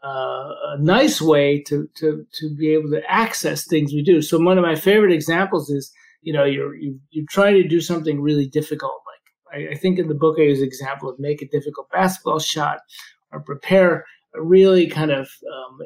a 0.02 0.76
nice 0.78 1.20
way 1.20 1.62
to 1.62 1.88
to 1.96 2.24
to 2.34 2.54
be 2.54 2.72
able 2.72 2.90
to 2.90 3.02
access 3.08 3.66
things 3.66 3.92
we 3.92 4.02
do. 4.02 4.22
So 4.22 4.38
one 4.38 4.58
of 4.58 4.64
my 4.64 4.74
favorite 4.74 5.12
examples 5.12 5.70
is 5.70 5.92
you 6.22 6.32
know 6.32 6.44
you're 6.44 6.74
you 6.74 6.98
you 7.10 7.26
try 7.28 7.52
to 7.52 7.66
do 7.66 7.80
something 7.80 8.20
really 8.20 8.46
difficult. 8.46 9.00
Like 9.52 9.68
I, 9.68 9.72
I 9.72 9.74
think 9.76 9.98
in 9.98 10.08
the 10.08 10.14
book 10.14 10.36
I 10.38 10.42
use 10.42 10.60
an 10.60 10.66
example 10.66 11.08
of 11.08 11.18
make 11.18 11.42
a 11.42 11.48
difficult 11.48 11.90
basketball 11.90 12.38
shot 12.38 12.78
or 13.32 13.40
prepare 13.40 14.04
a 14.34 14.42
really 14.42 14.86
kind 14.86 15.10
of 15.10 15.28
um, 15.52 15.78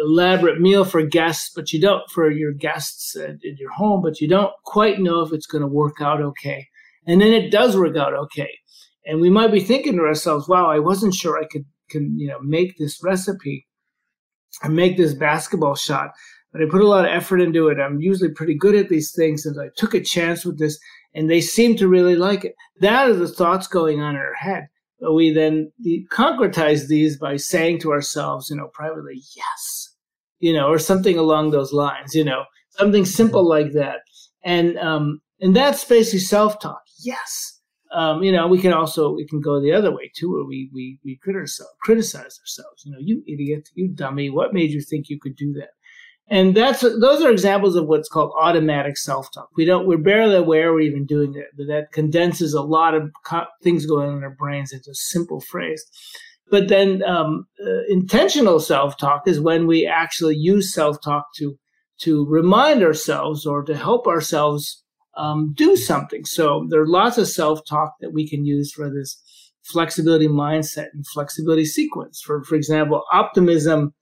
elaborate 0.00 0.60
meal 0.60 0.84
for 0.84 1.02
guests, 1.02 1.50
but 1.54 1.72
you 1.72 1.80
don't 1.80 2.08
for 2.10 2.30
your 2.30 2.52
guests 2.52 3.16
in 3.16 3.38
your 3.58 3.72
home, 3.72 4.02
but 4.02 4.20
you 4.20 4.28
don't 4.28 4.52
quite 4.64 5.00
know 5.00 5.22
if 5.22 5.32
it's 5.32 5.46
going 5.46 5.62
to 5.62 5.68
work 5.68 6.00
out 6.00 6.20
okay. 6.20 6.68
And 7.06 7.20
then 7.20 7.32
it 7.32 7.50
does 7.50 7.76
work 7.76 7.96
out 7.96 8.12
okay 8.12 8.50
and 9.06 9.20
we 9.20 9.30
might 9.30 9.52
be 9.52 9.60
thinking 9.60 9.96
to 9.96 10.02
ourselves, 10.02 10.48
"Wow, 10.48 10.68
I 10.68 10.80
wasn't 10.80 11.14
sure 11.14 11.38
I 11.38 11.46
could 11.46 11.64
can 11.88 12.18
you 12.18 12.28
know 12.28 12.38
make 12.40 12.76
this 12.78 13.02
recipe 13.02 13.66
and 14.62 14.74
make 14.74 14.96
this 14.96 15.14
basketball 15.14 15.74
shot." 15.74 16.10
But 16.52 16.62
I 16.62 16.66
put 16.70 16.80
a 16.80 16.88
lot 16.88 17.04
of 17.04 17.10
effort 17.10 17.40
into 17.40 17.68
it. 17.68 17.78
I'm 17.78 18.00
usually 18.00 18.30
pretty 18.30 18.54
good 18.54 18.74
at 18.74 18.88
these 18.88 19.12
things, 19.12 19.44
and 19.44 19.60
I 19.60 19.68
took 19.76 19.94
a 19.94 20.00
chance 20.00 20.44
with 20.44 20.58
this, 20.58 20.78
and 21.14 21.30
they 21.30 21.40
seem 21.40 21.76
to 21.76 21.88
really 21.88 22.16
like 22.16 22.44
it. 22.44 22.54
That 22.80 23.10
are 23.10 23.14
the 23.14 23.28
thoughts 23.28 23.66
going 23.66 24.00
on 24.00 24.14
in 24.14 24.20
our 24.20 24.34
head. 24.34 24.68
But 25.00 25.12
we 25.12 25.30
then 25.30 25.70
concretize 26.10 26.88
these 26.88 27.18
by 27.18 27.36
saying 27.36 27.80
to 27.80 27.92
ourselves, 27.92 28.48
you 28.48 28.56
know, 28.56 28.70
privately, 28.72 29.20
"Yes," 29.36 29.94
you 30.40 30.52
know, 30.52 30.68
or 30.68 30.78
something 30.78 31.18
along 31.18 31.50
those 31.50 31.72
lines, 31.72 32.14
you 32.14 32.24
know, 32.24 32.44
something 32.70 33.04
simple 33.04 33.46
like 33.46 33.72
that, 33.72 34.00
and 34.42 34.78
um, 34.78 35.20
and 35.40 35.54
that's 35.54 35.84
basically 35.84 36.20
self-talk. 36.20 36.82
Yes 37.00 37.55
um, 37.92 38.22
you 38.22 38.32
know, 38.32 38.46
we 38.46 38.60
can 38.60 38.72
also 38.72 39.14
we 39.14 39.26
can 39.26 39.40
go 39.40 39.60
the 39.60 39.72
other 39.72 39.94
way 39.94 40.10
too, 40.14 40.32
where 40.32 40.44
we 40.44 40.70
we 40.72 40.98
we 41.04 41.16
criticize 41.16 41.66
criticize 41.82 42.38
ourselves. 42.40 42.84
You 42.84 42.92
know, 42.92 42.98
you 43.00 43.22
idiot, 43.26 43.68
you 43.74 43.88
dummy, 43.88 44.30
what 44.30 44.52
made 44.52 44.70
you 44.70 44.80
think 44.80 45.08
you 45.08 45.18
could 45.20 45.36
do 45.36 45.52
that? 45.54 45.70
And 46.28 46.56
that's 46.56 46.80
those 46.80 47.22
are 47.22 47.30
examples 47.30 47.76
of 47.76 47.86
what's 47.86 48.08
called 48.08 48.32
automatic 48.36 48.96
self-talk. 48.96 49.48
We 49.56 49.64
don't 49.64 49.86
we're 49.86 49.98
barely 49.98 50.34
aware 50.34 50.72
we're 50.72 50.80
even 50.80 51.06
doing 51.06 51.32
that. 51.34 51.50
But 51.56 51.68
that 51.68 51.92
condenses 51.92 52.52
a 52.52 52.62
lot 52.62 52.94
of 52.94 53.10
co- 53.24 53.46
things 53.62 53.86
going 53.86 54.08
on 54.10 54.18
in 54.18 54.24
our 54.24 54.30
brains 54.30 54.72
into 54.72 54.90
a 54.90 54.94
simple 54.94 55.40
phrase. 55.40 55.84
But 56.50 56.68
then 56.68 57.02
um, 57.04 57.46
uh, 57.64 57.84
intentional 57.88 58.60
self-talk 58.60 59.26
is 59.26 59.40
when 59.40 59.66
we 59.66 59.86
actually 59.86 60.36
use 60.36 60.72
self-talk 60.72 61.26
to 61.36 61.56
to 62.00 62.26
remind 62.26 62.82
ourselves 62.82 63.46
or 63.46 63.62
to 63.62 63.76
help 63.76 64.06
ourselves 64.06 64.84
um, 65.16 65.52
do 65.54 65.76
something. 65.76 66.24
So 66.24 66.66
there 66.70 66.80
are 66.80 66.86
lots 66.86 67.18
of 67.18 67.28
self 67.28 67.60
talk 67.68 67.94
that 68.00 68.12
we 68.12 68.28
can 68.28 68.44
use 68.44 68.72
for 68.72 68.90
this 68.90 69.20
flexibility 69.64 70.28
mindset 70.28 70.88
and 70.92 71.06
flexibility 71.06 71.64
sequence. 71.64 72.20
For 72.20 72.42
for 72.44 72.54
example, 72.54 73.02
optimism. 73.12 73.94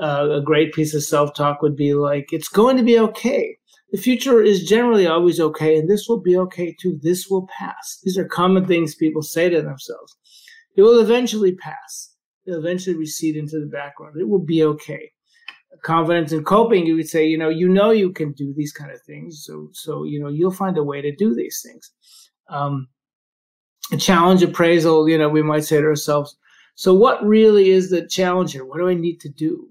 Uh, 0.00 0.38
a 0.38 0.40
great 0.40 0.72
piece 0.72 0.94
of 0.94 1.02
self 1.02 1.34
talk 1.34 1.60
would 1.60 1.76
be 1.76 1.92
like, 1.92 2.32
"It's 2.32 2.48
going 2.48 2.78
to 2.78 2.82
be 2.82 2.98
okay. 2.98 3.58
The 3.92 3.98
future 3.98 4.40
is 4.42 4.66
generally 4.66 5.06
always 5.06 5.38
okay, 5.38 5.76
and 5.76 5.90
this 5.90 6.06
will 6.08 6.20
be 6.20 6.38
okay 6.38 6.74
too. 6.80 6.98
This 7.02 7.26
will 7.28 7.46
pass." 7.58 8.00
These 8.02 8.16
are 8.16 8.24
common 8.24 8.64
things 8.66 8.94
people 8.94 9.20
say 9.20 9.50
to 9.50 9.60
themselves. 9.60 10.16
It 10.74 10.82
will 10.82 11.00
eventually 11.00 11.54
pass. 11.54 12.14
It'll 12.46 12.60
eventually 12.60 12.96
recede 12.96 13.36
into 13.36 13.60
the 13.60 13.66
background. 13.66 14.16
It 14.18 14.28
will 14.28 14.44
be 14.44 14.64
okay 14.64 15.10
confidence 15.82 16.32
in 16.32 16.44
coping, 16.44 16.86
you 16.86 16.96
would 16.96 17.08
say, 17.08 17.26
you 17.26 17.38
know, 17.38 17.48
you 17.48 17.68
know, 17.68 17.90
you 17.90 18.12
can 18.12 18.32
do 18.32 18.52
these 18.56 18.72
kind 18.72 18.90
of 18.90 19.00
things. 19.02 19.44
So, 19.44 19.68
so 19.72 20.04
you 20.04 20.20
know, 20.20 20.28
you'll 20.28 20.50
find 20.50 20.76
a 20.76 20.84
way 20.84 21.00
to 21.00 21.14
do 21.14 21.34
these 21.34 21.62
things. 21.64 21.90
Um, 22.48 22.88
challenge 23.98 24.42
appraisal, 24.42 25.08
you 25.08 25.18
know, 25.18 25.28
we 25.28 25.42
might 25.42 25.64
say 25.64 25.80
to 25.80 25.86
ourselves, 25.86 26.36
so 26.74 26.94
what 26.94 27.24
really 27.24 27.70
is 27.70 27.90
the 27.90 28.06
challenge 28.06 28.52
here? 28.52 28.64
What 28.64 28.78
do 28.78 28.88
I 28.88 28.94
need 28.94 29.20
to 29.20 29.28
do? 29.28 29.68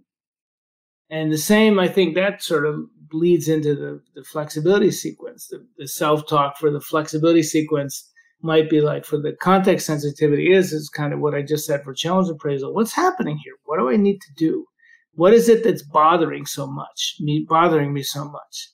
And 1.10 1.32
the 1.32 1.38
same, 1.38 1.80
I 1.80 1.88
think 1.88 2.16
that 2.16 2.44
sort 2.44 2.66
of 2.66 2.86
leads 3.12 3.48
into 3.48 3.76
the, 3.76 4.02
the 4.16 4.24
flexibility 4.24 4.92
sequence. 4.92 5.48
The, 5.48 5.66
the 5.78 5.88
self-talk 5.88 6.58
for 6.58 6.70
the 6.70 6.82
flexibility 6.82 7.42
sequence 7.44 8.10
might 8.42 8.70
be 8.70 8.80
like 8.80 9.06
for 9.06 9.18
the 9.18 9.34
context 9.34 9.88
sensitivity 9.88 10.54
is 10.54 10.72
is 10.72 10.90
kind 10.90 11.14
of 11.14 11.20
what 11.20 11.34
I 11.34 11.42
just 11.42 11.66
said 11.66 11.84
for 11.84 11.94
challenge 11.94 12.30
appraisal. 12.30 12.74
What's 12.74 12.94
happening 12.94 13.38
here? 13.44 13.56
What 13.66 13.80
do 13.80 13.90
I 13.90 13.98
need 13.98 14.22
to 14.22 14.34
do? 14.38 14.66
What 15.14 15.34
is 15.34 15.50
it 15.50 15.64
that's 15.64 15.84
bothering 15.84 16.46
so 16.46 16.68
much, 16.68 17.16
me 17.20 17.46
bothering 17.48 17.94
me 17.94 18.04
so 18.04 18.26
much? 18.26 18.70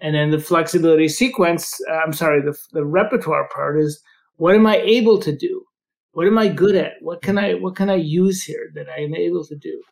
And 0.00 0.14
then 0.14 0.30
the 0.30 0.38
flexibility 0.38 1.08
sequence, 1.08 1.80
uh, 1.90 1.94
I'm 1.94 2.12
sorry, 2.12 2.42
the, 2.42 2.56
the 2.72 2.84
repertoire 2.84 3.48
part 3.54 3.80
is 3.80 4.02
what 4.36 4.54
am 4.54 4.66
I 4.66 4.76
able 4.78 5.18
to 5.20 5.34
do? 5.34 5.64
What 6.12 6.26
am 6.26 6.38
I 6.38 6.48
good 6.48 6.76
at? 6.76 6.92
What 7.00 7.22
can 7.22 7.38
I 7.38 7.54
what 7.54 7.76
can 7.76 7.90
I 7.90 7.96
use 7.96 8.42
here 8.42 8.70
that 8.74 8.88
I 8.88 9.00
am 9.00 9.14
able 9.14 9.44
to 9.46 9.56
do? 9.56 9.82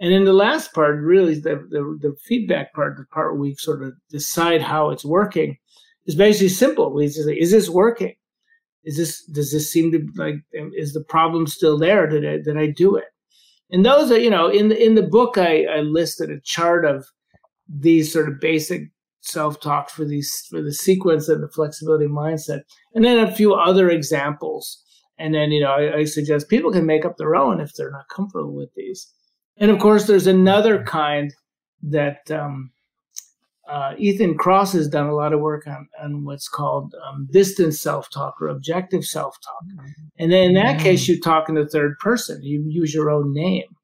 And 0.00 0.12
then 0.12 0.24
the 0.24 0.32
last 0.32 0.72
part, 0.72 1.00
really, 1.00 1.34
the, 1.34 1.56
the, 1.70 1.98
the 2.00 2.16
feedback 2.24 2.72
part, 2.72 2.96
the 2.96 3.04
part 3.06 3.32
where 3.32 3.40
we 3.40 3.54
sort 3.54 3.82
of 3.82 3.94
decide 4.10 4.62
how 4.62 4.90
it's 4.90 5.04
working, 5.04 5.56
is 6.06 6.14
basically 6.14 6.50
simple. 6.50 6.92
We 6.92 7.06
just 7.06 7.24
say, 7.24 7.34
is 7.34 7.50
this 7.50 7.68
working? 7.68 8.14
Is 8.84 8.96
this 8.96 9.24
does 9.26 9.52
this 9.52 9.70
seem 9.70 9.92
to 9.92 10.06
like 10.16 10.36
is 10.52 10.94
the 10.94 11.04
problem 11.04 11.46
still 11.46 11.78
there? 11.78 12.06
Did 12.06 12.26
I 12.26 12.38
did 12.38 12.56
I 12.56 12.68
do 12.68 12.96
it? 12.96 13.04
And 13.70 13.84
those 13.84 14.10
are, 14.10 14.18
you 14.18 14.30
know, 14.30 14.48
in 14.48 14.68
the 14.68 14.82
in 14.82 14.94
the 14.94 15.02
book 15.02 15.36
I, 15.36 15.64
I 15.64 15.80
listed 15.80 16.30
a 16.30 16.40
chart 16.42 16.84
of 16.84 17.06
these 17.68 18.12
sort 18.12 18.28
of 18.28 18.40
basic 18.40 18.88
self-talk 19.20 19.90
for 19.90 20.04
these 20.04 20.32
for 20.48 20.62
the 20.62 20.72
sequence 20.72 21.28
and 21.28 21.42
the 21.42 21.48
flexibility 21.48 22.06
mindset, 22.06 22.62
and 22.94 23.04
then 23.04 23.18
a 23.18 23.34
few 23.34 23.54
other 23.54 23.90
examples. 23.90 24.82
And 25.18 25.34
then, 25.34 25.50
you 25.50 25.60
know, 25.60 25.72
I, 25.72 25.96
I 25.96 26.04
suggest 26.04 26.48
people 26.48 26.70
can 26.70 26.86
make 26.86 27.04
up 27.04 27.16
their 27.16 27.34
own 27.34 27.60
if 27.60 27.74
they're 27.74 27.90
not 27.90 28.08
comfortable 28.08 28.54
with 28.54 28.70
these. 28.76 29.12
And 29.56 29.70
of 29.70 29.80
course, 29.80 30.06
there's 30.06 30.28
another 30.28 30.84
kind 30.84 31.34
that 31.82 32.30
um, 32.30 32.70
uh, 33.68 33.94
Ethan 33.98 34.36
Kross 34.38 34.72
has 34.72 34.88
done 34.88 35.06
a 35.06 35.14
lot 35.14 35.32
of 35.32 35.40
work 35.40 35.66
on, 35.66 35.88
on 36.02 36.24
what's 36.24 36.48
called 36.48 36.94
um, 37.06 37.28
distance 37.30 37.80
self 37.80 38.08
talk 38.10 38.40
or 38.40 38.48
objective 38.48 39.04
self 39.04 39.36
talk. 39.42 39.64
Mm-hmm. 39.66 40.02
And 40.18 40.32
then 40.32 40.42
in 40.44 40.54
that 40.54 40.76
mm-hmm. 40.76 40.84
case, 40.84 41.06
you 41.06 41.20
talk 41.20 41.48
in 41.48 41.54
the 41.54 41.68
third 41.68 41.98
person. 41.98 42.42
You 42.42 42.64
use 42.66 42.94
your 42.94 43.10
own 43.10 43.32
name. 43.32 43.76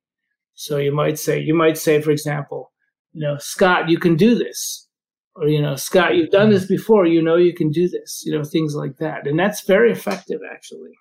So 0.54 0.78
you 0.78 0.92
might 0.92 1.18
say, 1.18 1.38
you 1.40 1.54
might 1.54 1.76
say, 1.76 2.00
for 2.00 2.10
example, 2.10 2.72
you 3.12 3.20
know, 3.20 3.36
Scott, 3.38 3.88
you 3.88 3.98
can 3.98 4.16
do 4.16 4.34
this. 4.34 4.88
Or, 5.36 5.48
you 5.48 5.60
know, 5.60 5.74
Scott, 5.74 6.14
you've 6.14 6.30
done 6.30 6.50
this 6.50 6.66
before. 6.66 7.06
You 7.06 7.20
know, 7.20 7.36
you 7.36 7.52
can 7.52 7.70
do 7.70 7.88
this. 7.88 8.22
You 8.24 8.32
know, 8.32 8.44
things 8.44 8.74
like 8.74 8.96
that. 8.98 9.26
And 9.26 9.38
that's 9.38 9.66
very 9.66 9.90
effective, 9.90 10.40
actually. 10.50 10.92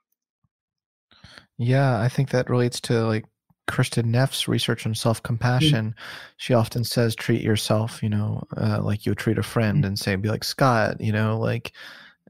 Yeah, 1.57 1.99
I 2.01 2.09
think 2.09 2.31
that 2.31 2.49
relates 2.49 2.81
to 2.81 3.05
like 3.05 3.25
Kristin 3.67 4.05
Neff's 4.05 4.47
research 4.47 4.85
on 4.85 4.95
self 4.95 5.21
compassion, 5.23 5.91
mm. 5.91 6.01
she 6.37 6.53
often 6.53 6.83
says, 6.83 7.15
treat 7.15 7.41
yourself, 7.41 8.03
you 8.03 8.09
know, 8.09 8.43
uh, 8.57 8.81
like 8.81 9.05
you 9.05 9.11
would 9.11 9.17
treat 9.17 9.37
a 9.37 9.43
friend 9.43 9.83
mm. 9.83 9.87
and 9.87 9.99
say, 9.99 10.15
be 10.15 10.29
like, 10.29 10.43
Scott, 10.43 10.99
you 10.99 11.11
know, 11.11 11.39
like, 11.39 11.73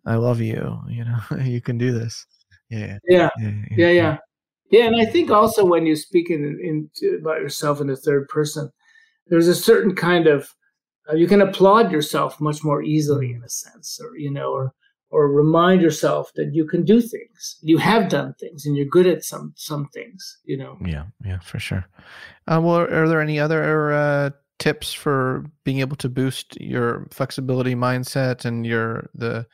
I 0.06 0.16
love 0.16 0.42
you, 0.42 0.80
you 0.88 1.06
know, 1.06 1.20
you 1.44 1.62
can 1.62 1.78
do 1.78 1.92
this. 1.92 2.26
Yeah. 2.70 2.98
Yeah. 3.08 3.30
Yeah. 3.40 3.52
Yeah. 3.72 3.90
yeah. 3.90 4.18
yeah. 4.72 4.86
And 4.86 4.96
I 4.96 5.06
think 5.06 5.32
also 5.32 5.66
when 5.66 5.86
you 5.86 5.96
speak 5.96 6.30
in, 6.30 6.60
in, 6.62 6.90
about 7.20 7.42
yourself 7.42 7.82
in 7.82 7.88
the 7.88 7.96
third 7.96 8.28
person, 8.28 8.72
there's 9.28 9.48
a 9.48 9.56
certain 9.56 9.96
kind 9.96 10.28
of, 10.28 10.54
uh, 11.10 11.16
you 11.16 11.28
can 11.28 11.42
applaud 11.42 11.92
yourself 11.92 12.40
much 12.40 12.64
more 12.64 12.82
easily 12.82 13.32
in 13.32 13.44
a 13.44 13.50
sense, 13.50 14.00
or, 14.02 14.18
you 14.18 14.32
know, 14.32 14.52
or, 14.52 14.74
or 15.14 15.32
remind 15.32 15.80
yourself 15.80 16.32
that 16.34 16.54
you 16.54 16.66
can 16.66 16.84
do 16.84 17.00
things. 17.00 17.58
You 17.62 17.78
have 17.78 18.10
done 18.10 18.34
things 18.40 18.66
and 18.66 18.76
you're 18.76 18.88
good 18.88 19.06
at 19.06 19.24
some 19.24 19.54
some 19.56 19.88
things 19.94 20.40
you 20.44 20.58
know? 20.58 20.78
Yeah 20.84 21.06
yeah 21.24 21.40
for 21.40 21.60
sure. 21.60 21.86
Uh, 22.48 22.60
well 22.62 22.78
are 22.78 23.08
there 23.08 23.22
any 23.22 23.40
other 23.40 23.94
uh, 23.94 24.30
tips 24.58 24.92
for 24.92 25.46
being 25.64 25.80
able 25.80 25.96
to 25.98 26.10
boost 26.10 26.60
your 26.60 27.08
flexibility 27.12 27.76
mindset 27.76 28.46
and 28.46 28.66
your 28.66 29.10
the 29.14 29.46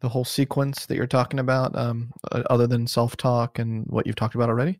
the 0.00 0.08
whole 0.08 0.24
sequence 0.24 0.86
that 0.86 0.94
you're 0.94 1.08
talking 1.08 1.40
about 1.40 1.76
um, 1.76 2.12
other 2.30 2.68
than 2.68 2.86
self-talk 2.86 3.58
and 3.58 3.84
what 3.88 4.06
you've 4.06 4.14
talked 4.14 4.36
about 4.36 4.48
already? 4.48 4.78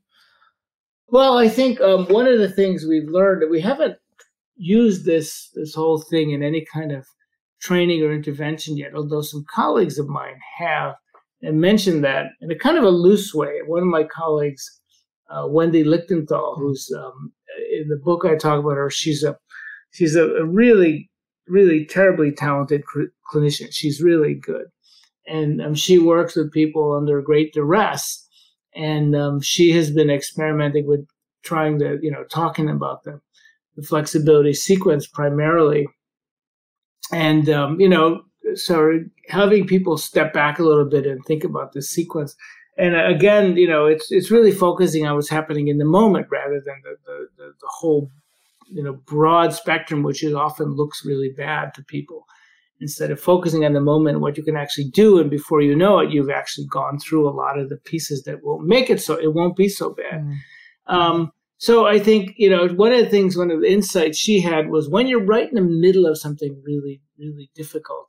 Well 1.09 1.39
i 1.39 1.49
think 1.49 1.81
um, 1.81 2.07
one 2.07 2.29
of 2.29 2.39
the 2.39 2.51
things 2.51 2.85
we've 2.85 3.09
learned 3.09 3.41
that 3.43 3.51
we 3.51 3.63
haven't 3.63 3.97
used 4.57 5.07
this 5.07 5.51
this 5.55 5.75
whole 5.75 6.01
thing 6.01 6.33
in 6.33 6.43
any 6.43 6.67
kind 6.73 6.93
of 6.93 7.07
training 7.61 8.03
or 8.03 8.13
intervention 8.13 8.77
yet, 8.77 8.95
although 8.95 9.23
some 9.23 9.45
colleagues 9.55 9.99
of 9.99 10.09
mine 10.09 10.39
have. 10.59 10.95
and 11.43 11.61
mentioned 11.61 12.05
that 12.05 12.27
in 12.41 12.51
a 12.51 12.59
kind 12.59 12.77
of 12.79 12.85
a 12.85 12.91
loose 12.91 13.33
way. 13.35 13.61
One 13.67 13.83
of 13.83 13.89
my 13.89 14.05
colleagues, 14.05 14.65
uh, 15.31 15.47
Wendy 15.47 15.85
Lichtenthal, 15.85 16.59
who's 16.59 16.91
um, 16.97 17.33
in 17.81 17.89
the 17.89 17.97
book 17.97 18.25
I 18.25 18.37
talk 18.37 18.61
about 18.61 18.77
her, 18.77 18.91
she's 18.91 19.23
a 19.23 19.37
she's 19.91 20.17
a, 20.17 20.25
a 20.25 20.45
really 20.45 21.11
really 21.47 21.85
terribly 21.87 22.33
talented 22.33 22.83
cl- 22.93 23.09
clinician. 23.33 23.69
She's 23.71 24.03
really 24.03 24.35
good, 24.35 24.67
and 25.27 25.63
um, 25.63 25.75
she 25.75 25.99
works 25.99 26.37
with 26.37 26.53
people 26.53 26.97
under 26.97 27.23
great 27.23 27.53
duress. 27.53 28.25
And 28.75 29.17
um, 29.17 29.41
she 29.41 29.73
has 29.73 29.91
been 29.91 30.11
experimenting 30.11 30.87
with 30.87 31.05
trying 31.43 31.79
to, 31.81 31.99
you 32.01 32.11
know, 32.11 32.25
talking 32.25 32.69
about 32.69 33.03
the, 33.03 33.19
the 33.77 33.83
flexibility 33.83 34.53
sequence 34.53 35.07
primarily, 35.07 35.89
and 37.13 37.49
um, 37.49 37.81
you 37.81 37.89
know, 37.89 38.23
so 38.55 39.01
having 39.29 39.67
people 39.67 39.99
step 39.99 40.33
back 40.33 40.59
a 40.59 40.65
little 40.65 40.89
bit 40.89 41.07
and 41.07 41.25
think 41.25 41.45
about 41.45 41.73
the 41.73 41.83
sequence. 41.83 42.35
And 42.77 42.95
uh, 42.95 43.07
again, 43.07 43.57
you 43.57 43.69
know, 43.69 43.87
it's 43.87 44.11
it's 44.11 44.31
really 44.31 44.53
focusing 44.53 45.07
on 45.07 45.17
what's 45.17 45.29
happening 45.29 45.69
in 45.69 45.79
the 45.79 45.85
moment 45.85 46.29
rather 46.31 46.63
than 46.65 46.77
the, 46.85 46.97
the, 47.07 47.27
the, 47.37 47.45
the 47.61 47.69
whole 47.69 48.11
you 48.71 48.83
know 48.83 48.95
broad 49.07 49.53
spectrum, 49.53 50.03
which 50.03 50.23
is 50.23 50.35
often 50.35 50.75
looks 50.75 51.05
really 51.05 51.31
bad 51.31 51.75
to 51.75 51.83
people. 51.85 52.25
Instead 52.81 53.11
of 53.11 53.21
focusing 53.21 53.65
on 53.65 53.73
the 53.73 53.81
moment, 53.81 54.21
what 54.21 54.37
you 54.37 54.45
can 54.45 54.57
actually 54.57 54.89
do, 54.91 55.19
and 55.19 55.29
before 55.29 55.61
you 55.61 55.75
know 55.75 55.99
it, 55.99 56.13
you've 56.13 56.31
actually 56.31 56.67
gone 56.69 56.99
through 56.99 57.29
a 57.29 57.35
lot 57.35 57.59
of 57.59 57.69
the 57.69 57.77
pieces 57.77 58.23
that 58.23 58.45
will 58.45 58.61
make 58.61 58.89
it 58.89 59.03
so 59.03 59.15
it 59.15 59.35
won't 59.35 59.57
be 59.57 59.69
so 59.69 59.91
bad. 59.91 60.21
Mm. 60.21 60.37
Um, 60.87 61.33
so 61.59 61.87
I 61.87 61.99
think 61.99 62.33
you 62.37 62.49
know 62.49 62.69
one 62.69 62.93
of 62.93 63.01
the 63.01 63.11
things, 63.11 63.37
one 63.37 63.51
of 63.51 63.61
the 63.61 63.71
insights 63.71 64.19
she 64.19 64.41
had 64.41 64.71
was 64.71 64.89
when 64.89 65.07
you're 65.07 65.25
right 65.25 65.49
in 65.49 65.55
the 65.55 65.61
middle 65.61 66.07
of 66.07 66.19
something 66.19 66.61
really, 66.65 67.01
really 67.19 67.51
difficult, 67.55 68.09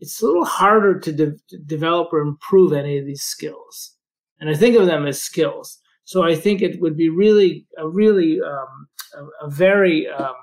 it's 0.00 0.20
a 0.20 0.26
little 0.26 0.44
harder 0.44 0.98
to, 0.98 1.12
de- 1.12 1.36
to 1.48 1.58
develop 1.58 2.12
or 2.12 2.20
improve 2.20 2.72
any 2.72 2.98
of 2.98 3.06
these 3.06 3.22
skills. 3.22 3.96
And 4.40 4.48
I 4.48 4.54
think 4.54 4.76
of 4.76 4.86
them 4.86 5.06
as 5.06 5.22
skills. 5.22 5.78
So 6.04 6.22
I 6.24 6.34
think 6.34 6.62
it 6.62 6.80
would 6.80 6.96
be 6.96 7.08
really, 7.08 7.66
a 7.78 7.88
really 7.88 8.40
um, 8.40 8.88
a, 9.14 9.46
a, 9.46 9.50
very 9.50 10.08
um, 10.08 10.34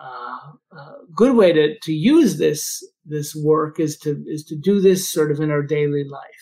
uh, 0.00 0.38
uh, 0.76 0.92
good 1.16 1.34
way 1.34 1.52
to, 1.52 1.78
to 1.78 1.92
use 1.92 2.38
this 2.38 2.86
this 3.04 3.34
work 3.34 3.80
is 3.80 3.98
to 3.98 4.22
is 4.26 4.44
to 4.44 4.56
do 4.56 4.80
this 4.80 5.10
sort 5.10 5.32
of 5.32 5.40
in 5.40 5.50
our 5.50 5.62
daily 5.62 6.04
life, 6.04 6.41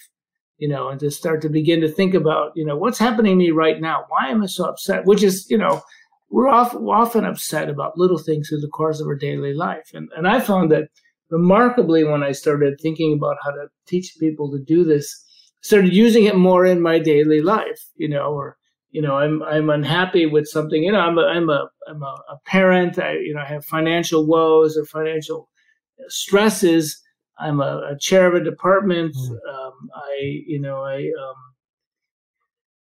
you 0.60 0.68
know, 0.68 0.88
and 0.88 1.00
to 1.00 1.10
start 1.10 1.42
to 1.42 1.48
begin 1.48 1.80
to 1.80 1.88
think 1.88 2.14
about, 2.14 2.52
you 2.54 2.64
know, 2.64 2.76
what's 2.76 2.98
happening 2.98 3.32
to 3.32 3.44
me 3.44 3.50
right 3.50 3.80
now? 3.80 4.04
Why 4.08 4.28
am 4.28 4.42
I 4.42 4.46
so 4.46 4.64
upset? 4.64 5.06
Which 5.06 5.22
is, 5.22 5.50
you 5.50 5.58
know, 5.58 5.82
we're, 6.28 6.48
often, 6.48 7.24
upset 7.24 7.68
about 7.68 7.98
little 7.98 8.18
things 8.18 8.48
through 8.48 8.60
the 8.60 8.68
course 8.68 9.00
of 9.00 9.06
our 9.08 9.16
daily 9.16 9.52
life, 9.52 9.90
and 9.94 10.08
and 10.16 10.28
I 10.28 10.38
found 10.38 10.70
that 10.70 10.88
remarkably 11.30 12.04
when 12.04 12.22
I 12.22 12.32
started 12.32 12.78
thinking 12.80 13.14
about 13.14 13.36
how 13.42 13.50
to 13.50 13.66
teach 13.86 14.14
people 14.20 14.50
to 14.52 14.58
do 14.58 14.84
this, 14.84 15.24
started 15.62 15.92
using 15.92 16.24
it 16.24 16.36
more 16.36 16.64
in 16.66 16.80
my 16.80 16.98
daily 16.98 17.40
life, 17.40 17.80
you 17.96 18.08
know, 18.08 18.32
or 18.32 18.56
you 18.90 19.00
know, 19.02 19.16
I'm 19.16 19.42
I'm 19.42 19.70
unhappy 19.70 20.26
with 20.26 20.46
something. 20.46 20.82
You 20.82 20.92
know, 20.92 21.00
I'm 21.00 21.18
a 21.18 21.22
I'm 21.22 21.48
a 21.48 21.68
I'm 21.88 22.02
a, 22.02 22.14
a 22.28 22.38
parent. 22.46 22.98
I 22.98 23.12
you 23.14 23.34
know 23.34 23.40
I 23.40 23.46
have 23.46 23.64
financial 23.64 24.26
woes 24.26 24.76
or 24.76 24.84
financial 24.84 25.48
stresses. 26.08 27.00
I'm 27.40 27.60
a, 27.60 27.92
a 27.92 27.98
chair 27.98 28.26
of 28.26 28.34
a 28.34 28.44
department. 28.44 29.14
Mm. 29.14 29.30
Um, 29.30 29.90
I 29.94 30.42
you 30.46 30.60
know 30.60 30.82
I 30.82 30.96
um, 30.96 31.36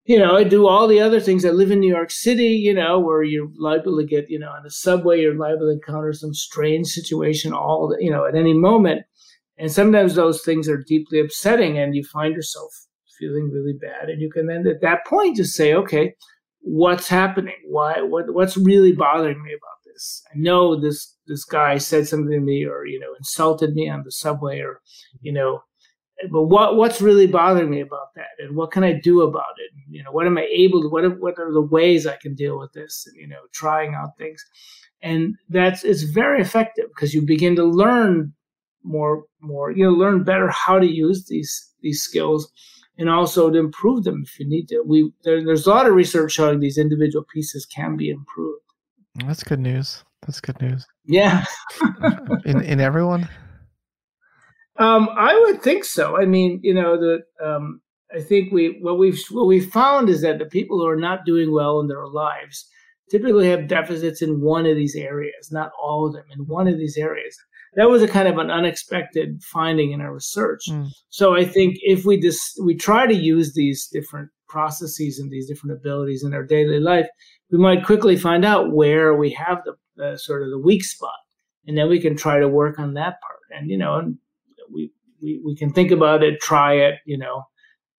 you 0.05 0.19
know 0.19 0.37
I 0.37 0.45
do 0.45 0.67
all 0.67 0.87
the 0.87 1.01
other 1.01 1.21
things. 1.21 1.45
I 1.45 1.51
live 1.51 1.71
in 1.71 1.81
New 1.81 1.93
York 1.93 2.11
City. 2.11 2.49
You 2.49 2.75
know, 2.75 2.99
where 2.99 3.23
you're 3.23 3.49
liable 3.59 3.97
to 3.99 4.05
get 4.05 4.31
you 4.31 4.39
know 4.39 4.51
on 4.51 4.63
the 4.63 4.71
subway, 4.71 5.21
you're 5.21 5.37
liable 5.37 5.67
to 5.67 5.73
encounter 5.73 6.13
some 6.13 6.35
strange 6.35 6.89
situation 6.89 7.53
all 7.53 7.89
the, 7.89 8.05
you 8.05 8.11
know 8.11 8.25
at 8.27 8.35
any 8.35 8.55
moment. 8.55 9.03
And 9.57 9.71
sometimes 9.71 10.17
those 10.17 10.43
things 10.43 10.69
are 10.69 10.83
deeply 10.83 11.21
upsetting, 11.21 11.79
and 11.79 11.95
you 11.95 12.03
find 12.05 12.35
yourself 12.35 12.73
feeling 13.19 13.51
really 13.53 13.75
bad. 13.81 14.09
And 14.09 14.21
you 14.21 14.31
can 14.31 14.47
then 14.47 14.67
at 14.67 14.81
that 14.81 15.07
point 15.07 15.37
just 15.37 15.55
say, 15.55 15.73
okay, 15.75 16.15
what's 16.61 17.09
happening? 17.09 17.55
Why 17.67 18.01
what 18.01 18.33
what's 18.33 18.57
really 18.57 18.93
bothering 18.93 19.43
me 19.43 19.51
about 19.53 19.74
this? 19.95 20.23
I 20.33 20.37
know 20.37 20.79
this 20.79 21.17
this 21.27 21.45
guy 21.45 21.79
said 21.79 22.07
something 22.07 22.31
to 22.31 22.41
me 22.41 22.67
or, 22.67 22.85
you 22.87 23.01
know, 23.01 23.15
insulted 23.19 23.75
me 23.75 23.89
on 23.89 24.03
the 24.05 24.13
subway 24.13 24.61
or, 24.61 24.81
you 25.23 25.33
know, 25.33 25.63
but 26.31 26.45
what 26.45 26.77
what's 26.77 27.01
really 27.01 27.27
bothering 27.27 27.71
me 27.71 27.81
about 27.81 28.15
that 28.15 28.29
and 28.39 28.55
what 28.55 28.71
can 28.71 28.85
i 28.85 28.93
do 28.93 29.23
about 29.23 29.57
it 29.59 29.73
you 29.91 30.01
know 30.01 30.13
what 30.13 30.27
am 30.27 30.39
i 30.39 30.47
able 30.53 30.81
to 30.81 30.89
what 30.89 31.03
what 31.21 31.37
are 31.41 31.53
the 31.53 31.61
ways 31.61 32.07
i 32.07 32.17
can 32.23 32.37
deal 32.37 32.57
with 32.57 32.73
this 32.73 33.05
and 33.09 33.17
you 33.17 33.27
know 33.27 33.41
trying 33.53 33.95
out 33.95 34.17
things 34.17 34.41
and 35.03 35.35
that's 35.49 35.83
it's 35.83 36.05
very 36.05 36.41
effective 36.41 36.85
because 36.95 37.13
you 37.13 37.21
begin 37.21 37.57
to 37.57 37.65
learn 37.65 38.33
more 38.85 39.25
more 39.41 39.73
you 39.73 39.83
know 39.83 39.91
learn 39.91 40.23
better 40.23 40.49
how 40.51 40.79
to 40.79 40.87
use 40.87 41.27
these 41.27 41.73
these 41.83 42.01
skills 42.01 42.53
and 42.99 43.11
also 43.11 43.51
to 43.51 43.59
improve 43.59 44.05
them 44.05 44.23
if 44.25 44.39
you 44.39 44.49
need 44.49 44.69
to. 44.69 44.83
We 44.87 45.11
there, 45.25 45.45
there's 45.45 45.67
a 45.67 45.71
lot 45.71 45.87
of 45.87 45.95
research 45.95 46.33
showing 46.33 46.61
these 46.61 46.79
individual 46.79 47.25
pieces 47.33 47.67
can 47.67 47.97
be 47.97 48.11
improved. 48.11 48.64
That's 49.27 49.45
good 49.45 49.61
news. 49.61 50.03
That's 50.23 50.41
good 50.41 50.61
news. 50.61 50.87
Yeah. 51.05 51.45
in 52.45 52.63
in 52.63 52.81
everyone. 52.81 53.29
Um, 54.77 55.09
I 55.17 55.39
would 55.47 55.63
think 55.63 55.85
so. 55.85 56.21
I 56.21 56.25
mean, 56.25 56.61
you 56.63 56.75
know, 56.75 56.97
the 56.97 57.21
um, 57.45 57.81
I 58.15 58.21
think 58.21 58.53
we 58.53 58.79
what 58.81 58.99
we've 58.99 59.21
what 59.31 59.47
we 59.47 59.61
found 59.61 60.09
is 60.09 60.23
that 60.23 60.39
the 60.39 60.47
people 60.47 60.79
who 60.79 60.89
are 60.89 60.97
not 60.97 61.25
doing 61.25 61.53
well 61.53 61.81
in 61.81 61.89
their 61.89 62.07
lives 62.07 62.69
typically 63.11 63.49
have 63.49 63.69
deficits 63.69 64.23
in 64.23 64.41
one 64.41 64.67
of 64.67 64.77
these 64.77 64.97
areas, 64.97 65.53
not 65.53 65.71
all 65.81 66.07
of 66.07 66.15
them, 66.15 66.25
in 66.33 66.47
one 66.47 66.67
of 66.67 66.79
these 66.79 66.97
areas 66.97 67.37
that 67.77 67.91
was 67.91 68.03
a 68.03 68.09
kind 68.09 68.29
of 68.29 68.39
an 68.39 68.51
unexpected 68.51 69.43
finding 69.43 69.93
in 69.93 70.01
our 70.01 70.13
research. 70.13 70.63
Mm. 70.69 70.91
So 71.09 71.35
I 71.35 71.45
think 71.45 71.77
if 71.83 72.05
we 72.05 72.21
just 72.21 72.61
we 72.63 72.75
try 72.75 73.07
to 73.07 73.15
use 73.15 73.55
these 73.55 73.89
different 73.89 74.31
processes 74.55 75.19
and 75.19 75.31
these 75.31 75.49
different 75.49 75.77
abilities 75.77 76.23
in 76.23 76.33
our 76.33 76.45
daily 76.45 76.79
life, 76.79 77.09
we 77.51 77.59
might 77.59 77.85
quickly 77.85 78.17
find 78.17 78.45
out 78.45 78.73
where 78.73 79.15
we 79.15 79.31
have 79.31 79.59
the, 79.65 79.75
the 79.97 80.17
sort 80.17 80.43
of 80.43 80.51
the 80.51 80.59
weak 80.69 80.85
spot, 80.85 81.19
and 81.67 81.77
then 81.77 81.89
we 81.89 82.01
can 82.01 82.17
try 82.17 82.39
to 82.39 82.49
work 82.49 82.79
on 82.79 82.95
that 82.95 83.21
part. 83.21 83.41
And 83.51 83.69
you 83.69 83.77
know, 83.77 83.97
and 83.99 84.17
we 84.73 84.93
we 85.21 85.43
we 85.45 85.57
can 85.57 85.73
think 85.73 85.91
about 85.91 86.23
it, 86.23 86.41
try 86.41 86.75
it, 86.75 86.95
you 87.05 87.19
know, 87.19 87.43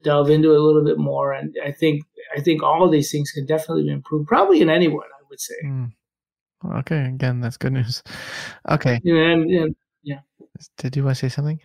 delve 0.02 0.30
into 0.30 0.54
it 0.54 0.60
a 0.60 0.64
little 0.64 0.86
bit 0.86 0.98
more. 0.98 1.34
And 1.34 1.54
I 1.64 1.72
think 1.72 2.04
I 2.38 2.40
think 2.42 2.64
all 2.64 2.86
of 2.86 2.92
these 2.92 3.12
things 3.12 3.32
can 3.32 3.46
definitely 3.46 3.84
be 3.84 3.92
improved, 3.92 4.28
probably 4.28 4.62
in 4.62 4.70
anyone. 4.70 5.10
I 5.20 5.24
would 5.30 5.42
say. 5.42 5.60
Mm. 5.66 5.92
Okay, 6.80 7.04
again, 7.06 7.42
that's 7.42 7.58
good 7.58 7.74
news. 7.74 8.02
Okay. 8.70 9.00
Yeah, 9.04 9.32
and, 9.34 9.52
and 9.52 9.76
yeah. 10.04 10.22
Did 10.78 10.96
you 10.96 11.04
want 11.04 11.18
to 11.18 11.30
say 11.30 11.30
something? 11.36 11.60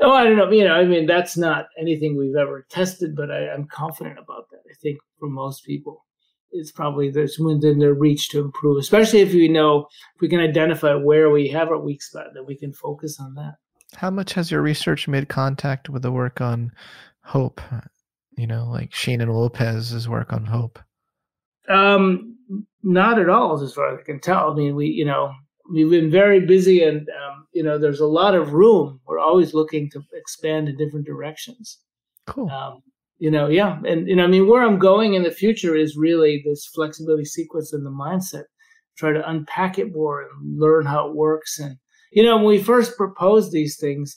Oh, 0.00 0.12
I 0.12 0.24
don't 0.24 0.36
know. 0.36 0.50
You 0.50 0.64
know, 0.64 0.74
I 0.74 0.84
mean, 0.84 1.06
that's 1.06 1.36
not 1.36 1.66
anything 1.78 2.16
we've 2.16 2.36
ever 2.36 2.66
tested, 2.70 3.16
but 3.16 3.30
I, 3.30 3.52
am 3.52 3.66
confident 3.66 4.18
about 4.18 4.48
that. 4.50 4.60
I 4.70 4.74
think 4.80 4.98
for 5.18 5.28
most 5.28 5.64
people, 5.64 6.04
it's 6.50 6.72
probably 6.72 7.10
there's 7.10 7.38
within 7.38 7.78
their 7.78 7.94
reach 7.94 8.28
to 8.30 8.40
improve, 8.40 8.78
especially 8.78 9.20
if 9.20 9.32
we 9.32 9.48
know 9.48 9.86
if 10.14 10.20
we 10.20 10.28
can 10.28 10.40
identify 10.40 10.94
where 10.94 11.30
we 11.30 11.48
have 11.48 11.68
our 11.68 11.78
weak 11.78 12.02
spot, 12.02 12.28
that 12.34 12.46
we 12.46 12.56
can 12.56 12.72
focus 12.72 13.18
on 13.20 13.34
that. 13.34 13.54
How 13.94 14.10
much 14.10 14.34
has 14.34 14.50
your 14.50 14.62
research 14.62 15.08
made 15.08 15.28
contact 15.28 15.88
with 15.88 16.02
the 16.02 16.12
work 16.12 16.40
on 16.40 16.72
hope? 17.22 17.60
You 18.36 18.46
know, 18.46 18.68
like 18.70 18.94
Shane 18.94 19.26
Lopez's 19.26 20.08
work 20.08 20.32
on 20.32 20.44
hope. 20.44 20.78
Um, 21.68 22.36
not 22.82 23.18
at 23.18 23.28
all, 23.28 23.60
as 23.62 23.74
far 23.74 23.92
as 23.92 24.00
I 24.00 24.02
can 24.02 24.20
tell. 24.20 24.52
I 24.52 24.54
mean, 24.54 24.74
we, 24.74 24.86
you 24.86 25.04
know, 25.04 25.32
we've 25.70 25.90
been 25.90 26.10
very 26.10 26.40
busy, 26.40 26.82
and 26.82 27.08
um, 27.08 27.46
you 27.52 27.62
know, 27.62 27.78
there's 27.78 28.00
a 28.00 28.06
lot 28.06 28.34
of 28.34 28.52
room. 28.52 29.00
We're 29.06 29.18
always 29.18 29.54
looking 29.54 29.90
to 29.90 30.02
expand 30.12 30.68
in 30.68 30.76
different 30.76 31.06
directions. 31.06 31.78
Cool. 32.26 32.50
Um, 32.50 32.82
you 33.18 33.30
know, 33.30 33.48
yeah, 33.48 33.78
and 33.86 34.08
you 34.08 34.16
know, 34.16 34.24
I 34.24 34.28
mean, 34.28 34.46
where 34.46 34.62
I'm 34.62 34.78
going 34.78 35.14
in 35.14 35.22
the 35.22 35.30
future 35.30 35.74
is 35.74 35.96
really 35.96 36.42
this 36.44 36.66
flexibility 36.66 37.24
sequence 37.24 37.72
and 37.72 37.84
the 37.84 37.90
mindset. 37.90 38.44
Try 38.96 39.12
to 39.12 39.28
unpack 39.28 39.78
it 39.78 39.92
more 39.92 40.22
and 40.22 40.58
learn 40.58 40.86
how 40.86 41.08
it 41.08 41.14
works. 41.14 41.58
And 41.58 41.76
you 42.12 42.22
know, 42.22 42.36
when 42.36 42.46
we 42.46 42.62
first 42.62 42.96
proposed 42.96 43.52
these 43.52 43.76
things, 43.78 44.16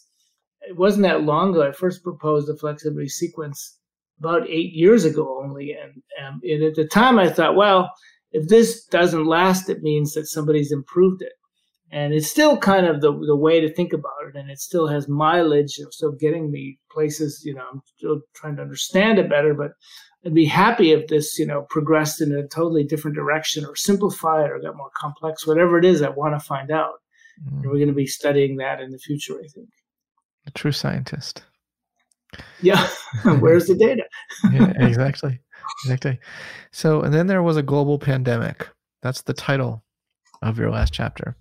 it 0.62 0.78
wasn't 0.78 1.04
that 1.04 1.24
long 1.24 1.52
ago. 1.52 1.68
I 1.68 1.72
first 1.72 2.04
proposed 2.04 2.48
the 2.48 2.58
flexibility 2.58 3.10
sequence 3.10 3.78
about 4.20 4.48
eight 4.48 4.74
years 4.74 5.04
ago 5.04 5.42
only, 5.44 5.74
and, 5.74 6.04
um, 6.24 6.40
and 6.44 6.64
at 6.64 6.76
the 6.76 6.88
time 6.88 7.18
I 7.18 7.30
thought, 7.30 7.56
well, 7.56 7.90
if 8.32 8.48
this 8.48 8.86
doesn't 8.86 9.26
last, 9.26 9.70
it 9.70 9.82
means 9.82 10.14
that 10.14 10.28
somebody's 10.28 10.72
improved 10.72 11.22
it. 11.22 11.34
And 11.92 12.14
it's 12.14 12.30
still 12.30 12.58
kind 12.58 12.86
of 12.86 13.02
the, 13.02 13.12
the 13.12 13.36
way 13.36 13.60
to 13.60 13.74
think 13.74 13.92
about 13.92 14.14
it. 14.28 14.38
And 14.38 14.50
it 14.50 14.60
still 14.60 14.88
has 14.88 15.10
mileage 15.10 15.78
of 15.80 15.94
still 15.94 16.14
getting 16.14 16.52
me 16.52 16.80
places, 16.92 17.44
you 17.46 17.54
know, 17.54 17.66
I'm 17.72 17.82
still 17.98 18.22
trying 18.34 18.56
to 18.56 18.62
understand 18.62 19.20
it 19.20 19.30
better, 19.30 19.54
but 19.54 19.72
I'd 20.26 20.34
be 20.34 20.46
happy 20.46 20.92
if 20.92 21.08
this, 21.08 21.38
you 21.38 21.46
know, 21.46 21.66
progressed 21.70 22.22
in 22.22 22.34
a 22.34 22.48
totally 22.48 22.84
different 22.84 23.16
direction 23.16 23.66
or 23.66 23.76
simplified 23.76 24.50
or 24.50 24.60
got 24.60 24.78
more 24.78 24.92
complex, 24.96 25.46
whatever 25.46 25.78
it 25.78 25.86
is 25.86 26.02
I 26.02 26.10
want 26.10 26.40
to 26.40 26.46
find 26.46 26.72
out. 26.72 26.94
Mm. 27.50 27.66
we're 27.66 27.74
going 27.74 27.88
to 27.88 27.94
be 27.94 28.06
studying 28.06 28.58
that 28.58 28.82
in 28.82 28.92
the 28.92 29.00
future, 29.00 29.34
I 29.34 29.48
think. 29.48 29.70
A 30.46 30.52
true 30.52 30.72
scientist. 30.72 31.44
Yeah. 32.62 32.88
Where's 33.40 33.68
the 33.68 33.76
data? 33.76 34.04
yeah, 34.52 34.74
exactly 34.78 35.40
exactly. 35.84 36.20
So, 36.72 37.02
and 37.02 37.14
then 37.14 37.28
there 37.28 37.44
was 37.44 37.58
a 37.58 37.64
global 37.64 38.00
pandemic. 38.00 38.68
That's 39.02 39.22
the 39.22 39.34
title 39.34 39.84
of 40.42 40.58
your 40.58 40.72
last 40.72 40.94
chapter. 40.94 41.36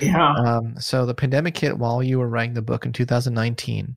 Yeah. 0.00 0.32
Um, 0.32 0.74
so 0.80 1.04
the 1.06 1.14
pandemic 1.14 1.56
hit 1.58 1.78
while 1.78 2.02
you 2.02 2.18
were 2.18 2.28
writing 2.28 2.54
the 2.54 2.62
book 2.62 2.86
in 2.86 2.92
2019. 2.92 3.96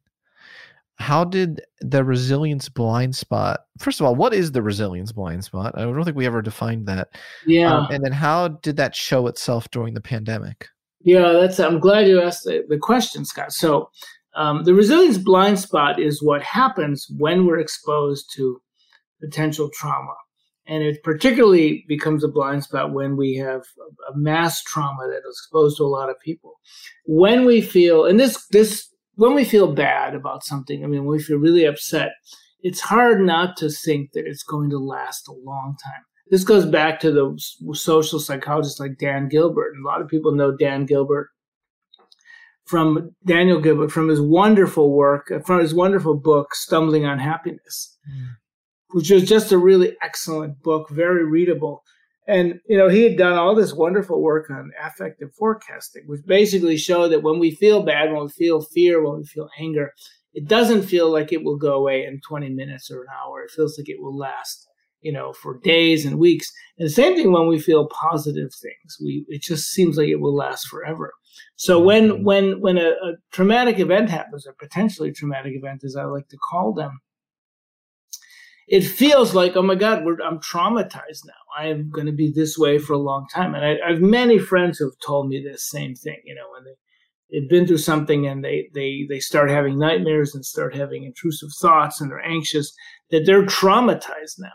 how 0.99 1.23
did 1.23 1.61
the 1.81 2.03
resilience 2.03 2.67
blind 2.69 3.15
spot 3.15 3.61
first 3.77 3.99
of 3.99 4.05
all 4.05 4.15
what 4.15 4.33
is 4.33 4.51
the 4.51 4.61
resilience 4.61 5.11
blind 5.11 5.43
spot 5.43 5.73
i 5.77 5.81
don't 5.81 6.03
think 6.03 6.17
we 6.17 6.25
ever 6.25 6.41
defined 6.41 6.85
that 6.85 7.09
yeah 7.47 7.73
um, 7.73 7.87
and 7.89 8.03
then 8.03 8.11
how 8.11 8.49
did 8.49 8.75
that 8.75 8.95
show 8.95 9.27
itself 9.27 9.69
during 9.71 9.93
the 9.93 10.01
pandemic 10.01 10.67
yeah 11.01 11.31
that's 11.31 11.59
i'm 11.59 11.79
glad 11.79 12.07
you 12.07 12.21
asked 12.21 12.43
the, 12.43 12.63
the 12.67 12.77
question 12.77 13.23
scott 13.25 13.53
so 13.53 13.89
um, 14.35 14.63
the 14.63 14.73
resilience 14.73 15.17
blind 15.17 15.57
spot 15.59 15.99
is 15.99 16.21
what 16.21 16.41
happens 16.43 17.07
when 17.17 17.45
we're 17.45 17.59
exposed 17.59 18.29
to 18.35 18.61
potential 19.21 19.69
trauma 19.73 20.13
and 20.69 20.83
it 20.83 21.03
particularly 21.03 21.83
becomes 21.87 22.23
a 22.23 22.27
blind 22.27 22.63
spot 22.63 22.93
when 22.93 23.17
we 23.17 23.35
have 23.35 23.63
a 24.13 24.17
mass 24.17 24.63
trauma 24.63 25.07
that 25.07 25.27
is 25.27 25.39
exposed 25.43 25.77
to 25.77 25.83
a 25.83 25.87
lot 25.87 26.09
of 26.09 26.19
people 26.19 26.59
when 27.05 27.45
we 27.45 27.59
feel 27.59 28.05
and 28.05 28.19
this 28.19 28.45
this 28.47 28.89
when 29.19 29.35
we 29.35 29.43
feel 29.43 29.73
bad 29.73 30.15
about 30.15 30.45
something, 30.45 30.81
I 30.81 30.87
mean, 30.87 31.03
when 31.03 31.17
we 31.17 31.21
feel 31.21 31.39
really 31.39 31.65
upset, 31.65 32.11
it's 32.61 32.79
hard 32.79 33.19
not 33.19 33.57
to 33.57 33.69
think 33.69 34.13
that 34.13 34.25
it's 34.25 34.43
going 34.43 34.69
to 34.69 34.79
last 34.79 35.27
a 35.27 35.33
long 35.33 35.75
time. 35.83 36.03
This 36.29 36.45
goes 36.45 36.65
back 36.65 37.01
to 37.01 37.11
the 37.11 37.37
social 37.73 38.19
psychologists 38.19 38.79
like 38.79 38.97
Dan 38.97 39.27
Gilbert. 39.27 39.73
And 39.75 39.85
a 39.85 39.87
lot 39.89 39.99
of 39.99 40.07
people 40.07 40.31
know 40.31 40.55
Dan 40.55 40.85
Gilbert 40.85 41.31
from 42.63 43.13
Daniel 43.25 43.59
Gilbert 43.59 43.91
from 43.91 44.07
his 44.07 44.21
wonderful 44.21 44.93
work, 44.93 45.33
from 45.45 45.59
his 45.59 45.73
wonderful 45.73 46.15
book, 46.15 46.55
Stumbling 46.55 47.05
on 47.05 47.19
Happiness, 47.19 47.97
mm. 48.09 48.27
Which 48.91 49.09
was 49.09 49.27
just 49.27 49.51
a 49.51 49.57
really 49.57 49.95
excellent 50.01 50.61
book, 50.61 50.89
very 50.89 51.25
readable. 51.25 51.83
And 52.27 52.59
you 52.67 52.77
know, 52.77 52.89
he 52.89 53.03
had 53.03 53.17
done 53.17 53.37
all 53.37 53.55
this 53.55 53.73
wonderful 53.73 54.21
work 54.21 54.49
on 54.49 54.71
affective 54.83 55.33
forecasting, 55.33 56.03
which 56.05 56.21
basically 56.25 56.77
showed 56.77 57.09
that 57.09 57.23
when 57.23 57.39
we 57.39 57.51
feel 57.51 57.83
bad, 57.83 58.11
when 58.11 58.23
we 58.23 58.29
feel 58.29 58.61
fear, 58.61 59.03
when 59.03 59.17
we 59.17 59.25
feel 59.25 59.49
anger, 59.59 59.93
it 60.33 60.47
doesn't 60.47 60.83
feel 60.83 61.11
like 61.11 61.33
it 61.33 61.43
will 61.43 61.57
go 61.57 61.73
away 61.73 62.05
in 62.05 62.21
20 62.27 62.49
minutes 62.49 62.91
or 62.91 63.01
an 63.01 63.07
hour. 63.19 63.43
It 63.43 63.51
feels 63.51 63.77
like 63.77 63.89
it 63.89 63.99
will 63.99 64.15
last, 64.15 64.67
you 65.01 65.11
know, 65.11 65.33
for 65.33 65.59
days 65.63 66.05
and 66.05 66.19
weeks. 66.19 66.51
And 66.77 66.85
the 66.85 66.93
same 66.93 67.15
thing 67.15 67.31
when 67.31 67.47
we 67.47 67.59
feel 67.59 67.87
positive 67.87 68.51
things. 68.53 68.97
We 69.03 69.25
it 69.27 69.41
just 69.41 69.69
seems 69.69 69.97
like 69.97 70.09
it 70.09 70.21
will 70.21 70.35
last 70.35 70.67
forever. 70.67 71.13
So 71.55 71.79
when 71.79 72.09
mm-hmm. 72.09 72.23
when 72.23 72.61
when 72.61 72.77
a, 72.77 72.89
a 72.89 73.13
traumatic 73.31 73.79
event 73.79 74.09
happens, 74.09 74.45
a 74.45 74.53
potentially 74.53 75.11
traumatic 75.11 75.53
event, 75.55 75.83
as 75.83 75.95
I 75.95 76.03
like 76.03 76.27
to 76.29 76.37
call 76.37 76.73
them, 76.73 76.99
it 78.69 78.81
feels 78.81 79.33
like, 79.33 79.57
oh 79.57 79.63
my 79.63 79.73
God, 79.73 80.03
I'm 80.23 80.39
traumatized 80.39 81.25
now. 81.25 81.33
I'm 81.57 81.89
going 81.89 82.05
to 82.05 82.13
be 82.13 82.31
this 82.31 82.55
way 82.55 82.77
for 82.77 82.93
a 82.93 82.99
long 82.99 83.25
time. 83.33 83.55
And 83.55 83.65
I, 83.65 83.77
I, 83.83 83.91
have 83.93 84.01
many 84.01 84.37
friends 84.37 84.77
who 84.77 84.85
have 84.85 84.99
told 85.03 85.27
me 85.27 85.41
this 85.43 85.67
same 85.67 85.95
thing. 85.95 86.21
You 86.23 86.35
know, 86.35 86.45
when 86.53 86.63
they 86.65 86.75
they've 87.31 87.49
been 87.49 87.65
through 87.65 87.79
something 87.79 88.27
and 88.27 88.45
they 88.45 88.69
they 88.75 89.07
they 89.09 89.19
start 89.19 89.49
having 89.49 89.79
nightmares 89.79 90.35
and 90.35 90.45
start 90.45 90.75
having 90.75 91.03
intrusive 91.03 91.49
thoughts 91.59 91.99
and 91.99 92.11
they're 92.11 92.23
anxious, 92.23 92.71
that 93.09 93.25
they're 93.25 93.43
traumatized 93.43 94.37
now. 94.37 94.49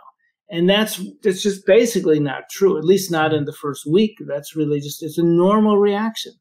And 0.49 0.71
that's 0.71 1.03
that's 1.25 1.43
just 1.43 1.67
basically 1.67 2.21
not 2.21 2.49
true. 2.49 2.79
At 2.79 2.85
least 2.85 3.11
not 3.11 3.35
in 3.35 3.47
the 3.47 3.53
first 3.53 3.85
week. 3.85 4.17
That's 4.29 4.55
really 4.55 4.79
just 4.79 5.03
it's 5.03 5.19
a 5.19 5.25
normal 5.25 5.79
reaction. 5.79 6.35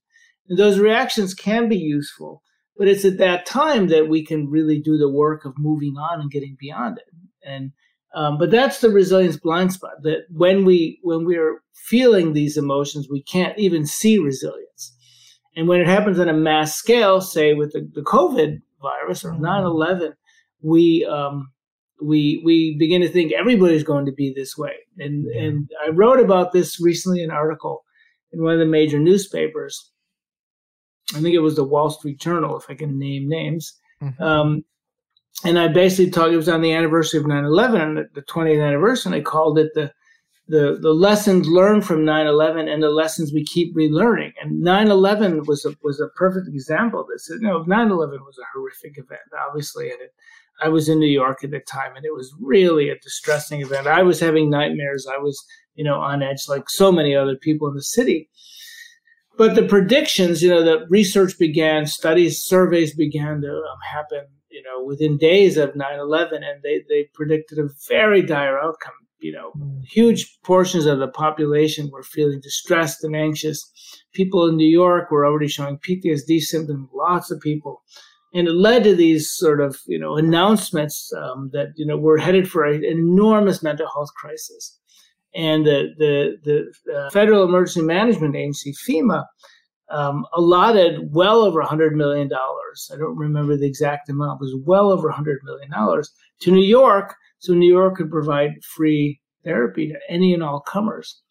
And 0.47 0.59
those 0.59 0.77
reactions 0.77 1.33
can 1.33 1.69
be 1.69 1.77
useful, 1.77 2.43
but 2.77 2.87
it's 2.87 3.05
at 3.05 3.17
that 3.17 3.47
time 3.47 3.87
that 3.87 4.09
we 4.09 4.23
can 4.23 4.47
really 4.47 4.79
do 4.79 4.95
the 4.95 5.09
work 5.09 5.43
of 5.43 5.53
moving 5.57 5.95
on 5.97 6.21
and 6.21 6.29
getting 6.29 6.55
beyond 6.59 6.99
it 6.99 7.05
and 7.45 7.71
um, 8.15 8.37
but 8.37 8.51
that's 8.51 8.79
the 8.79 8.89
resilience 8.89 9.37
blind 9.37 9.73
spot 9.73 10.03
that 10.03 10.25
when 10.29 10.65
we 10.65 10.99
when 11.03 11.25
we're 11.25 11.61
feeling 11.73 12.33
these 12.33 12.57
emotions 12.57 13.07
we 13.09 13.21
can't 13.23 13.57
even 13.57 13.85
see 13.85 14.17
resilience 14.17 14.95
and 15.55 15.67
when 15.67 15.79
it 15.79 15.87
happens 15.87 16.19
on 16.19 16.29
a 16.29 16.33
mass 16.33 16.75
scale 16.75 17.21
say 17.21 17.53
with 17.53 17.73
the, 17.73 17.89
the 17.93 18.01
covid 18.01 18.61
virus 18.81 19.23
or 19.23 19.31
9-11 19.31 19.39
mm-hmm. 19.41 20.09
we 20.61 21.05
um, 21.05 21.51
we 22.01 22.41
we 22.43 22.75
begin 22.77 23.01
to 23.01 23.09
think 23.09 23.31
everybody's 23.31 23.83
going 23.83 24.05
to 24.05 24.11
be 24.11 24.33
this 24.33 24.57
way 24.57 24.73
and 24.97 25.25
yeah. 25.33 25.41
and 25.41 25.69
i 25.85 25.89
wrote 25.89 26.19
about 26.19 26.51
this 26.51 26.81
recently 26.81 27.23
in 27.23 27.29
an 27.29 27.35
article 27.35 27.83
in 28.31 28.43
one 28.43 28.53
of 28.53 28.59
the 28.59 28.65
major 28.65 28.99
newspapers 28.99 29.91
i 31.15 31.21
think 31.21 31.33
it 31.33 31.39
was 31.39 31.55
the 31.55 31.63
wall 31.63 31.89
street 31.89 32.19
journal 32.19 32.57
if 32.57 32.69
i 32.69 32.75
can 32.75 32.99
name 32.99 33.27
names 33.27 33.79
mm-hmm. 34.01 34.23
um, 34.23 34.63
and 35.45 35.59
I 35.59 35.67
basically 35.67 36.11
talked. 36.11 36.33
It 36.33 36.37
was 36.37 36.49
on 36.49 36.61
the 36.61 36.73
anniversary 36.73 37.19
of 37.19 37.25
9/11, 37.25 38.13
the 38.13 38.21
20th 38.21 38.65
anniversary. 38.65 39.13
And 39.13 39.21
I 39.21 39.23
called 39.23 39.59
it 39.59 39.73
the 39.73 39.91
the 40.47 40.77
the 40.81 40.93
lessons 40.93 41.47
learned 41.47 41.85
from 41.85 42.05
9/11 42.05 42.71
and 42.71 42.83
the 42.83 42.89
lessons 42.89 43.33
we 43.33 43.43
keep 43.45 43.75
relearning. 43.75 44.33
And 44.41 44.63
9/11 44.63 45.47
was 45.47 45.65
a 45.65 45.75
was 45.83 45.99
a 45.99 46.07
perfect 46.09 46.47
example 46.47 47.01
of 47.01 47.07
this. 47.07 47.29
You 47.29 47.39
know, 47.47 47.63
9/11 47.63 48.25
was 48.25 48.37
a 48.39 48.47
horrific 48.53 48.97
event, 48.97 49.21
obviously, 49.47 49.89
and 49.89 50.01
it. 50.01 50.13
I 50.61 50.69
was 50.69 50.87
in 50.87 50.99
New 50.99 51.07
York 51.07 51.43
at 51.43 51.49
the 51.49 51.59
time, 51.59 51.95
and 51.95 52.05
it 52.05 52.13
was 52.13 52.33
really 52.39 52.89
a 52.89 52.99
distressing 52.99 53.61
event. 53.61 53.87
I 53.87 54.03
was 54.03 54.19
having 54.19 54.51
nightmares. 54.51 55.07
I 55.11 55.17
was, 55.17 55.43
you 55.73 55.83
know, 55.83 55.99
on 55.99 56.21
edge 56.21 56.47
like 56.47 56.69
so 56.69 56.91
many 56.91 57.15
other 57.15 57.35
people 57.35 57.67
in 57.67 57.73
the 57.73 57.81
city. 57.81 58.29
But 59.35 59.55
the 59.55 59.63
predictions, 59.63 60.43
you 60.43 60.49
know, 60.49 60.63
the 60.63 60.85
research 60.89 61.39
began, 61.39 61.87
studies, 61.87 62.43
surveys 62.43 62.95
began 62.95 63.41
to 63.41 63.49
um, 63.49 63.79
happen 63.91 64.25
you 64.53 64.61
know, 64.61 64.85
within 64.85 65.17
days 65.17 65.57
of 65.57 65.73
9/11, 65.73 66.35
and 66.35 66.61
they 66.63 66.83
they 66.87 67.09
predicted 67.15 67.57
a 67.57 67.69
very 67.89 68.21
dire 68.21 68.59
outcome. 68.59 68.93
You 69.19 69.31
know, 69.31 69.51
mm. 69.57 69.83
huge 69.85 70.37
portions 70.43 70.85
of 70.85 70.99
the 70.99 71.07
population 71.07 71.89
were 71.91 72.03
feeling 72.03 72.39
distressed 72.39 73.03
and 73.03 73.15
anxious. 73.15 73.59
People 74.13 74.47
in 74.47 74.55
New 74.55 74.67
York 74.67 75.09
were 75.09 75.25
already 75.25 75.47
showing 75.47 75.79
PTSD 75.79 76.39
symptoms. 76.41 76.87
Lots 76.93 77.31
of 77.31 77.41
people, 77.41 77.81
and 78.33 78.47
it 78.47 78.53
led 78.53 78.83
to 78.83 78.95
these 78.95 79.31
sort 79.31 79.59
of 79.59 79.79
you 79.87 79.97
know 79.97 80.15
announcements 80.17 81.11
um, 81.17 81.49
that 81.53 81.69
you 81.75 81.85
know 81.85 81.97
we're 81.97 82.19
headed 82.19 82.49
for 82.49 82.63
an 82.63 82.85
enormous 82.85 83.63
mental 83.63 83.87
health 83.87 84.13
crisis. 84.15 84.79
And 85.33 85.65
the 85.65 85.87
the 85.97 86.37
the 86.43 86.95
uh, 86.95 87.09
Federal 87.09 87.43
Emergency 87.43 87.81
Management 87.81 88.35
Agency 88.35 88.73
FEMA 88.87 89.25
um, 89.89 90.25
allotted 90.33 91.13
well 91.13 91.41
over 91.41 91.61
$100 91.61 91.93
million. 91.93 92.29
I 92.33 92.97
don't 92.97 93.17
remember 93.17 93.57
the 93.57 93.67
exact 93.67 94.09
amount, 94.09 94.41
it 94.41 94.45
was 94.45 94.55
well 94.65 94.91
over 94.91 95.09
$100 95.09 95.37
million 95.43 95.69
to 96.41 96.51
New 96.51 96.63
York 96.63 97.15
so 97.39 97.53
New 97.53 97.71
York 97.71 97.97
could 97.97 98.09
provide 98.09 98.63
free 98.63 99.19
therapy 99.43 99.89
to 99.89 99.99
any 100.09 100.33
and 100.33 100.41
all 100.41 100.61
comers. 100.61 101.21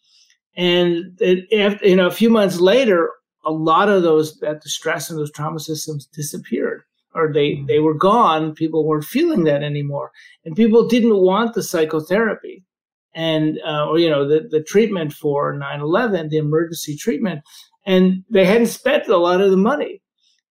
And 0.55 1.19
it, 1.19 1.51
after, 1.57 1.87
you 1.87 1.95
know, 1.95 2.07
a 2.07 2.11
few 2.11 2.29
months 2.29 2.59
later, 2.59 3.09
a 3.43 3.51
lot 3.51 3.89
of 3.89 4.03
those 4.03 4.39
that 4.39 4.61
the 4.61 4.69
stress 4.69 5.09
in 5.09 5.17
those 5.17 5.31
trauma 5.31 5.59
systems 5.59 6.05
disappeared 6.05 6.83
or 7.15 7.31
they, 7.33 7.51
mm-hmm. 7.51 7.65
they 7.65 7.79
were 7.79 7.93
gone. 7.93 8.53
People 8.53 8.85
weren't 8.85 9.05
feeling 9.05 9.43
that 9.45 9.63
anymore. 9.63 10.11
And 10.45 10.55
people 10.55 10.87
didn't 10.87 11.17
want 11.17 11.53
the 11.53 11.63
psychotherapy 11.63 12.63
and, 13.15 13.59
uh, 13.65 13.87
or, 13.87 13.99
you 13.99 14.09
know, 14.09 14.27
the, 14.27 14.47
the 14.49 14.63
treatment 14.63 15.13
for 15.13 15.53
9-11, 15.53 16.29
the 16.29 16.37
emergency 16.37 16.95
treatment 16.95 17.41
and 17.85 18.23
they 18.29 18.45
hadn't 18.45 18.67
spent 18.67 19.07
a 19.07 19.17
lot 19.17 19.41
of 19.41 19.51
the 19.51 19.57
money. 19.57 20.01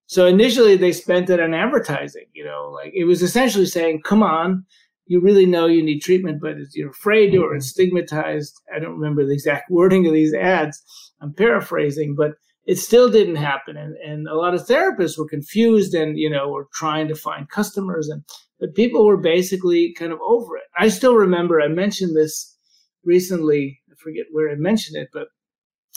So 0.07 0.27
initially 0.27 0.77
they 0.77 0.93
spent 0.93 1.31
it 1.31 1.41
on 1.41 1.55
advertising, 1.55 2.27
you 2.35 2.45
know, 2.45 2.71
like 2.71 2.93
it 2.95 3.05
was 3.05 3.23
essentially 3.23 3.67
saying, 3.67 4.03
come 4.03 4.23
on, 4.23 4.67
you 5.07 5.21
really 5.21 5.47
know 5.47 5.67
you 5.67 5.83
need 5.83 6.01
treatment, 6.01 6.41
but 6.41 6.57
you're 6.75 6.91
afraid 6.91 7.35
or 7.35 7.49
mm-hmm. 7.49 7.57
it's 7.57 7.69
stigmatized. 7.69 8.55
I 8.75 8.79
don't 8.79 8.99
remember 8.99 9.25
the 9.25 9.33
exact 9.33 9.65
wording 9.71 10.07
of 10.07 10.13
these 10.13 10.35
ads. 10.35 10.83
I'm 11.21 11.33
paraphrasing, 11.33 12.15
but 12.15 12.33
it 12.67 12.79
still 12.79 13.11
didn't 13.11 13.37
happen. 13.37 13.77
And, 13.77 13.97
and 13.97 14.29
a 14.29 14.37
lot 14.37 14.55
of 14.55 14.67
therapists 14.67 15.19
were 15.19 15.27
confused 15.27 15.95
and, 15.95 16.19
you 16.19 16.31
know, 16.31 16.49
were 16.49 16.69
trying 16.75 17.09
to 17.09 17.15
find 17.15 17.49
customers 17.49 18.09
and, 18.09 18.23
but 18.61 18.75
people 18.75 19.05
were 19.05 19.17
basically 19.17 19.95
kind 19.95 20.13
of 20.13 20.21
over 20.21 20.57
it. 20.57 20.65
I 20.79 20.89
still 20.89 21.17
remember 21.17 21.61
I 21.61 21.69
mentioned 21.69 22.17
this 22.17 22.57
recently. 23.05 23.81
I 23.91 23.95
forget 23.99 24.27
where 24.31 24.51
I 24.51 24.55
mentioned 24.57 24.97
it, 24.97 25.09
but 25.13 25.29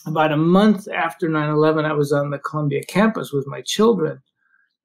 about 0.05 0.31
a 0.31 0.37
month 0.37 0.87
after 0.87 1.29
9 1.29 1.49
11, 1.49 1.85
I 1.85 1.93
was 1.93 2.11
on 2.11 2.29
the 2.29 2.39
Columbia 2.39 2.83
campus 2.83 3.31
with 3.31 3.47
my 3.47 3.61
children. 3.61 4.19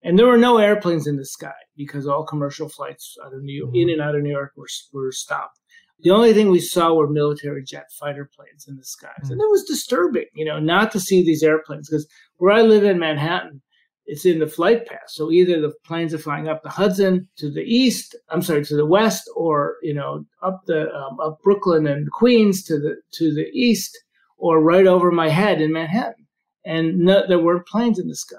And 0.03 0.19
there 0.19 0.27
were 0.27 0.39
no 0.39 0.59
airplanes 0.59 1.07
in 1.07 1.17
the 1.17 1.27
sky 1.27 1.53
because 1.77 2.07
all 2.07 2.25
commercial 2.25 2.69
flights 2.69 3.17
out 3.25 3.35
of 3.35 3.43
New 3.43 3.53
York, 3.53 3.71
in 3.75 3.91
and 3.91 4.01
out 4.01 4.15
of 4.15 4.23
New 4.23 4.31
York 4.31 4.53
were, 4.57 4.69
were 4.93 5.13
stopped. 5.13 5.61
The 6.03 6.11
only 6.11 6.33
thing 6.33 6.49
we 6.49 6.61
saw 6.61 6.95
were 6.95 7.09
military 7.09 7.63
jet 7.63 7.93
fighter 7.99 8.31
planes 8.35 8.67
in 8.67 8.77
the 8.77 8.85
skies. 8.85 9.11
Mm-hmm. 9.25 9.33
And 9.33 9.41
it 9.43 9.51
was 9.51 9.65
disturbing, 9.65 10.27
you 10.35 10.47
know, 10.47 10.59
not 10.59 10.91
to 10.93 11.01
see 11.01 11.23
these 11.23 11.43
airplanes 11.43 11.91
because 11.91 12.09
where 12.39 12.53
I 12.53 12.63
live 12.63 12.85
in 12.85 12.99
Manhattan, 12.99 13.61
it's 14.07 14.25
in 14.25 14.39
the 14.39 14.47
flight 14.47 14.87
path. 14.87 15.09
So 15.09 15.31
either 15.31 15.61
the 15.61 15.75
planes 15.85 16.15
are 16.15 16.19
flying 16.19 16.49
up 16.49 16.63
the 16.63 16.71
Hudson 16.71 17.29
to 17.37 17.51
the 17.51 17.63
east, 17.63 18.17
I'm 18.31 18.43
sorry, 18.43 18.65
to 18.65 18.77
the 18.77 18.87
west, 18.87 19.31
or, 19.37 19.77
you 19.83 19.93
know, 19.93 20.25
up 20.43 20.63
the, 20.67 20.91
um, 20.93 21.21
up 21.21 21.39
Brooklyn 21.45 21.87
and 21.87 22.11
Queens 22.11 22.65
to 22.65 22.79
the, 22.79 22.97
to 23.13 23.35
the 23.35 23.49
east 23.53 23.97
or 24.41 24.61
right 24.61 24.87
over 24.87 25.11
my 25.11 25.29
head 25.29 25.61
in 25.61 25.73
Manhattan. 25.73 26.27
And 26.65 26.99
no, 26.99 27.27
there 27.27 27.39
weren't 27.39 27.67
planes 27.67 27.99
in 27.99 28.09
the 28.09 28.17
sky. 28.17 28.37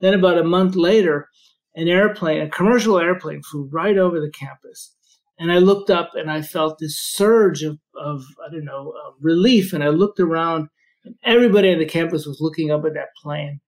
Then 0.00 0.14
about 0.14 0.38
a 0.38 0.44
month 0.44 0.74
later, 0.74 1.28
an 1.74 1.88
airplane, 1.88 2.40
a 2.40 2.48
commercial 2.48 2.98
airplane, 2.98 3.42
flew 3.42 3.68
right 3.70 3.98
over 3.98 4.20
the 4.20 4.30
campus. 4.30 4.94
And 5.38 5.52
I 5.52 5.58
looked 5.58 5.90
up 5.90 6.10
and 6.14 6.30
I 6.30 6.42
felt 6.42 6.78
this 6.78 6.98
surge 6.98 7.62
of, 7.62 7.78
of 7.94 8.24
I 8.46 8.50
don't 8.52 8.64
know, 8.64 8.92
relief. 9.20 9.72
And 9.72 9.84
I 9.84 9.88
looked 9.88 10.20
around 10.20 10.68
and 11.04 11.14
everybody 11.24 11.72
on 11.72 11.78
the 11.78 11.86
campus 11.86 12.26
was 12.26 12.40
looking 12.40 12.70
up 12.70 12.84
at 12.84 12.94
that 12.94 13.14
plane 13.22 13.60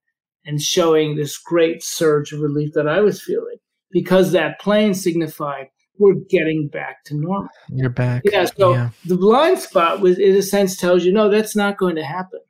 and 0.45 0.61
showing 0.61 1.17
this 1.17 1.39
great 1.39 1.83
surge 1.83 2.33
of 2.33 2.41
relief 2.41 2.73
that 2.75 2.89
I 2.89 3.01
was 3.01 3.23
feeling. 3.23 3.57
because 3.93 4.33
that 4.33 4.59
plane 4.61 4.95
signified 4.95 5.69
we're 5.99 6.21
getting 6.31 6.69
back 6.69 7.05
to 7.05 7.15
normal. 7.15 7.49
You're 7.69 7.91
back. 7.91 8.23
Yeah. 8.25 8.47
So 8.47 8.75
yeah. 8.75 8.91
the 9.07 9.17
blind 9.17 9.59
spot 9.59 10.01
was, 10.01 10.19
in 10.19 10.35
a 10.37 10.43
sense, 10.43 10.77
tells 10.77 11.05
you 11.05 11.13
no, 11.13 11.29
that's 11.29 11.55
not 11.57 11.79
going 11.79 11.97
to 11.97 12.05
happen. 12.05 12.41